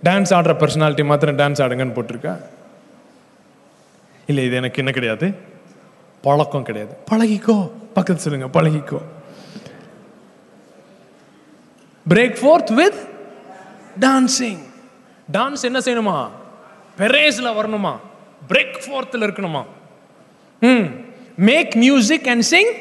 டான்ஸ் 0.05 0.35
ஆடுற 0.39 0.55
பர்சனாலிட்டி 0.55 1.05
மாத்திரம் 1.05 1.39
டான்ஸ் 1.39 1.63
ஆடுங்கன்னு 1.63 1.97
போட்டிருக்கா? 1.97 2.41
இல்லை 4.31 4.45
இது 4.45 4.57
எனக்கு 4.57 4.79
என்ன 4.79 4.91
கிடையாது? 4.91 5.35
பழக்கம் 6.23 6.63
கிடையாது. 6.63 6.97
பழகிக்கோ. 7.11 7.71
பக்கத்து 7.95 8.23
சொல்லுங்க 8.23 8.63
பழகிக்கோ. 8.63 9.01
Break 12.09 12.37
forth 12.41 12.73
with 12.73 12.95
dancing 14.01 14.59
dance 15.33 15.63
என்ன 15.63 15.79
செய்யணுமா? 15.79 16.31
பெரேஸ்ல 16.99 17.49
வரணுமா? 17.59 17.97
பிரேக் 18.49 18.81
ஃபோர்த்தில் 18.87 19.23
இருக்கணுமா? 19.23 19.67
ம். 20.61 20.85
Make 21.37 21.75
music 21.75 22.29
and 22.29 22.43
sing 22.43 22.73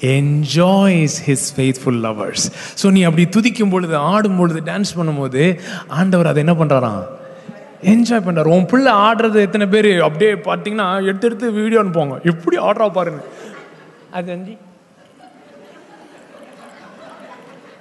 enjoys 0.00 1.16
his 1.26 1.48
faithful 1.56 2.00
lovers 2.06 2.46
so 2.82 2.90
நீ 2.90 3.02
அப்படி 3.02 3.24
துதிக்கும் 3.36 3.72
பொழுது 3.74 3.96
ஆடும் 3.96 4.36
பொழுது 4.36 4.60
டான்ஸ் 4.70 4.96
பண்ணும்போது 4.98 5.60
ஆண்டவர் 5.88 6.26
அதை 6.26 6.42
என்ன 6.44 6.54
பண்ணுறாராம் 6.60 7.04
என்ஜாய் 7.92 8.24
பண்ணுறாரு 8.26 8.54
உன் 8.56 8.66
பிள்ளை 8.66 8.92
ஆடுறது 8.92 9.38
எத்தனை 9.46 9.66
பேர்? 9.72 9.88
அப்படியே 10.00 10.32
பார்த்தீங்கன்னா 10.48 10.86
எடுத்து 11.08 11.26
எடுத்து 11.28 11.52
வீடியோ 11.52 11.80
அனுப்புவாங்க. 11.82 12.16
எப்படி 12.30 12.56
ஆடுறா 12.58 12.86
பாருங்க 12.98 13.20
அது 14.18 14.28
வந்து 14.36 14.52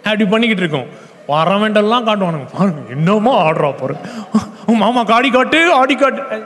அப்படி 0.05 0.25
பண்ணிக்கிட்டு 0.25 0.63
இருக்கோம். 0.63 0.89
வரவேண்டெல்லாம் 1.27 2.07
காட்டுவானுங்க. 2.07 2.47
பாருங்க 2.57 2.81
என்னமோ 2.95 3.33
ஆடுறா 3.43 3.69
பாரு. 3.81 3.95
மாமா 4.81 5.03
காடி 5.03 5.29
காட்டு 5.29 5.73
ஆடி 5.73 5.95
காட்டு. 5.95 6.39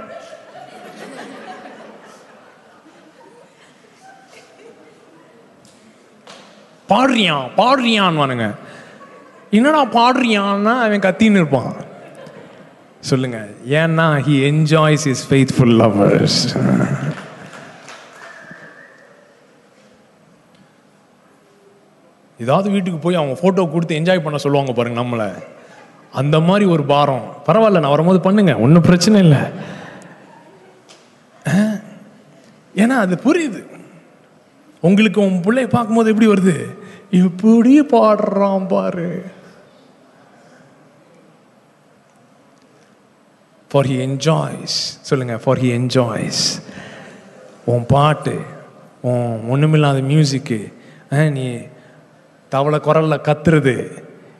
பாடுறியான் 6.89 7.47
பாடுறியான்னு 7.57 8.55
என்னடா 9.51 9.85
பாடுறியான்னா 9.85 10.73
அவன் 10.85 11.05
கத்தின்னு 11.07 11.39
இருப்பான். 11.41 11.73
சொல்லுங்க 12.99 13.37
ஏன்னா 13.69 14.05
he 14.27 14.35
enjoys 14.51 15.07
his 15.07 15.25
faithful 15.29 15.75
lovers 15.81 16.39
ஏதாவது 22.39 22.69
வீட்டுக்கு 22.69 22.99
போய் 22.99 23.15
அவங்க 23.15 23.39
ஃபோட்டோ 23.41 23.71
கொடுத்து 23.71 23.99
என்ஜாய் 23.99 24.23
பண்ண 24.23 24.37
சொல்லுவாங்க 24.37 24.73
பாருங்க 24.73 25.01
நம்மளை. 25.01 25.29
அந்த 26.11 26.39
மாதிரி 26.39 26.65
ஒரு 26.65 26.83
பாரம். 26.83 27.33
பரவாயில்ல 27.45 27.79
நான் 27.79 27.95
வரும்போது 27.95 28.19
பண்ணுங்க 28.19 28.57
ஒன்றும் 28.57 28.81
பிரச்சனை 28.81 29.19
இல்லை. 29.19 29.41
ஏன்னா 32.75 32.97
அது 33.05 33.15
புரியுது. 33.25 33.61
உங்களுக்கு 34.81 35.21
உன் 35.21 35.41
பிள்ளைய 35.47 35.67
பார்க்கும்போது 35.67 36.11
எப்படி 36.11 36.27
வருது? 36.27 36.57
எப்படி 37.11 37.81
பாடுறான் 37.81 38.67
பாரு. 38.67 39.09
ஃபார் 43.71 43.85
ஹி 43.85 43.97
என்ஜாய்ஸ் 43.99 44.75
சொல்லுங்க 45.01 45.37
ஃபார் 45.37 45.57
ஹி 45.57 45.69
என்ஜாய்ஸ் 45.71 46.43
உன் 47.65 47.85
பாட்டு 47.85 48.35
உன் 49.01 49.49
ஒன்றுமில்லாத 49.49 50.01
மியூசிக்கு 50.01 50.59
நீ 51.29 51.47
தவளை 52.51 52.79
குரலில் 52.79 53.21
கத்துறது 53.21 53.75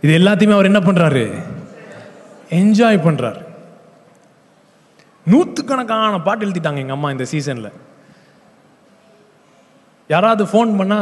இது 0.02 0.14
எல்லாத்தையுமே 0.20 0.54
அவர் 0.54 0.66
என்ன 0.66 0.80
பண்ணுறாரு 0.80 1.26
என்ஜாய் 2.50 3.06
பண்ணுறாரு 3.06 3.42
நூற்றுக்கணக்கான 5.26 6.22
பாட்டு 6.22 6.46
எழுதிட்டாங்க 6.46 6.78
எங்கள் 6.78 6.94
அம்மா 6.94 7.12
இந்த 7.12 7.26
சீசனில் 7.26 7.72
யாராவது 10.08 10.44
ஃபோன் 10.46 10.78
பண்ணா 10.78 11.00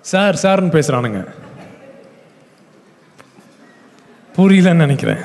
சார் 0.00 0.40
சார்னு 0.42 0.74
பேசுறானுங்க. 0.76 1.20
புரியலன்னு 4.36 4.84
நினைக்கிறேன். 4.86 5.22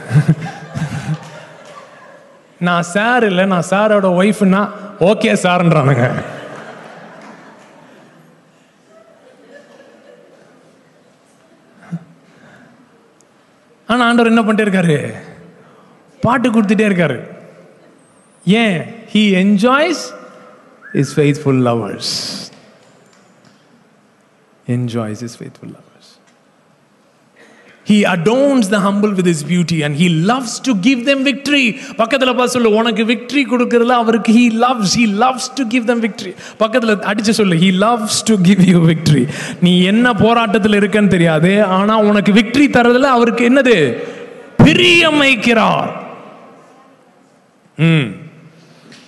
நான் 2.60 2.84
சார் 2.84 3.26
இல்லை 3.26 3.46
நான் 3.46 3.70
சாரோட 3.70 4.08
ஒய்ஃப்னா 4.22 4.62
ஓகே 5.00 5.32
சார்ன்றானுங்க. 5.44 6.24
ஆனால் 13.88 14.08
ஆண்டவர் 14.08 14.32
என்ன 14.32 14.42
பண்ணிட்டே 14.42 14.66
இருக்காரு 14.68 15.14
பாட்டு 16.22 16.50
கொடுத்துட்டே 16.52 16.88
இருக்காரு. 16.90 17.18
ஏன்? 18.46 18.82
He 19.14 19.24
enjoys 19.44 20.04
his 20.94 21.20
faithful 21.20 21.62
lovers 21.70 22.16
enjoys 24.67 25.21
his 25.21 25.35
faithful 25.37 25.69
lovers. 25.69 25.89
He 27.85 28.05
adorns 28.05 28.69
the 28.73 28.81
humble 28.81 29.13
with 29.19 29.27
his 29.27 29.41
beauty 29.43 29.83
and 29.83 29.97
he 29.97 30.09
loves 30.09 30.53
to 30.67 30.73
give 30.87 31.01
them 31.09 31.21
victory. 31.31 31.65
பக்கத்துல 32.01 32.33
பார்த்து 32.39 32.55
சொல்லு 32.57 32.71
உனக்கு 32.81 33.05
victory 33.05 33.43
கொடுக்கறதுல 33.53 33.97
அவருக்கு 34.03 34.33
he 34.33 34.47
loves 34.65 34.91
he 35.01 35.07
loves 35.25 35.47
to 35.59 35.65
give 35.75 35.87
them 35.91 36.01
victory. 36.07 36.33
பக்கத்துல 36.61 36.95
அடிச்சு 37.11 37.33
சொல்லு 37.41 37.57
he 37.65 37.73
loves 37.87 38.17
to 38.31 38.37
give 38.49 38.63
you 38.71 38.81
victory. 38.93 39.25
நீ 39.61 39.73
என்ன 39.93 40.13
போராட்டத்தில் 40.25 40.79
இருக்கன்னு 40.81 41.15
தெரியாது 41.17 41.53
ஆனா 41.79 41.97
உனக்கு 42.11 42.33
victory 42.33 42.69
தரதுல 42.79 43.11
அவருக்கு 43.17 43.45
என்னது 43.51 43.77
பிரியம் 44.65 45.21
வைக்கிறார் 45.27 45.93
ம் 47.79 48.11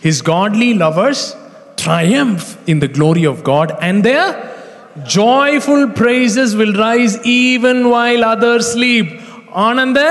His 0.06 0.18
godly 0.32 0.70
lovers 0.74 1.20
triumph 1.82 2.46
in 2.72 2.78
the 2.82 2.88
glory 2.96 3.24
of 3.30 3.36
God, 3.52 3.68
and 3.86 3.96
their 4.08 4.26
joyful 4.95 5.91
praises 5.93 6.55
will 6.55 6.75
rise 6.75 7.21
even 7.23 7.83
while 7.85 8.23
others 8.23 8.77
sleep. 8.77 9.19
ஆனந்த 9.49 10.01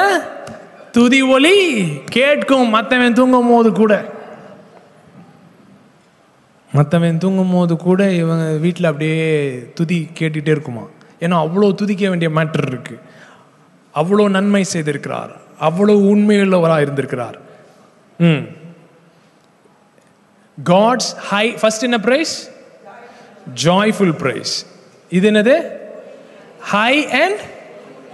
துதி 0.93 1.23
ஒலி 1.23 1.87
கேட்கும். 2.05 2.69
மற்றவன் 2.69 3.13
தூங்கும் 3.13 3.49
போது 3.49 3.73
கூட. 3.73 4.05
மற்றவன் 6.73 7.19
தூங்கும் 7.19 7.53
போது 7.53 7.77
கூட 7.77 8.13
இவங்க 8.13 8.53
வீட்டில் 8.53 8.85
அப்படியே 8.85 9.59
துதி 9.75 10.09
கேட்டுகிட்டே 10.19 10.49
இருக்குமா? 10.49 10.83
ஏன்னா 11.21 11.47
அவ்வளோ 11.47 11.75
துதிக்க 11.75 12.09
வேண்டிய 12.09 12.31
மேட்டர் 12.35 12.69
இருக்குது 12.69 13.01
அவ்வளோ 13.95 14.31
நன்மை 14.31 14.65
செய்திருக்கிறார். 14.73 15.31
அவ்வளோ 15.61 15.93
உண்மையுள்ளவராக 15.93 16.81
இருந்திருக்கிறார். 16.81 17.39
ம். 18.19 18.57
காட்ஸ் 20.65 21.17
ஹை 21.17 21.55
ஃபஸ்ட் 21.63 21.81
என்ன 21.81 21.99
பிரைஸ் 21.99 22.58
ஜாய்ஃபுல் 23.63 24.17
பிரைஸ் 24.17 24.55
இது 25.13 25.29
என்னது 25.31 25.55
high 26.71 26.93
and 27.21 27.41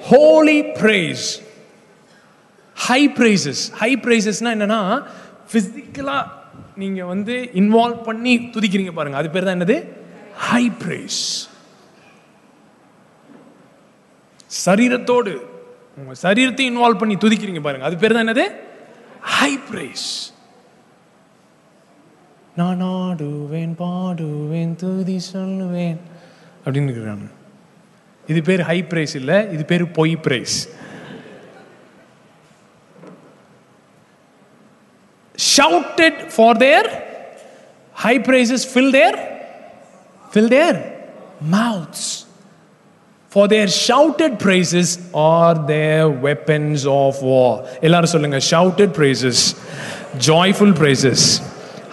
holy 0.07 0.61
praise 0.81 1.27
high 2.77 3.01
praises 3.19 3.63
high 3.73 3.91
ப்ரைஸஸ்னால் 4.05 4.57
என்னன்னா 4.57 4.81
ஃபிசிக்கலாக 5.51 6.31
நீங்கள் 6.77 7.07
வந்து 7.07 7.35
இன்வால்வ் 7.55 8.01
பண்ணி 8.03 8.51
துதிக்கிறீங்க 8.55 8.93
பாருங்கள் 8.93 9.21
அது 9.21 9.31
பேர் 9.31 9.45
தான் 9.45 9.57
என்னது? 9.59 9.77
ஹை 10.45 10.63
பிரைஸ் 10.79 11.21
சரீரத்தோடு 14.51 15.33
உங்கள் 15.99 16.21
சரீரத்தை 16.23 16.65
இன்வால்வ் 16.67 16.99
பண்ணி 16.99 17.17
துதிக்கிறீங்க 17.17 17.61
பாருங்கள் 17.61 17.89
அது 17.89 17.99
பேர் 17.99 18.13
தான் 18.13 18.25
என்னது? 18.27 18.47
ஹை 19.35 19.53
பிரைஸ் 19.69 20.09
நான் 22.57 22.83
ஆடுவேன் 22.97 23.75
பாடுவேன் 23.79 24.75
துதி 24.75 25.17
சொல்லுவேன் 25.33 25.97
அப்படின்னு 26.65 26.91
இருக்கிறாங்க 26.91 27.27
இது 28.25 28.41
பேர் 28.43 28.63
ஹை 28.63 28.77
பிரைஸ் 28.85 29.15
இல்லை 29.15 29.39
இது 29.51 29.65
பேர் 29.65 29.85
பொய் 29.93 30.15
praise 30.23 30.57
shouted 35.39 36.21
for 36.35 36.59
their 36.59 36.89
high 37.95 38.15
praises 38.21 38.67
fill 38.73 38.93
their 38.93 39.19
fill 40.33 40.53
their 40.53 40.79
mouths 41.51 42.07
for 43.33 43.49
their 43.49 43.73
shouted 43.81 44.37
praises 44.45 44.93
are 45.25 45.59
their 45.67 46.07
weapons 46.23 46.85
of 46.95 47.19
war 47.23 47.59
எல்லாரும் 47.81 48.15
சொல்லுங்க 48.15 48.41
shouted 48.51 48.95
praises 49.01 49.43
joyful 50.27 50.77
praises 50.79 51.27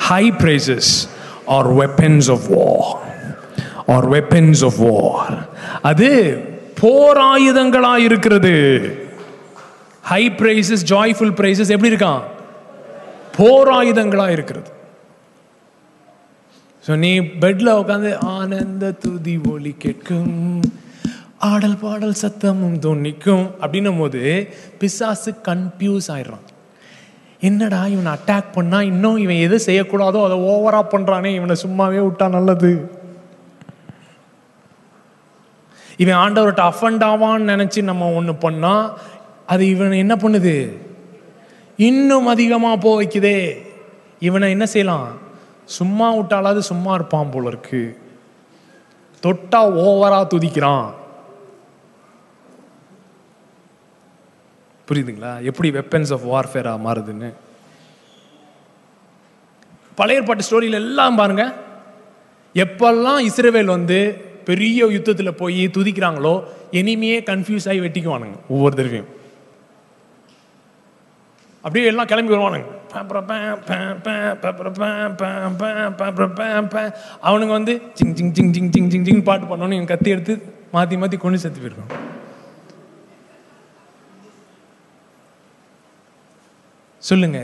high 0.09 0.31
praises 0.41 0.87
are 1.55 1.67
weapons 1.81 2.25
of 2.35 2.41
war. 2.57 2.83
Or 3.93 4.01
weapons 4.15 4.59
of 4.67 4.75
war. 4.89 5.21
அது 5.89 6.09
போராயுதங்களா 6.81 7.93
இருக்கிறது. 8.07 8.53
High 10.11 10.21
prices 10.41 10.83
joyful 10.93 11.33
prices 11.39 11.73
எப்படி 11.75 11.91
இருக்கான்? 11.93 12.21
போராயுதங்களா 13.39 14.27
இருக்கிறது. 14.35 14.69
So 16.85 16.91
நீ 17.03 17.11
பெட்ல 17.41 17.73
உட்காந்து 17.81 18.11
ஆனந்த 18.37 18.85
துதி 19.03 19.35
ஒலி 19.53 19.73
கேட்கும் 19.83 20.37
ஆடல் 21.49 21.77
பாடல் 21.83 22.15
சத்தமும் 22.21 22.77
துணிக்கும் 22.85 23.45
அப்படின்னும் 23.61 23.99
போது 23.99 24.21
பிசாசு 24.81 25.31
கன்ஃபியூஸ் 25.47 26.09
ஆயிடுறான். 26.15 26.47
என்னடா 27.41 27.87
இவனை 27.87 28.11
அட்டாக் 28.11 28.51
பண்ணா? 28.51 28.81
இன்னும் 28.81 29.17
இவன் 29.17 29.35
எது 29.35 29.57
செய்யக்கூடாதோ 29.65 30.23
அதை 30.25 30.37
ஓவரா 30.37 30.83
பண்றானே. 30.91 31.33
இவனை 31.35 31.55
சும்மாவே 31.63 32.07
விட்டா 32.07 32.29
நல்லது. 32.29 32.99
இவன் 35.97 36.15
ஆண்டவர்கிட்ட 36.15 36.71
அஃபண்ட் 36.71 37.03
ஆவான்னு 37.03 37.49
நினைச்சு 37.53 37.83
நம்ம 37.83 38.11
ஒன்று 38.11 38.35
பண்ணா 38.35 38.97
அது 39.45 39.67
இவனை 39.67 39.97
என்ன 39.97 40.15
பண்ணுது? 40.15 40.77
இன்னும் 41.77 42.27
அதிகமாக 42.27 42.77
போக 42.77 43.03
வைக்குதே. 43.03 43.57
இவனை 44.19 44.49
என்ன 44.49 44.65
செய்யலாம்? 44.65 45.07
சும்மா 45.65 46.15
விட்டாலாவது 46.15 46.57
சும்மா 46.57 46.93
இருப்பான் 46.93 47.29
போல 47.29 47.47
இருக்கு. 47.47 47.97
தொட்டா 49.23 49.61
ஓவரா 49.61 50.27
துதிக்கிறான். 50.29 50.99
புரியுதுங்களா 54.91 55.31
எப்படி 55.43 55.69
வெப்பன்ஸ் 55.71 56.13
ஆஃப் 56.13 56.25
வார்ஃபேராக 56.25 56.83
மாறுதுன்னு 56.85 57.29
பழைய 59.97 60.19
பாட்டு 60.21 60.47
ஸ்டோரியில் 60.47 60.81
எல்லாம் 60.81 61.15
பாருங்க 61.15 61.43
எப்பெல்லாம் 62.55 63.21
இஸ்ரேவேல் 63.21 63.75
வந்து 63.75 63.99
பெரிய 64.45 64.85
யுத்தத்தில் 64.87 65.37
போய் 65.37 65.63
துதிக்கிறாங்களோ 65.67 66.35
எனிமையே 66.73 67.17
கன்ஃபியூஸ் 67.23 67.67
ஆகி 67.67 67.81
வெட்டிக்குவானுங்க 67.81 68.37
ஒவ்வொரு 68.49 68.73
தடவையும் 68.75 69.09
அப்படியே 71.63 71.87
எல்லாம் 71.87 72.07
கிளம்பி 72.07 72.33
வருவானுங்க 72.33 72.67
அவனுங்க 77.23 77.53
வந்து 77.53 77.73
ஜிங் 77.99 78.15
ஜிங் 78.15 78.31
ஜிங் 78.31 78.51
ஜிங் 78.53 78.71
ஜிங் 78.71 78.89
ஜிங் 78.89 79.05
ஜிங் 79.05 79.21
பாட்டு 79.23 79.45
பண்ணோன்னு 79.45 79.83
கத்தி 79.85 80.09
எடுத்து 80.09 80.35
மாற்றி 80.73 80.97
மாற்றி 80.97 81.17
கொண்டு 81.17 81.39
செத்து 81.39 81.61
போயிருக்கான் 81.61 81.93
சொல்லுங்க. 87.09 87.39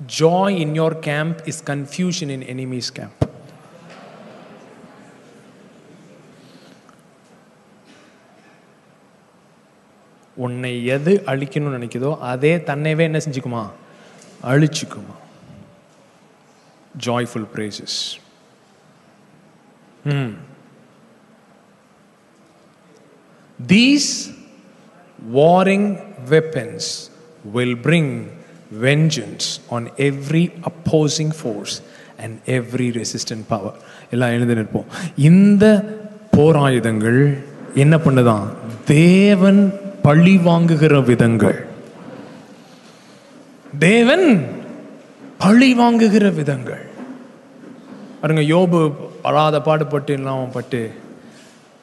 Joy 0.00 0.56
in 0.64 0.74
your 0.80 0.96
camp 1.08 1.38
is 1.50 1.60
confusion 1.70 2.32
in 2.36 2.46
enemies 2.54 2.90
camp 2.98 3.20
உன்னை 10.36 10.72
எது 10.96 11.12
அழிக்கணும்னு 11.32 11.78
நினைக்குதோ 11.78 12.10
அதே 12.32 12.52
தன்னைவே 12.68 13.02
என்ன 13.08 13.18
செஞ்சுக்குமா? 13.24 13.64
அழிச்சுக்குமா? 14.50 15.16
Joyful 17.06 17.48
praises 17.54 17.98
hmm 20.14 20.32
these 23.58 24.10
warring 25.34 25.88
weapons 26.28 26.90
will 27.56 27.76
bring 27.86 28.14
vengeance 28.80 29.48
on 29.70 29.86
every 29.96 30.52
opposing 30.68 31.32
force 31.42 31.82
and 32.22 32.38
every 32.46 32.88
resistant 32.98 33.44
power 33.48 33.74
எல்லாம் 34.10 34.28
எழுந்து 34.28 34.54
நிற்போம். 34.54 34.84
இந்த 35.16 35.84
போராயுதங்கள் 36.36 37.44
என்ன 37.74 37.96
பண்ணுதான்? 37.96 38.46
தேவன் 38.84 39.72
பழி 40.02 40.36
வாங்குகிற 40.36 41.00
விதங்கள். 41.00 41.66
தேவன் 43.78 44.46
பழி 45.38 45.74
வாங்குகிற 45.74 46.30
விதங்கள். 46.30 46.90
பாருங்க 48.20 48.42
யோபு 48.42 48.94
படாத 49.22 49.60
பாடுபட்டு 49.60 50.12
இல்லாமல் 50.12 50.48
பட்டு 50.48 50.90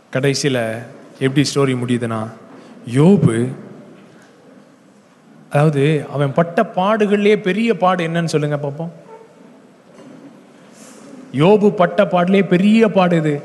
கடைசியில் 0.10 0.64
எப்படி 1.20 1.48
ஸ்டோரி 1.54 1.76
முடியுதுன்னா 1.82 2.32
யோபு 2.94 3.48
அதாவது 5.50 6.06
அவன் 6.14 6.34
பட்ட 6.34 6.64
பாடுகள்லேயே 6.76 7.42
பெரிய 7.42 7.78
பாடு 7.78 8.08
என்னன்னு 8.08 8.26
சொல்லுங்க 8.26 8.58
பார்ப்போம். 8.58 8.92
யோபு 11.34 11.70
பட்ட 11.70 12.06
பாடலே 12.06 12.48
பெரிய 12.48 12.90
பாடு 12.90 13.18
இது. 13.18 13.42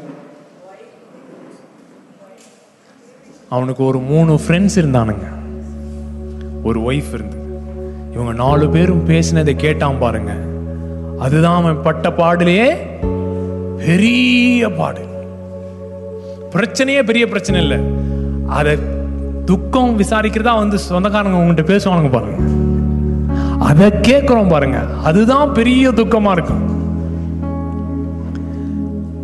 அவனுக்கு 3.48 3.84
ஒரு 3.84 3.98
மூணு 3.98 4.40
ஃப்ரெண்ட்ஸ் 4.46 4.76
இருந்தானுங்க. 4.76 5.26
ஒரு 6.62 6.80
ஒய்ஃப் 6.80 7.12
இருந்து 7.12 7.36
இவங்க 8.12 8.32
நாலு 8.32 8.70
பேரும் 8.70 9.09
பேசினதை 9.09 9.57
கேட்டான் 9.57 9.98
பாருங்க. 9.98 10.32
அதுதான் 11.18 11.61
அவன் 11.62 11.82
பட்ட 11.82 12.11
பாடுலயே 12.11 12.76
பெரிய 13.76 14.70
பாடு. 14.70 15.02
பிரச்சனையே 16.50 17.02
பெரிய 17.02 17.26
பிரச்சனை 17.26 17.61
இல்லை. 17.61 17.78
அதை 18.46 18.78
துக்கம் 19.45 19.99
விசாரிக்கிறதா 19.99 20.53
வந்து 20.57 20.78
சொந்தக்காரங்க 20.78 21.38
உங்கள்கிட்ட 21.38 21.64
பேசுவானுங்க 21.70 22.11
பாருங்க. 22.11 22.38
அதை 23.59 23.86
கேட்குறோம் 23.86 24.49
பாருங்க. 24.49 24.78
அதுதான் 25.03 25.53
பெரிய 25.53 25.90
துக்கமா 25.90 26.30
இருக்கும். 26.30 26.62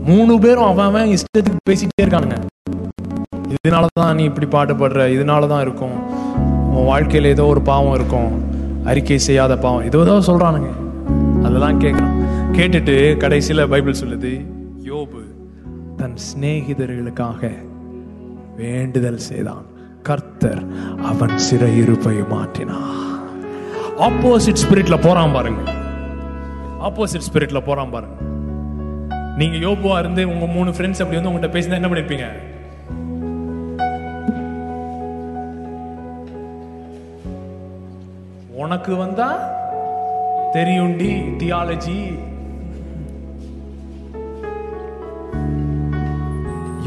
மூணு 0.05 0.39
பேரும் 0.39 0.65
அவன் 0.65 0.87
அவன் 0.87 1.17
இஷ்டத்துக்கு 1.17 1.71
பேசிட்டே 1.71 2.03
இருக்கானுங்க. 2.03 2.39
இதனால 3.57 3.87
தான் 3.93 4.15
நீ 4.15 4.25
இப்படி 4.25 4.47
பாடுபடுற 4.47 5.07
இதனால 5.17 5.49
தான் 5.49 5.61
இருக்கும். 5.61 5.97
உன் 6.75 6.85
வாழ்க்கையில் 6.85 7.31
ஏதோ 7.31 7.47
ஒரு 7.47 7.61
பாவம் 7.61 7.95
இருக்கும். 7.95 8.31
அறிக்கை 8.85 9.19
செய்யாத 9.19 9.59
பாவம். 9.59 9.85
ஏதோ 9.85 10.01
ஏதோ 10.01 10.19
சொல்கிறானுங்க 10.27 10.71
அதெல்லாம் 11.43 11.81
கேட்குறான் 11.81 12.17
கேட்டுட்டு 12.53 13.17
கடைசியில் 13.17 13.69
பைபிள் 13.69 14.01
சொல்லுது 14.01 14.33
யோபு 14.85 15.23
தன் 15.97 16.17
சிநேகிதர்களுக்காக 16.29 17.51
வேண்டுதல் 18.57 19.27
செய்தான். 19.31 19.67
கர்த்தர் 20.03 20.63
அவன் 21.03 21.35
சிறையிருப்பை 21.47 22.17
மாற்றினா 22.33 22.79
ஆப்போசிட் 24.07 24.63
ஸ்பிரிட்ல 24.63 24.97
போறான் 25.03 25.33
பாருங்க. 25.33 25.63
ஆப்போசிட் 26.87 27.27
ஸ்பிரிட்ல 27.33 27.61
போறான் 27.65 27.91
பாருங்க. 27.91 28.17
நீங்க 29.37 29.57
யோபுவா 29.67 29.99
இருந்து 29.99 30.29
உங்க 30.29 30.47
மூணு 30.47 30.71
ஃப்ரெண்ட்ஸ் 30.71 31.03
அப்படி 31.03 31.19
வந்து 31.19 31.31
உங்ககிட்ட 31.31 31.59
பேசினா 31.59 31.79
என்ன 31.81 31.89
பண்ணிருப்பீங்க? 31.89 32.29
உனக்கு 38.63 38.97
வந்தா 38.97 39.29
தெரியுண்டி 40.55 41.11
தியாலஜி 41.43 42.01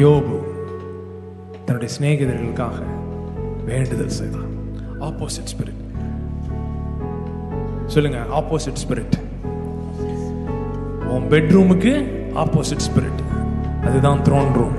யோபு 0.02 0.38
தன்னுடைய 1.66 1.94
சிநேகிதர்களுக்காக 1.96 2.80
வேண்டுதல் 3.70 4.16
செய்தான். 4.20 4.50
ஆப்போசிட் 5.08 5.52
ஸ்பிரிட் 5.54 5.82
சொல்லுங்க 7.94 8.20
ஆப்போசிட் 8.40 8.82
ஸ்பிரிட் 8.84 9.16
உன் 11.14 11.28
பெட்ரூமுக்கு 11.34 11.94
ஆப்போசிட் 12.44 12.86
ஸ்பிரிட் 12.88 13.22
அதுதான் 13.88 14.22
த்ரோன் 14.28 14.52
ரூம் 14.60 14.78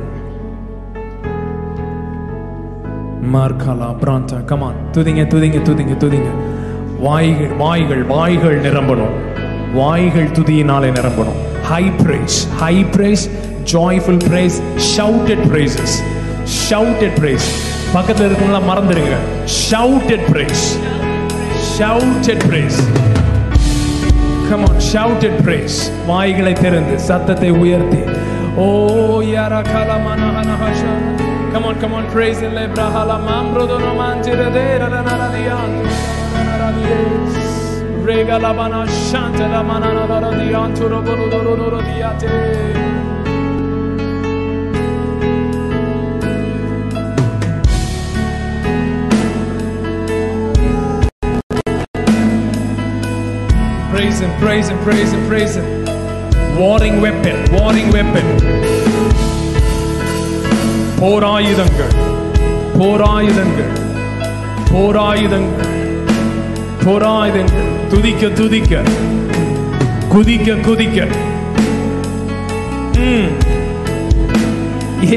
மார்காலா 3.34 3.90
பிராந்தா 4.00 4.38
கமான் 4.50 4.80
துதிங்க 4.92 5.22
துதிங்க 5.32 5.60
துதிங்க 5.68 5.94
துதிங்க. 6.02 6.30
வாய்கள் 7.00 7.52
வாய்கள் 7.62 8.02
வாய்கள் 8.02 8.58
நிரம்பணும். 8.60 9.14
வாய்கள் 9.74 10.28
துதியினாலே 10.28 10.90
நிரம்பணும். 10.98 11.38
High 11.70 11.84
praise 12.02 12.38
high 12.62 12.74
praise 12.84 13.24
joyful 13.72 14.20
praise 14.28 14.56
shouted 14.96 15.44
praises 15.50 15.96
shouted 16.68 17.16
praise 17.20 17.48
பக்கத்துல 17.94 18.26
இருக்கவங்கள 18.28 18.60
மறந்துடுங்க 18.70 19.16
shouted 19.62 20.26
praise 20.32 20.66
shouted 21.76 22.46
praise 22.50 22.80
Come 24.48 24.64
on, 24.66 24.74
shouted 24.88 25.34
praise. 25.44 25.76
வாய்களை 26.08 26.52
திறந்து 26.60 26.94
சத்தத்தை 27.06 27.50
உயர்த்தி 27.60 28.00
ஓ 28.64 28.66
யாரா 29.34 29.60
கலமன 29.70 30.22
ஹனஹஷா 30.36 30.92
Come 31.52 31.66
on, 31.68 31.76
come 31.82 31.94
on, 31.98 32.04
praise 32.14 32.40
in 32.46 32.52
Lebrahala 32.58 33.16
Mambrodo 33.26 33.76
no 33.84 33.92
manjere 34.00 34.48
de 34.56 34.64
ranaradiantu 34.82 35.90
Regala 38.08 38.50
bana 38.58 38.80
shanta 39.08 39.46
la 39.54 39.62
manana 39.70 40.04
radiantu 40.24 40.90
roboru 40.94 41.26
dororo 41.34 41.80
diate 41.88 42.28
Him, 54.24 54.32
praise 54.38 54.68
him, 54.68 54.78
praise 54.84 55.12
him, 55.12 55.22
praise 55.28 55.54
him. 55.56 55.66
Warring 56.58 57.00
weapon, 57.00 57.38
warring 57.54 57.88
weapon. 57.92 58.26
போராயுதங்கள் 60.98 61.94
போராயுதங்கள் 62.78 63.72
போராயுதங்கள் 64.70 65.70
போராயுதங்கள் 66.84 67.66
துதிக்க 67.92 68.28
துதிக்க 68.40 68.74
குதிக்க 70.14 70.54
குதிக்க 70.66 70.98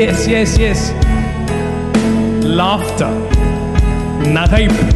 S 0.04 0.26
yes 0.40 0.58
yes 0.70 0.86
laughter 2.60 3.18
நகைப்பு 4.38 4.88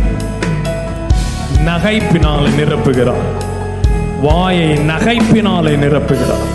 நகைப்பினால் 1.70 2.50
நிரப்புகிறார் 2.60 3.26
வாயை 4.22 4.78
நகைப்பினாலே 4.78 5.74
நிரப்புகிறார். 5.84 6.50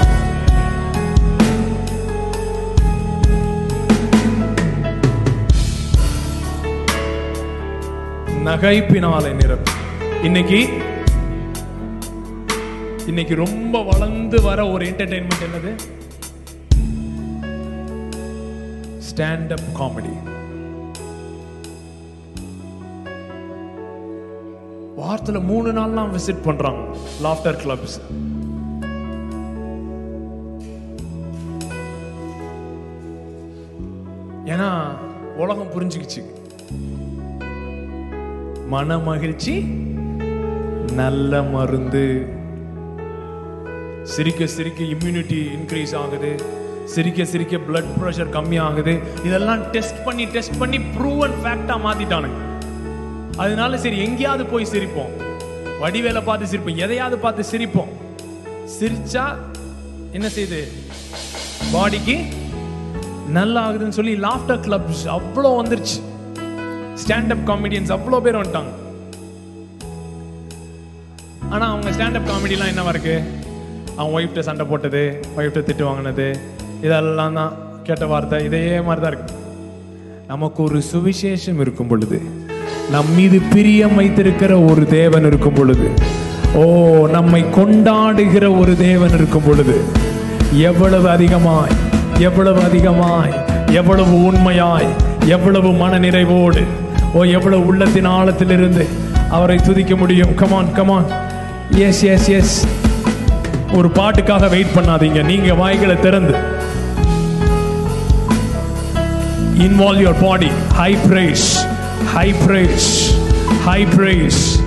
நகைப்பினாலே 8.44 9.32
நிரப்பு. 9.32 9.72
இன்னைக்கு 10.22 10.68
இன்னைக்கு 13.06 13.34
ரொம்ப 13.34 13.82
வளர்ந்து 13.82 14.42
வர 14.42 14.68
ஒரு 14.68 14.84
என்டர்டைன்மெண்ட் 14.86 15.44
என்னது? 15.46 15.72
ஸ்டாண்ட் 19.08 19.50
அப் 19.50 19.82
காமெடி 19.82 20.14
வாரத்தில் 25.06 25.46
மூணு 25.50 25.68
நாள்லாம் 25.78 26.12
விசிட் 26.14 26.46
பண்றாங்க. 26.46 26.82
லாஃப்டர் 27.24 27.58
கிளப்ஸ் 27.62 27.96
ஏன்னா 34.52 34.68
உலகம் 35.42 35.72
புரிஞ்சுக்கிச்சு. 35.74 36.22
மன 38.74 38.98
மகிழ்ச்சி 39.08 39.54
நல்ல 41.00 41.42
மருந்து. 41.54 42.04
சிரிக்க 44.14 44.46
சிரிக்க 44.56 44.80
இம்யூனிட்டி 44.94 45.40
இன்க்ரீஸ் 45.56 45.94
ஆகுது. 46.02 46.32
சிரிக்க 46.94 47.24
சிரிக்க 47.32 47.56
பிளட் 47.68 47.92
ப்ரெஷர் 48.00 48.34
கம்மி 48.36 48.58
ஆகுது 48.66 48.94
இதெல்லாம் 49.28 49.62
டெஸ்ட் 49.76 50.04
பண்ணி 50.04 50.26
டெஸ்ட் 50.34 50.58
பண்ணி 50.58 50.80
ப்ரூவன் 50.96 51.38
ஃபேக்டா 51.44 51.76
மாத்திட்டானுங்க. 51.86 52.40
அதனால 53.42 53.78
சரி 53.84 53.98
எங்கேயாவது 54.06 54.44
போய் 54.52 54.72
சிரிப்போம். 54.72 55.12
வடிவேலை 55.82 56.22
பார்த்து 56.28 56.50
சிரிப்போம். 56.52 56.80
எதையாவது 56.84 57.16
பார்த்து 57.24 57.42
சிரிப்போம். 57.52 57.92
சிரிச்சா 58.76 59.24
என்ன 60.16 60.26
செய்யுது 60.36 60.60
பாடிக்கு 61.74 62.16
நல்லா 63.36 63.60
ஆகுதுன்னு 63.68 63.96
சொல்லி 63.98 64.14
லாஃப்டர் 64.24 64.60
கிளப்ஸ் 64.66 65.04
அவ்வளோ 65.16 65.50
வந்துருச்சு. 65.60 65.98
ஸ்டாண்டப் 67.02 67.46
காமெடியன்ஸ் 67.50 67.92
அவ்வளோ 67.96 68.20
பேர் 68.26 68.38
வந்துட்டாங்க. 68.40 68.72
ஆனால் 71.54 71.70
அவங்க 71.72 71.90
ஸ்டாண்டப் 71.96 72.28
காமெடிலாம் 72.30 72.70
என்னவா 72.72 72.92
இருக்கு? 72.94 73.16
அவன் 73.98 74.14
ஒய்ஃப்ட்ட 74.16 74.46
சண்டை 74.48 74.64
போட்டது 74.70 75.02
ஒய்ஃப்ட்ட 75.36 75.66
திட்டு 75.68 75.84
வாங்கினது 75.88 76.26
இதெல்லாம் 76.86 77.36
தான் 77.40 77.52
கெட்ட 77.88 78.06
வார்த்தை. 78.12 78.38
இதே 78.48 78.64
மாதிரி 78.86 79.02
தான் 79.04 79.12
இருக்கு. 79.12 79.34
நமக்கு 80.32 80.60
ஒரு 80.68 80.78
சுவிசேஷம் 80.92 81.60
இருக்கும் 81.64 81.90
பொழுது 81.92 82.18
நம் 82.90 83.14
மீது 83.14 83.40
பிரியம் 83.52 83.94
வைத்திருக்கிற 83.94 84.60
ஒரு 84.60 84.86
தேவன் 84.86 85.26
இருக்கும் 85.26 85.52
பொழுது. 85.52 85.90
ஓ 86.54 87.06
நம்மை 87.06 87.44
கொண்டாடுகிற 87.44 88.58
ஒரு 88.58 88.76
தேவன் 88.76 89.14
இருக்கும் 89.14 89.42
பொழுது. 89.46 89.80
எவ்வளவு 90.52 91.08
அதிகமாய் 91.08 91.70
எவ்வளவு 92.18 92.62
அதிகமாய் 92.62 93.44
எவ்வளவு 93.72 94.24
உண்மையாய் 94.24 94.86
எவ்வளவு 95.24 95.72
மன 95.72 95.98
நிறைவோடு 95.98 96.64
ஓ 97.12 97.22
எவ்வளவு 97.22 97.66
உள்ளத்தின் 97.66 98.06
ஆழத்திலிருந்து 98.06 98.86
அவரை 99.30 99.56
துதிக்க 99.56 99.96
முடியும். 99.96 100.34
Come on 100.34 100.72
come on 100.72 101.06
yes 101.70 102.02
yes 102.02 102.28
yes 102.28 102.66
ஒரு 103.74 103.88
பாட்டுக்காக 103.88 104.48
வெயிட் 104.48 104.74
பண்ணாதீங்க. 104.76 105.24
நீங்க 105.24 105.54
வாய்களை 105.54 106.00
திறந்து. 106.00 106.34
Involve 109.58 110.04
your 110.04 110.22
body 110.22 110.48
high 110.74 110.96
praise 111.08 111.66
High 112.16 112.32
praise. 112.46 113.12
High 113.66 113.84
praise. 113.94 114.58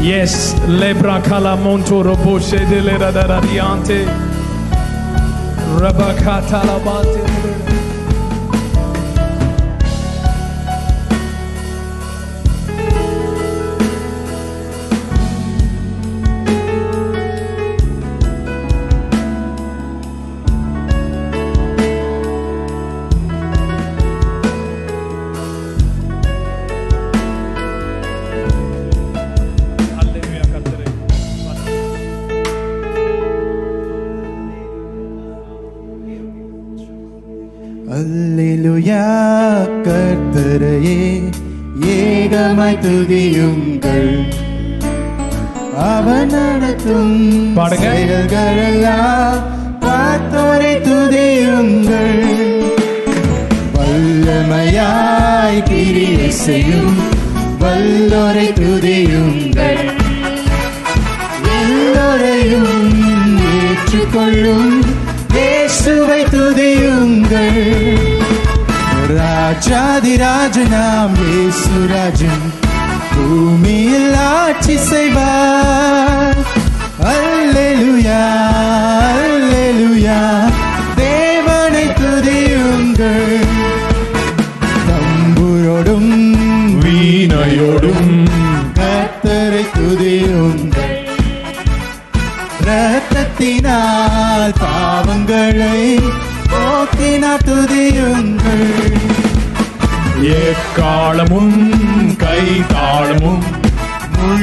Yes, 0.00 0.54
lebra 0.68 1.20
calamonto 1.20 2.00
roboche 2.00 2.64
de 2.68 2.80
le 2.80 2.96
radaradiante. 2.96 4.06
Rabakata 5.80 6.62
labate. 6.62 7.25
ஏகமாய் 42.66 42.78
துதியுங்கள் 42.84 44.12
அவன் 45.96 46.30
நடத்தும். 46.30 47.18
செயல்களெல்லாம் 47.56 49.36
பார்த்தோரை 49.80 50.72
துதியுங்கள். 50.86 52.18
வல்லமையாய் 53.74 55.60
கிரியை 55.68 56.30
செய்யும் 56.30 56.96
வல்லோரை 57.60 58.48
துதியுங்கள். 58.60 59.84
எல்லோரையும் 61.60 62.74
ஏற்றுக்கொள்ளும் 63.54 64.70
இயேசுவை 65.34 66.22
துதியுங்கள். 66.34 67.64
ராஜாதிராஜனாம் 69.18 71.16
இயேசுராஜன். 71.26 72.45
பூமியில் 73.28 74.14
ஆட்சி 74.14 74.78
செய்வார். 74.78 76.36
அல்லேலூயா 77.02 78.26
அல்லேலூயா. 79.22 80.50
தேவனை 80.96 81.86
துதியுங்கள். 81.86 83.46
தம்புரோடும் 84.88 86.36
வீணையோடும். 86.84 88.28
கர்த்தரை 88.74 89.66
துதியுங்கள். 89.78 91.04
ரத்தத்தினால் 92.64 94.52
பாவங்களை 94.60 96.02
போக்கினார் 96.50 97.44
துதியுங்கள். 97.44 98.95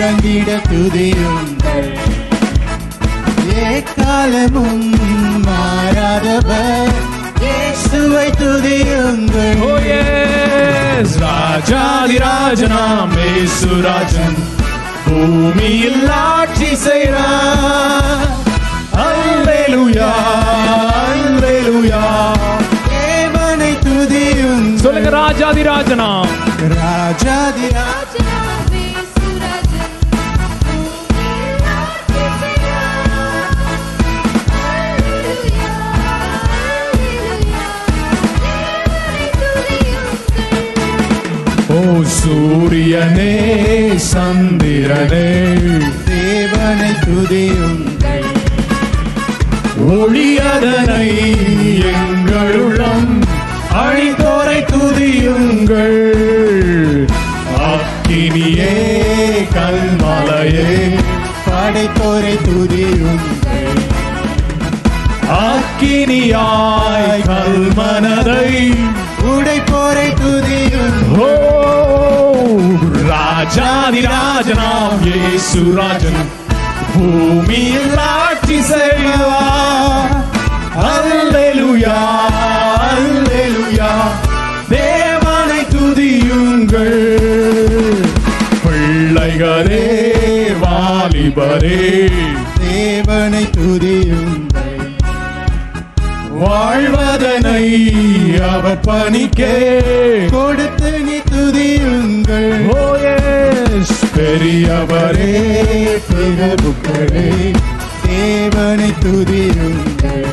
முழங்கிட 0.04 0.54
துதியுங்கள் 0.70 1.86
ஏக்காலமும் 3.66 4.88
மாறாதவர். 5.46 6.92
இயேசுவை 7.44 8.26
துதியுங்கள் 8.42 9.62
எஸ் 10.00 11.16
ராஜாதி 11.24 12.18
ராஜனாம் 12.26 13.16
இயேசுராஜன் 13.22 14.38
பூமியில் 15.08 16.04
ஆட்சி 16.26 16.72
செய்கிறார் 16.86 18.28
அல்லேலூயா 19.08 20.12
அல்லேலூயா. 21.06 22.04
தேவனை 22.92 23.74
துதியுங்கள். 23.88 24.80
சொல்லுங்க 24.86 25.12
ராஜாதி 25.20 25.64
ராஜனாம் 25.72 26.32
ராஜாதி 26.76 27.68
ராஜனாவே 27.72 27.93
சூரியனே 42.34 43.52
சந்திரனே. 44.14 45.58
தேவனை 46.06 46.92
துதியுங்கள். 46.92 48.26
ஒளியதனை 49.90 51.08
எங்களுள்ளம் 51.94 53.24
அழித்தோரை 53.74 54.66
துதியுங்கள். 54.74 56.12
அக்கினியே 57.70 58.76
கல்மலையே 59.54 60.96
படைத்தோரை 61.46 62.38
துதியுங்கள். 62.48 63.80
அக்கினியாய் 65.30 67.22
கல்மனதை 67.26 68.76
உடைப்போரை 69.24 70.14
துதியுங்கள். 70.26 71.43
ஓ 73.44 73.46
ராஜாதி 73.46 74.00
ராஜனாம். 74.00 74.98
இயேசுராஜன் 75.04 76.28
பூமியில் 76.94 77.98
ஆட்சி 77.98 78.62
செய்வார். 78.62 80.24
அல்லேலூயா 80.78 81.96
அல்லேலூயா. 82.96 83.90
தேவனை 84.70 85.60
துதியுங்கள். 85.60 87.18
பிள்ளைகளே 88.64 90.12
வாலிபரே. 90.62 92.12
தேவனை 92.68 93.50
துதியுங்கள். 93.58 94.96
வாழ்வதனை 96.30 97.90
அவர் 98.54 98.80
பணிக்கே. 98.80 99.82
கொடுத்து 100.32 100.73
பெரியவரே 104.34 105.34
பிரபுக்களே 106.06 107.26
தேவனை 108.06 108.94
துதியுங்கள். 109.04 110.30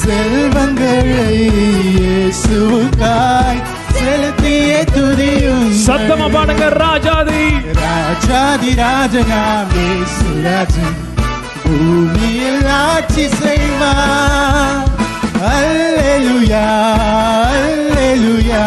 செல்வங்களை 0.00 1.36
இயேசுவுக்காய் 1.98 3.60
செலுத்திய 3.98 4.72
துதியுங்கள். 4.94 5.84
சத்தமா 5.86 6.26
பாடுங்க 6.36 6.68
ராஜாதி. 6.84 7.44
ராஜாதி 7.82 8.72
ராஜனாம் 8.82 9.70
இயேசுராஜன் 9.78 10.98
பூமியில் 11.62 12.66
ஆட்சி 12.66 13.28
செய்வார். 13.28 14.90
அல்லேலூயா 15.52 16.66
அல்லேலூயா. 17.52 18.64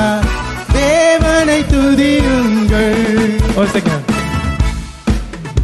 தேவனை 0.78 1.60
துதியுங்கள். 1.74 3.15
ஒரு 3.58 3.68
செகண்ட் 3.70 4.08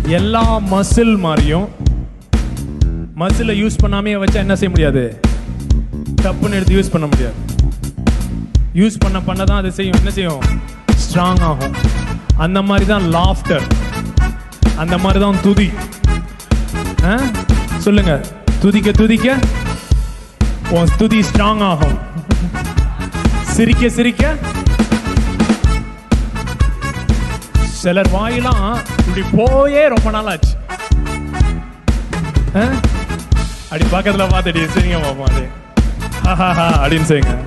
எல்லா 0.10 0.60
மசில் 0.60 1.18
மாதிரியும் 1.18 1.68
மசிலை 3.16 3.54
யூஸ் 3.64 3.80
பண்ணாமே 3.84 4.14
வச்சா 4.24 4.34
என்ன 4.34 4.56
செய்ய 4.56 4.70
முடியாது? 4.70 5.22
டப்புன்னு 6.22 6.52
எடுத்து 6.52 6.82
யூஸ் 6.82 6.92
பண்ண 6.92 7.06
முடியாது. 7.06 7.34
யூஸ் 8.76 8.98
பண்ண 9.00 9.22
பண்ண 9.22 9.44
தான் 9.44 9.58
அது 9.58 9.72
செய்யும். 9.72 9.98
என்ன 9.98 10.12
செய்யும்? 10.12 10.42
ஸ்ட்ராங் 11.04 11.42
ஆகும். 11.42 11.76
அந்த 12.38 12.62
மாதிரி 12.62 12.86
தான் 12.86 13.04
லாஃப்டர் 13.04 13.66
அந்த 14.76 14.98
மாதிரி 14.98 15.20
தான் 15.20 15.42
துதி. 15.42 15.70
ஆ? 17.04 17.18
சொல்லுங்க. 17.78 18.14
துதிக்க 18.62 18.92
துதிக்க 18.92 19.28
உன் 20.70 20.90
துதி 20.98 21.20
ஸ்ட்ராங் 21.20 21.64
ஆகும். 21.64 21.98
சிரிக்க 23.42 23.90
சிரிக்க 23.90 24.24
சிலர் 27.82 28.12
வாயிலாம் 28.16 28.66
இப்படி 29.00 29.24
போயே 29.38 29.84
ரொம்ப 29.94 30.10
நாள் 30.16 30.30
ஆச்சு 30.34 30.54
அப்படி 33.70 33.86
பக்கத்துல 33.94 34.26
பார்த்துடி 34.34 34.64
சரிங்க 34.76 35.00
பாப்பா 35.06 35.28
அது 35.32 35.44
ஹாஹாஹா 36.26 36.68
அப்படின்னு 36.82 37.10
செய்யுங்க 37.12 37.38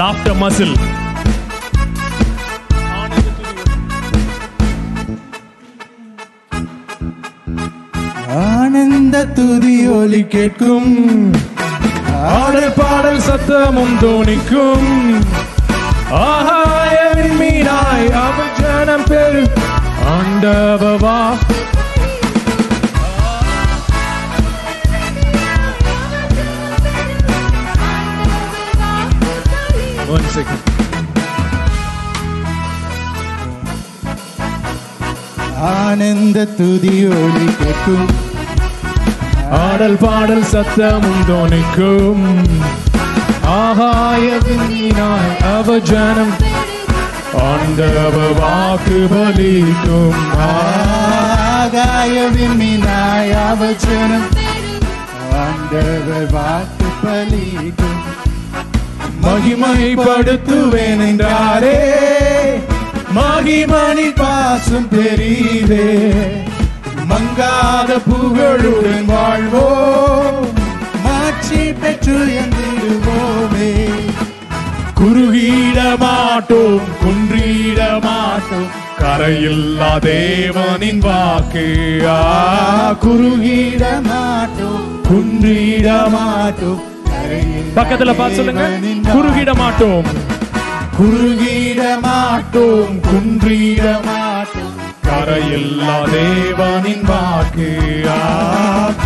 லாஃப்டர் 0.00 0.38
மசில் 0.42 0.76
ஆனந்த 8.44 9.16
துதி 9.36 9.76
ஒலி 9.98 10.22
கேட்கும். 10.34 10.90
ஆடல் 12.34 12.72
பாடல் 12.78 13.22
சத்தமும் 13.28 13.96
தோணிக்கும். 14.02 14.88
ஆகாயவின் 16.10 17.34
மீனாய் 17.40 18.08
அவஜனம் 18.24 19.06
பெரு 19.08 19.42
ஆண்டவவா. 20.14 21.18
One 30.08 30.26
second. 30.34 30.62
ஆனந்த 35.70 36.44
துதி 36.58 36.94
ஒலி 37.18 37.46
கேட்கும். 37.60 38.08
ஆடல் 39.60 39.96
பாடல் 39.96 40.46
சத்தமும் 40.52 41.22
தோணிக்கும் 41.28 42.24
ஆகாயவின் 43.48 44.98
அவஜனம் 45.56 46.34
ஆண்டவ 47.42 48.16
வாக்கு 48.40 48.98
பலிக்கும் 49.12 50.18
ஆகாய 50.48 52.14
அவஜனம் 53.48 54.28
ஆண்டவ 55.38 56.08
வாக்கு 56.32 56.88
பலிக்கும் 57.04 57.96
மகிமைப்படுத்துவேன் 59.22 61.02
என்றாரே 61.08 61.78
மகிமணி 63.12 64.12
பாசம் 64.16 64.88
தெரியுதே. 64.88 65.86
மங்காத 67.08 67.90
புகழுடன் 68.08 69.06
வாழ்வோம். 69.06 70.57
மாட்சி 71.48 71.72
பெற்று 71.82 72.16
எந்திடுவோமே. 72.40 73.68
குறுகிட 74.98 75.78
மாட்டோம் 76.02 76.80
குன்றிட 77.02 77.78
மாட்டோம். 78.06 78.66
கரையில்லா 79.02 79.90
தேவனின் 80.06 81.00
வாக்கு. 81.06 81.64
குறுகிட 83.04 83.84
மாட்டோம் 84.08 84.84
குன்றிட 85.08 85.88
மாட்டோம். 86.16 86.82
பக்கத்துல 87.78 88.12
பார்த்து 88.20 88.38
சொல்லுங்க. 88.40 88.64
குறுகிட 89.14 89.50
மாட்டோம். 89.62 90.04
குறுகிட 90.98 91.82
மாட்டோம் 92.06 93.00
குன்றிட 93.08 93.84
மாட்டோம். 94.08 94.74
கரையில்லா 95.08 95.96
தேவனின் 96.14 97.06
வாக்கு. 97.12 97.70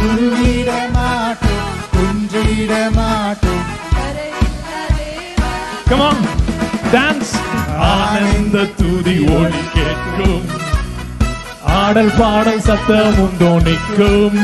குறுகிட 0.01 0.71
விட 2.59 2.75
மாட்டோம் 2.99 3.61
Come 5.89 6.03
on, 6.09 6.19
dance. 6.93 7.31
ஆனந்த 7.89 8.59
துதி 8.79 9.15
ஒளி 9.37 9.63
கேட்கும். 9.75 10.47
ஆடல் 11.79 12.13
பாடல் 12.19 12.63
சத்தமும் 12.67 13.37
தோணிக்கும் 13.41 14.39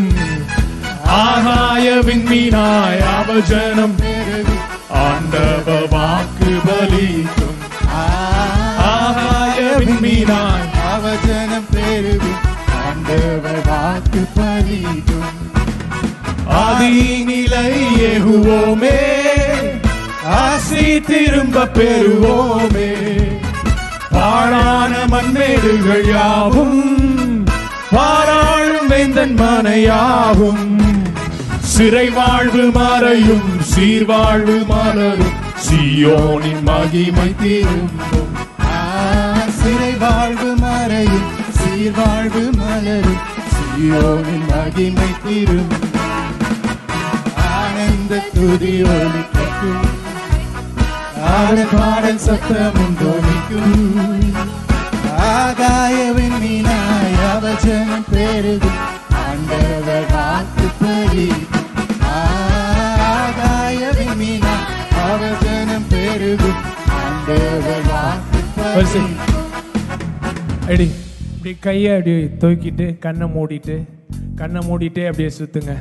ஆகாய 1.20 1.86
விண்மீனாய் 2.06 3.00
அவஜனம் 3.16 3.96
ஆண்டவ 5.04 5.78
வாக்கு 5.94 6.52
பலிக்கும். 6.66 7.58
ஆகாய 8.92 9.58
விண்மீனாய் 9.80 10.68
அவஜனம் 10.92 11.68
பெருகும் 11.72 12.40
ஆண்டவ 12.84 13.44
வாக்கு 13.70 14.24
பலிக்கும். 14.36 15.37
ஆதியினிலை 16.48 17.66
ஏகுவோமே. 18.10 18.98
ஆசி 20.24 21.00
திரும்ப 21.00 21.66
பெறுவோமே. 21.66 22.90
பாழான 24.10 24.96
மண்மேடுகள் 25.06 26.08
யாவும் 26.08 27.46
பாராளும் 27.90 28.86
வேந்தன் 28.88 29.34
மனையாகும். 29.40 30.66
சிறை 31.60 32.08
வாழ்வு 32.10 32.70
மறையும் 32.70 33.50
சீர்வாழ்வு 33.74 34.66
மலரும் 34.66 35.36
சியோனின் 35.66 36.62
மகிமை 36.62 37.34
திரும்பும். 37.42 38.36
சிறை 39.60 39.92
வாழ்வு 39.92 40.54
மறையும் 40.56 41.28
சீர்வாழ்வு 41.58 42.56
மலரும் 42.56 43.22
சியோனின் 43.54 44.46
மகிமை 44.48 45.10
திரும்பும். 45.26 45.97
ஆனந்த 47.80 48.14
துதி 48.34 48.70
ஒலிக்கும் 48.92 49.82
ஆட 51.32 51.56
பாடல் 51.72 52.22
சத்தமும் 52.24 52.94
தோணிக்கும் 53.00 53.74
ஆகாயவின் 55.26 56.36
மீனாய் 56.42 57.16
அவஜனம் 57.32 58.06
பெருகும். 58.12 58.80
ஆண்டவர் 59.22 60.06
வாக்கு 60.14 60.66
பலிக்கும் 60.80 61.68
ஆகாயவின் 63.12 64.16
மீனாய் 64.22 64.66
அவஜனம் 65.10 65.86
பெருகும். 65.92 66.60
ஆண்டவர் 67.02 67.86
வாக்கு 67.92 69.04
அடி 70.72 70.88
இப்படி 71.34 71.52
கையை 71.66 71.92
அப்படியே 71.98 72.24
தூக்கிட்டு 72.42 72.88
கண்ணை 73.04 73.28
மூடிட்டு 73.36 73.76
கண்ணை 74.40 74.60
மூடிட்டே 74.68 75.04
அப்படியே 75.10 75.30
சுத்துங்க. 75.38 75.74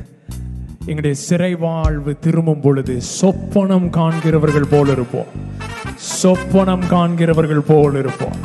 எங்களுடைய 0.87 1.21
சிறை 1.27 1.55
வாழ்வு 1.55 2.19
திரும்பும் 2.19 2.59
பொழுது 2.59 3.01
சொப்பனம் 3.21 3.89
காண்கிறவர்கள் 3.89 4.65
போல 4.69 4.91
இருப்போம். 4.91 5.25
சொப்பனம் 6.23 6.87
காண்கிறவர்கள் 6.87 7.59
போல் 7.59 7.97
இருப்போம். 7.97 8.35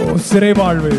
ஓ, 0.00 0.16
சிறை 0.16 0.52
வாழ்வு 0.52 0.98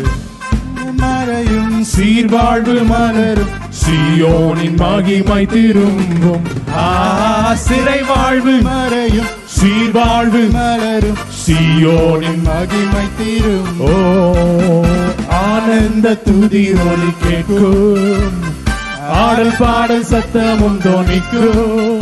மறையும் 0.96 1.84
சீர்வாழ்வு 1.96 2.86
மலரும். 2.86 3.48
சியோனின் 3.70 4.76
மகிமை 4.76 5.46
திரும்பும். 5.46 6.42
ஆ 6.76 7.54
சிறை 7.54 8.02
வாழ்வு 8.02 8.60
மறையும் 8.62 9.26
சீர்வாழ்வு. 9.60 10.50
மலரும். 10.50 11.16
சியோனின் 11.46 12.42
மகிமை 12.42 13.06
திரும்பும். 13.18 13.90
ஓ 13.90 14.84
ஆனந்த 15.30 16.14
துதி 16.14 16.72
ஒலி 16.72 17.12
கேட்கும். 17.22 18.45
ஆடல் 19.10 19.54
பாடல் 19.58 20.04
சத்தம் 20.04 20.62
உண்டோ 20.62 21.02
நிற்கும். 21.06 22.00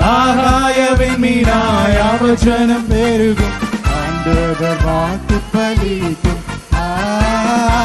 ஆகாயவின் 0.00 1.18
மீனாய் 1.22 1.96
அவச்சனம் 2.12 2.86
பெருகும். 2.88 3.56
ஆண்டவர் 3.94 4.76
வாக்கு 4.84 5.38
பலிக்கும். 5.54 6.40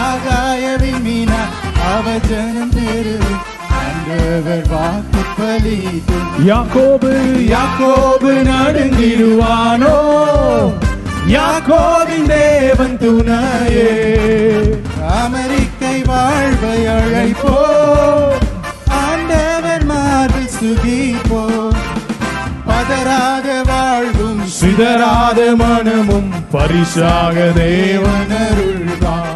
ஆகாயவின் 0.05 1.01
மீனாய் 1.05 1.53
அவச்சனம் 1.93 2.73
பெருகும். 2.75 3.55
ஆண்டவர் 3.71 4.67
வாக்கு 4.69 5.21
பலிக்கும். 5.39 6.25
யாக்கோபு 6.47 7.13
யாக்கோபு 7.55 8.31
நடுங்கிடுவானோ? 8.49 9.95
யாக்கோவின் 11.27 12.27
தேவன் 12.27 12.97
துணையே. 12.97 14.15
அமெரிக்கை 15.15 15.97
வாழ்வை 16.09 16.77
அழைப்போ 16.93 17.55
ஆண்டவர் 19.01 19.85
மார்பில் 19.91 20.51
சுகிப்போ 20.55 21.41
பதறாத 22.69 23.47
வாழ்வும் 23.69 24.41
சிதறாத 24.57 25.41
மனமும் 25.61 26.29
பரிசாக 26.51 27.35
தேவனருள்வார் 27.59 29.33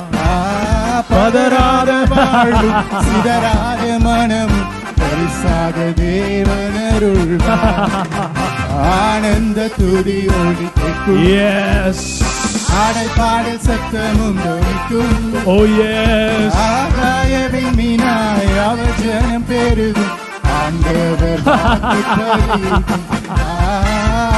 பதறாத 1.12 1.92
வாழ்வும் 2.12 2.78
சிதறாத 3.06 3.86
மனமும் 4.06 4.68
பரிசாக 5.02 5.78
தேவனருள்வார் 6.02 7.96
ஆனந்த 8.98 9.60
துதி 9.78 10.20
ஒளி 10.40 10.68
எஸ் 11.48 12.08
ஆடல் 12.80 13.14
பாடல் 13.18 13.62
சத்தமும் 13.68 14.40
தொனிக்கும் 14.44 15.24
ஓ 15.54 15.56
எஸ் 15.86 16.58
ஆகாயவின் 16.68 17.74
மீனாய் 17.80 18.52
அவர் 18.68 18.98
ஜனம் 19.04 19.46
பெருகும் 19.50 20.14
ஆண்டவர் 20.58 21.42
வாக்கு 21.48 22.00
பலிக்கும். 22.20 22.84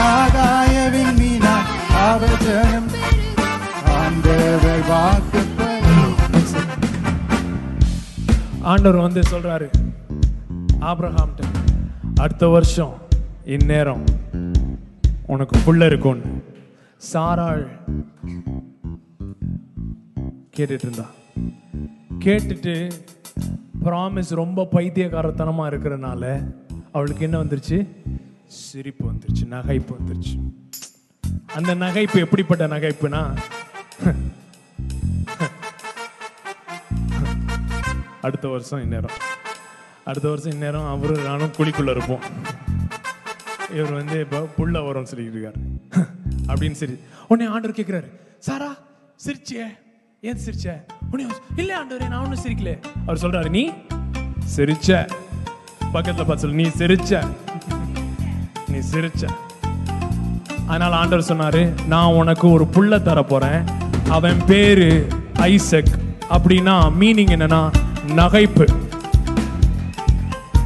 ஆகாயவின் 0.10 1.16
மீனாய் 1.20 1.70
அவர் 2.08 2.38
ஜனம் 2.46 2.90
ஆண்டவர் 3.98 4.84
வாக்கு. 4.92 5.42
ஆண்டவர் 8.72 9.00
வந்து 9.06 9.22
சொல்றாரு 9.32 9.66
ஆபிரகாம்கிட்ட 10.90 11.42
அடுத்த 12.24 12.46
வருஷம் 12.48 12.94
இந்நேரம் 13.56 14.04
உனக்கு 15.34 15.56
புள்ள 15.66 15.86
இருக்கும்னு. 15.86 16.30
சாராள் 17.12 17.64
கேட்டுட்டு 20.58 20.86
இருந்தா 20.86 21.06
கேட்டுட்டு 22.20 22.92
ப்ராமிஸ் 23.84 24.32
ரொம்ப 24.42 24.68
பைத்தியகாரத்தனமாக 24.72 25.72
இருக்கிறனால 25.72 26.24
அவளுக்கு 26.92 27.24
என்ன 27.24 27.44
வந்துருச்சு? 27.44 27.78
சிரிப்பு 28.46 29.12
வந்துருச்சு 29.12 29.46
நகைப்பு 29.50 29.94
வந்துருச்சு. 30.00 30.36
அந்த 31.54 31.76
நகைப்பு 31.76 32.18
எப்படிப்பட்ட 32.20 32.68
நகைப்புனா? 32.68 33.22
அடுத்த 38.22 38.48
வருஷம் 38.48 38.82
இந்நேரம். 38.82 39.18
அடுத்த 40.04 40.30
வருஷம் 40.30 40.52
இந்நேரம் 40.52 40.88
அவரும் 40.88 41.24
நானும் 41.24 41.56
குழிக்குள்ளே 41.58 41.90
இருப்போம். 41.90 42.24
இவர் 43.74 43.94
வந்து 43.94 44.20
இப்போ 44.20 44.48
புள்ள 44.58 44.78
வரும்னு 44.86 45.12
சொல்லிட்டு 45.12 45.38
இருக்காரு. 45.38 46.13
அப்படின்னு 46.54 46.72
சரி. 46.72 47.00
உடனே 47.28 47.50
ஆண்டவர் 47.50 47.76
கேட்குறாரு 47.76 48.20
சாரா 48.40 48.76
சிரிச்சியே? 49.26 49.64
ஏன் 50.22 50.38
சிரிச்ச? 50.46 50.84
உடனே 51.12 51.30
அவ, 51.30 51.40
இல்ல 51.56 51.84
ஆண்டவரே 51.84 52.08
நான் 52.08 52.24
ஒன்றும் 52.24 52.44
சிரிக்கல. 52.44 52.82
அவர் 53.06 53.20
சொல்றாரு 53.22 53.50
நீ 53.50 53.70
சிரிச்ச. 54.56 55.10
பக்கத்துல 55.94 56.26
பார்த்து 56.26 56.40
சொல்லு 56.40 56.56
நீ 56.56 56.64
சிரிச்ச. 56.64 57.28
நீ 58.68 58.78
சிரிச்ச. 58.92 59.30
அதனால 60.68 60.96
ஆண்டவர் 60.96 61.26
சொன்னாரு 61.26 61.86
நான் 61.88 62.14
உனக்கு 62.14 62.52
ஒரு 62.52 62.68
புள்ள 62.74 63.02
தர 63.02 63.24
போறேன். 63.24 63.64
அவன் 64.10 64.46
பேரு 64.46 65.08
ஐசக். 65.34 66.00
அப்படின்னா 66.30 66.92
மீனிங் 67.00 67.30
என்னன்னா 67.30 67.72
நகைப்பு. 68.08 68.76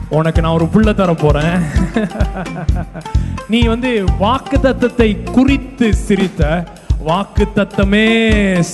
உனக்கு 0.09 0.41
நான் 0.41 0.53
ஒரு 0.53 0.65
புள்ள 0.65 0.93
தர 0.93 1.13
போறேன். 1.13 1.61
நீ 3.49 3.61
வந்து 3.61 4.03
வாக்கு 4.19 4.57
தத்தத்தை 4.57 5.31
குறித்து 5.31 5.93
சிரித்த 5.93 6.63
வாக்கு 6.99 7.47
தத்தமே 7.55 8.07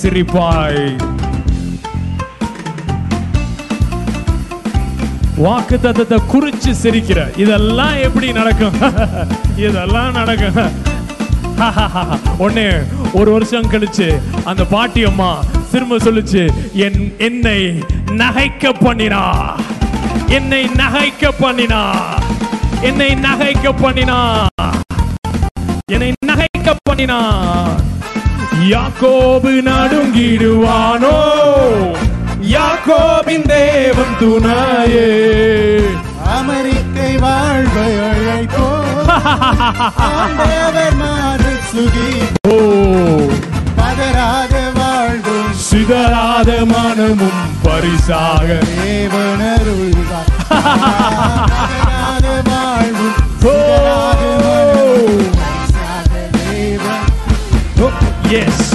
சிரிப்பாய். 0.02 1.02
வாக்கு 5.36 5.78
தத்தத்தை 5.82 6.18
குறிச்சு 6.32 6.74
சிரிக்கிற 6.82 7.38
இதெல்லாம் 7.38 7.96
எப்படி 8.00 8.32
நடக்கும்? 8.32 8.72
இதெல்லாம் 9.56 10.12
நடக்கும். 10.12 10.92
உடனே 12.38 12.70
ஒரு 13.12 13.32
வருஷம் 13.32 13.70
கழிச்சு 13.70 14.20
அந்த 14.44 14.64
பாட்டி 14.64 15.04
அம்மா 15.04 15.44
திரும்ப 15.70 15.96
சொல்லுச்சு 15.96 16.52
என் 16.72 17.14
என்னை 17.18 17.70
நகைக்க 18.06 18.72
பண்ணினா 18.80 19.34
என்னை 20.26 20.64
நகைக்க 20.64 21.30
பண்ணினா. 21.40 21.82
என்னை 22.84 23.14
நகைக்க 23.14 23.72
பண்ணினா 23.72 24.46
என்னை 25.86 26.12
நகைக்க 26.26 26.76
பண்ணினா 26.90 27.18
யாக்கோபு 28.70 29.50
நடுங்கிடுவானோ? 29.62 31.16
யாக்கோபின் 32.40 33.46
தேவன் 33.46 34.16
துணையே. 34.20 35.08
அமெரிக்கை 36.24 37.16
வாழ்வை 37.16 37.96
அழைப்போ 37.96 38.68
ஆண்டவர் 40.16 40.94
மாறு 40.94 41.56
சுகி. 41.74 42.22
ஓ. 42.48 42.58
பதறாத 43.76 44.72
வாழ்வும். 44.74 45.52
சிதறாத 45.70 46.66
மனமும் 46.66 47.40
பரிசாக. 47.62 48.58
தேவனருள்வார். 48.84 50.33
எஸ் 58.36 58.70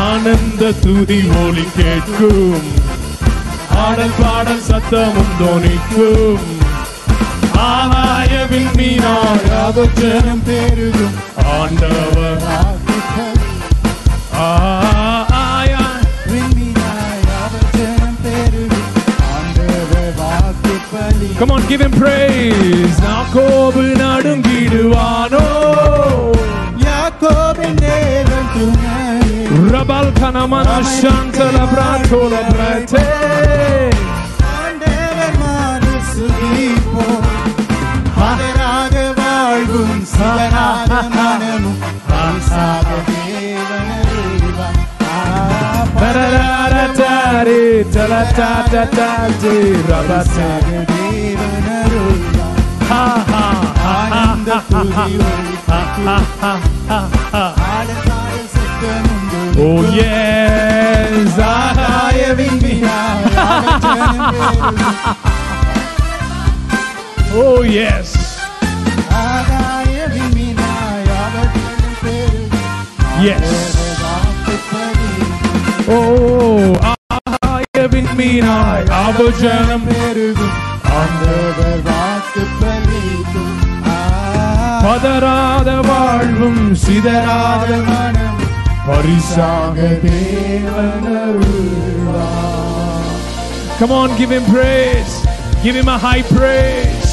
ஆனந்த 0.00 0.62
துதி 0.82 1.18
ஒளி 1.40 1.64
கேட்கும். 1.76 2.66
பாடல் 3.72 4.14
பாடல் 4.20 4.62
சத்தமும் 4.68 5.34
தோனிக்கும் 5.38 6.46
ஆகாய 7.66 8.32
விண்மீனாய் 8.50 9.50
அவர் 9.58 9.94
பெருகும் 10.44 11.16
ஆண்டவர் 11.52 12.44
Come 21.40 21.52
on, 21.52 21.62
give 21.68 21.80
him 21.80 21.92
praise. 21.94 22.96
யாக்கோபு 23.02 23.82
நடுங்கிடுவானோ 24.00 25.44
யாக்கோபின் 26.84 27.78
தேவன் 27.82 28.50
துணையே 28.54 29.44
ரபல் 29.70 30.12
கனமன 30.18 30.68
சந்தல 30.94 31.56
பிராட்டோல 31.72 32.32
பிரட்டே 32.50 33.06
ஆண்டவர் 34.56 35.38
மனசுகிப்போம் 35.42 37.26
பதராக 38.18 38.94
வாழ்வும் 39.20 40.04
சிவனாக 40.12 40.90
மனமும் 41.16 41.80
பரிசாக 42.10 42.88
Tari 47.30 47.86
tala 47.94 48.22
ta 48.36 48.66
ta 48.72 48.82
ta 48.90 49.08
ti 49.40 49.54
rabasagadi 49.88 51.38
vanarulla 51.38 52.46
ha 52.90 53.04
ha 53.30 53.46
ha 53.82 53.94
ha 54.46 54.58
ha 54.66 55.82
ha 56.06 56.18
ha 56.42 56.52
ha 56.90 57.00
ha 57.32 57.44
Oh 59.62 59.80
yes, 59.94 61.38
I 61.38 62.18
have 62.26 62.42
Oh 67.32 67.62
yes. 67.62 68.08
Yes. 73.22 73.46
Oh. 75.88 76.78
I 76.82 76.99
விண்மீனாய் 77.93 78.85
அவர் 78.99 79.35
ஜனம் 79.41 79.85
பெருகும் 79.87 80.55
ஆண்டவர் 80.97 81.81
வாக்கு 81.87 82.43
பலிக்கும் 82.61 83.53
பதறாத 84.85 85.69
வாழ்வும் 85.81 86.63
சிதறாத 86.85 87.71
மனம் 87.89 88.41
பரிசாக 88.87 89.77
Come 93.79 93.91
on, 93.91 94.09
give 94.17 94.31
him 94.31 94.45
praise. 94.45 95.13
Give 95.63 95.75
him 95.75 95.89
a 95.89 95.97
high 95.97 96.23
praise. 96.27 97.09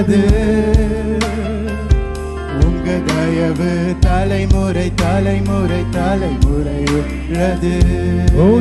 உள்ளது 0.00 0.20
உங்க 2.64 2.88
தயவு 3.06 3.70
தலைமுறை 4.00 4.92
தலைமுறை 4.94 5.80
தலைமுறை 5.90 6.78
உள்ளது. 6.98 7.72
Oh. 8.36 8.56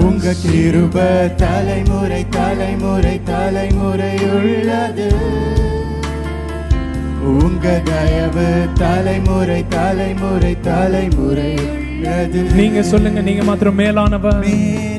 உங்க 0.00 0.34
கிருப 0.44 0.96
தலைமுறை 1.34 2.22
தலைமுறை 2.28 3.20
தலைமுறை 3.24 4.14
உள்ளது. 4.36 5.08
உங்க 7.22 7.80
தயவு 7.84 8.48
தலைமுறை 8.74 9.64
தலைமுறை 9.68 10.54
தலைமுறை 10.60 11.52
நீங்க 12.54 12.82
சொல்லுங்க 12.82 13.20
நீங்க 13.20 13.42
மாத்திரம் 13.42 13.74
மேலானவர். 13.74 14.89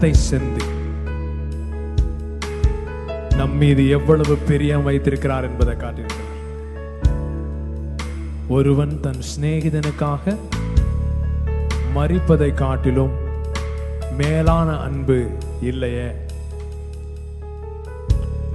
ரத்தத்தை 0.00 0.38
செந்தி. 0.38 0.64
நம் 3.36 3.56
மீது 3.56 3.88
எவ்வளவு 3.88 4.36
பிரியம் 4.36 4.82
வைத்திருக்கிறார் 4.82 5.44
என்பதை 5.44 5.74
காட்டியிருக்கிறார். 5.74 6.36
ஒருவன் 8.48 9.00
தன் 9.00 9.20
சிநேகிதனுக்காக 9.30 10.36
மறிப்பதை 11.94 12.54
காட்டிலும் 12.54 13.12
மேலான 14.18 14.78
அன்பு 14.80 15.28
இல்லையே. 15.60 16.08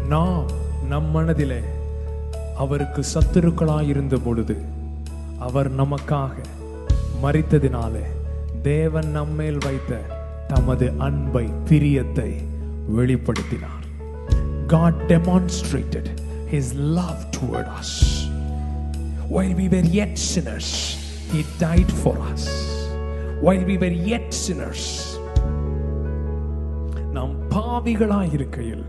நாம் 0.10 0.46
நம் 0.88 1.12
மனதிலே 1.12 1.62
அவருக்கு 2.58 3.04
சத்துருக்களாயிருந்த 3.14 4.20
பொழுது 4.24 4.58
அவர் 5.40 5.72
நமக்காக 5.76 6.36
மறித்ததினாலே 7.24 8.06
தேவன் 8.62 9.12
நம்மேல் 9.12 9.58
வைத்த 9.58 10.15
தமது 10.66 10.88
அன்பை 10.98 11.44
பிரியத்தை 11.70 12.30
வெளிப்படுத்தினார் 12.96 13.84
God 14.68 14.94
demonstrated 15.12 16.06
his 16.48 16.68
love 16.96 17.20
toward 17.32 17.68
us. 17.80 17.92
While 19.34 19.54
we 19.54 19.66
were 19.68 19.88
yet 19.98 20.14
sinners, 20.30 20.70
he 21.32 21.42
died 21.60 21.92
for 22.04 22.16
us. 22.32 22.46
While 23.42 23.64
we 23.70 23.76
were 23.78 23.96
yet 24.10 24.28
sinners, 24.40 24.84
நாம் 27.14 27.36
பாவிகளாய் 27.50 28.34
இருக்கையில் 28.34 28.86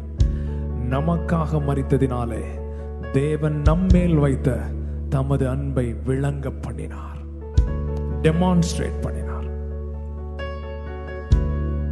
நமக்காக 0.90 1.60
மறித்ததினாலே 1.68 2.44
தேவன் 3.12 3.60
நம்மேல் 3.62 4.18
வைத்த 4.18 4.58
தமது 5.08 5.46
அன்பை 5.48 5.86
விளங்க 6.04 6.56
பண்ணினார் 6.60 7.20
டெமான்ஸ்ட்ரேட் 8.22 9.00
பண்ணினார் 9.00 9.25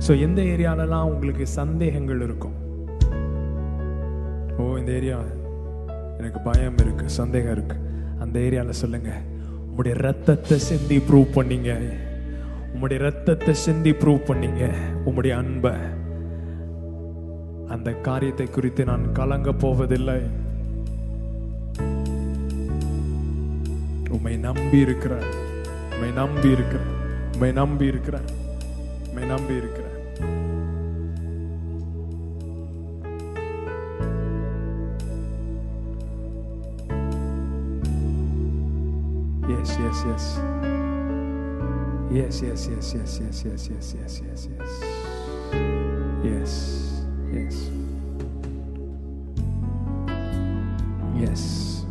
ஸோ 0.07 0.13
எந்த 0.21 0.41
ஏரியாலலாம் 0.43 1.11
உங்களுக்கு 1.11 1.47
சந்தேகங்கள் 1.47 2.21
இருக்கும்? 2.21 2.57
ஓ 4.59 4.77
இந்த 4.81 4.93
ஏரியா. 4.93 5.19
எனக்கு 6.19 6.41
பயம் 6.41 6.77
இருக்கு 6.83 7.11
சந்தேகம் 7.21 7.53
இருக்கு. 7.53 7.77
அந்த 8.19 8.37
ஏரியாவில் 8.41 8.81
சொல்லுங்க. 8.83 9.13
உங்களுடைய 9.69 9.95
ரத்தத்தை 10.09 10.59
சிந்தி 10.59 10.99
ப்ரூவ் 10.99 11.29
பண்ணீங்க. 11.35 11.71
உங்களுடைய 12.73 12.99
ரத்தத்தை 13.05 13.55
சிந்தி 13.55 13.91
ப்ரூவ் 13.91 14.21
பண்ணீங்க. 14.29 14.65
உங்களுடைய 15.05 15.37
அன்பை. 15.37 15.73
அந்த 17.77 17.93
காரியத்தை 18.09 18.47
குறித்து 18.47 18.85
நான் 18.85 19.13
கலங்க 19.13 19.53
போவதில்லை. 19.53 20.19
உண்மை 24.17 24.37
நம்பி 24.49 24.79
இருக்கிறேன் 24.79 25.27
உண்மை 25.93 26.11
நம்பி 26.21 26.49
இருக்கிறேன் 26.57 26.93
உண்மை 27.33 27.53
நம்பி 27.53 27.87
இருக்கிறேன் 27.87 28.29
உண்மை 29.07 29.25
நம்பி 29.33 29.55
இருக்கிறேன் 29.55 29.84
yes, 40.07 40.41
yes. 40.41 40.65
Yes, 42.11 42.43
yes, 42.43 42.69
yes, 42.69 42.95
yes, 42.95 43.45
yes, 43.45 43.45
yes, 43.45 43.69
yes, 43.71 43.95
yes, 43.95 44.21
yes, 44.21 44.49
yes. 44.51 44.71
Yes, 46.23 47.71
yes. 51.17 51.85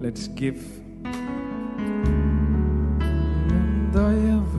Let's 0.00 0.26
give. 0.28 0.62
And 3.50 3.96
I 3.96 4.12
have 4.12 4.53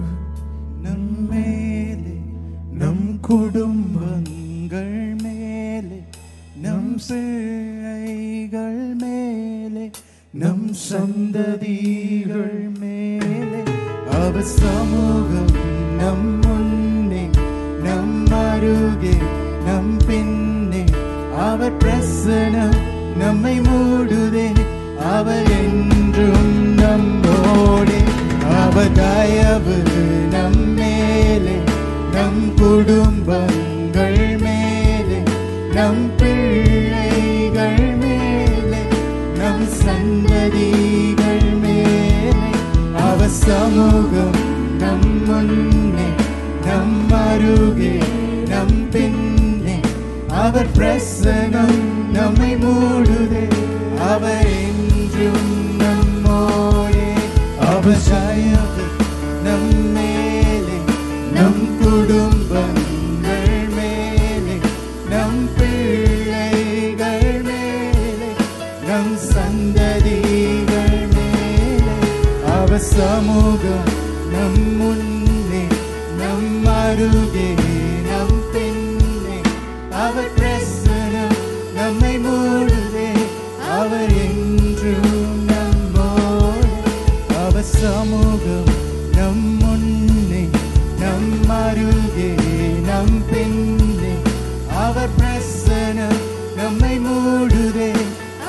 நம்மை 96.65 96.99
மூடுதே 96.99 97.89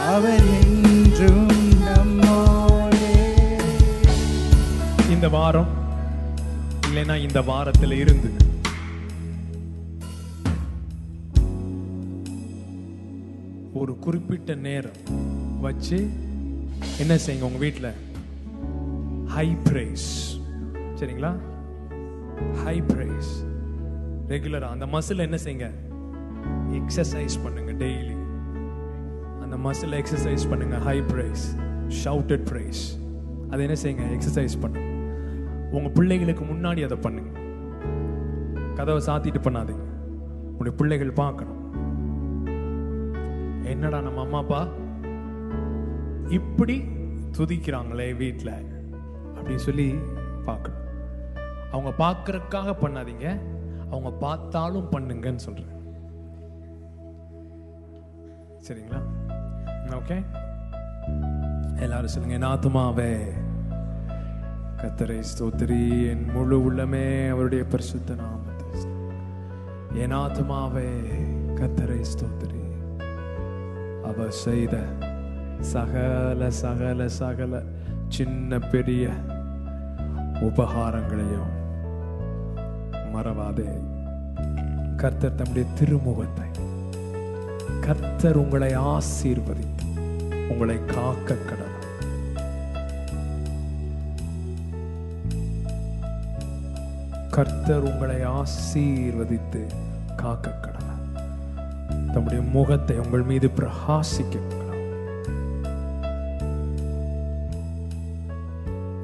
அவர் 0.06 0.46
என்றும் 0.58 1.48
நம்மோடே. 1.86 3.12
இந்த 5.10 5.28
வாரம் 5.28 5.70
இல்லைன்னா 6.86 7.16
இந்த 7.18 7.40
வாரத்தில் 7.42 7.96
இருந்து 7.98 8.30
ஒரு 13.72 13.98
குறிப்பிட்ட 13.98 14.54
நேரம் 14.66 15.00
வச்சு 15.60 15.98
என்ன 16.98 17.14
செய்யுங்க 17.16 17.44
உங்க 17.44 17.58
வீட்டில் 17.58 17.90
ஹை 19.26 19.46
பிரைஸ் 19.64 20.08
சரிங்களா? 20.94 21.32
ஹை 22.64 22.76
பிரைஸ் 22.82 23.32
ரெகுலராக 24.28 24.74
அந்த 24.74 24.86
மசில் 24.86 25.18
என்ன 25.18 25.36
செய்யுங்க? 25.36 25.68
எக்ஸசைஸ் 26.70 27.42
பண்ணுங்க 27.42 27.72
டெய்லி 27.84 28.16
அந்த 29.42 29.56
மசில் 29.56 30.02
எக்ஸசைஸ் 30.02 30.48
பண்ணுங்க 30.48 30.78
ஹை 30.78 31.00
ப்ரைஸ் 31.00 31.44
ஷவுட்டட் 32.04 32.46
ப்ரைஸ் 32.52 33.04
அதை 33.50 33.66
என்ன 33.66 33.80
செய்யுங்க? 33.82 34.16
எக்ஸசைஸ் 34.16 34.60
பண்ணுங்க. 34.60 34.88
உங்க 35.70 35.88
பிள்ளைகளுக்கு 35.88 36.44
முன்னாடி 36.44 36.84
அதை 36.84 36.96
பண்ணுங்க. 36.96 37.38
கதவை 38.74 39.02
சாத்திட்டு 39.06 39.40
பண்ணாதீங்க. 39.40 39.84
உங்களுடைய 40.44 40.76
பிள்ளைகள் 40.76 41.12
பார்க்கணும். 41.12 41.60
என்னடா 43.64 44.00
நம்ம 44.00 44.20
அம்மா 44.20 44.38
அப்பா? 44.38 44.68
இப்படி 46.28 46.84
துதிக்கிறாங்களே 47.38 48.16
வீட்டில் 48.16 48.52
அப்படின்னு 49.34 49.64
சொல்லி 49.68 49.94
பார்க்கணும். 50.44 50.82
அவங்க 51.70 51.92
பார்க்கறதுக்காக 52.04 52.74
பண்ணாதீங்க. 52.82 53.40
அவங்க 53.90 54.10
பார்த்தாலும் 54.10 54.88
பண்ணுங்கன்னு 54.92 55.44
சொல்றேன். 55.46 55.75
சரிங்களா? 58.66 59.00
ஓகே 59.90 60.16
எல்லாரும் 61.78 62.12
சொல்லுங்க 62.12 62.36
என் 62.36 62.48
கத்தரை 64.76 65.22
ஸ்தோத்திரி. 65.30 66.08
என் 66.08 66.24
முழு 66.32 66.56
உள்ளமே 66.60 67.30
அவருடைய 67.30 67.64
பரிசுத்த 67.64 68.14
நாமத்தை 68.14 68.70
என் 70.02 70.16
கத்தரை 71.54 72.00
ஸ்தோத்திரி. 72.12 72.62
அவர் 74.04 74.30
செய்த 74.30 74.84
சகல 75.60 76.50
சகல 76.50 77.08
சகல 77.08 77.62
சின்ன 78.08 78.58
பெரிய 78.58 79.08
உபகாரங்களையும் 80.48 81.54
மறவாதே. 83.14 83.68
கர்த்தர் 84.96 85.34
தம்முடைய 85.34 85.68
திருமுகத்தை 85.78 86.44
கர்த்தர் 87.80 88.38
உங்களை 88.38 88.70
ஆசீர்வதித்து 88.88 89.84
உங்களை 90.48 90.76
காக்க 90.86 91.38
கடவுள் 91.40 91.72
கர்த்தர் 97.30 97.84
உங்களை 97.84 98.18
ஆசீர்வதித்து 98.34 99.62
காக்க 100.16 100.52
கடவுள் 100.56 100.82
தம்முடைய 102.12 102.42
முகத்தை 102.52 102.96
உங்கள் 102.98 103.26
மீது 103.26 103.48
பிரகாசிக்க 103.56 104.34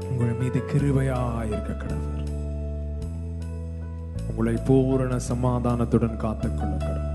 உங்கள் 0.08 0.38
மீது 0.38 0.60
கிருபையாயிருக்க 0.70 1.72
கடவுள் 1.76 2.08
உங்களை 4.28 4.56
பூரண 4.66 5.14
சமாதானத்துடன் 5.28 6.20
காத்துக்கொள்ள 6.20 6.74
கடவுள் 6.80 7.11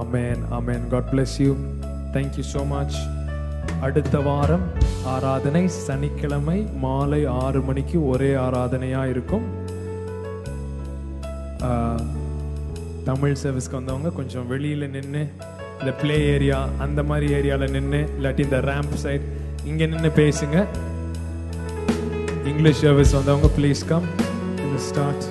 amen 0.00 0.42
amen 0.58 0.86
God 0.94 1.10
bless 1.12 1.36
you 1.44 1.52
thank you 2.16 2.44
so 2.54 2.62
much 2.74 2.96
அடுத்த 3.86 4.16
வாரம் 4.28 4.64
ஆராதனை 5.12 5.62
சனிக்கிழமை 5.86 6.58
மாலை 6.84 7.20
ஆறு 7.42 7.60
மணிக்கு 7.68 7.98
ஒரே 8.12 8.30
ஆராதனையாக 8.46 9.12
இருக்கும். 9.14 9.46
தமிழ் 13.08 13.36
சர்வீஸ்க்கு 13.42 13.78
வந்தவங்க 13.78 14.10
கொஞ்சம் 14.18 14.46
வெளியில் 14.52 14.86
நின்று 14.94 15.22
இந்த 15.80 15.92
ப்ளே 16.00 16.16
ஏரியா 16.34 16.58
அந்த 16.84 17.00
மாதிரி 17.10 17.26
ஏரியாவில் 17.38 17.74
நின்று 17.76 18.00
இல்லாட்டி 18.16 18.44
இந்த 18.48 18.60
ரேம்ப் 18.70 18.96
சைட் 19.04 19.26
இங்கே 19.70 19.86
நின்று 19.92 20.10
பேசுங்க. 20.20 20.58
இங்கிலீஷ் 22.50 22.82
சர்வீஸ் 22.86 23.16
வந்தவங்க 23.18 23.50
ப்ளீஸ் 23.58 23.82
கம் 23.92 24.06
ஸ்டார்ட் 24.88 25.26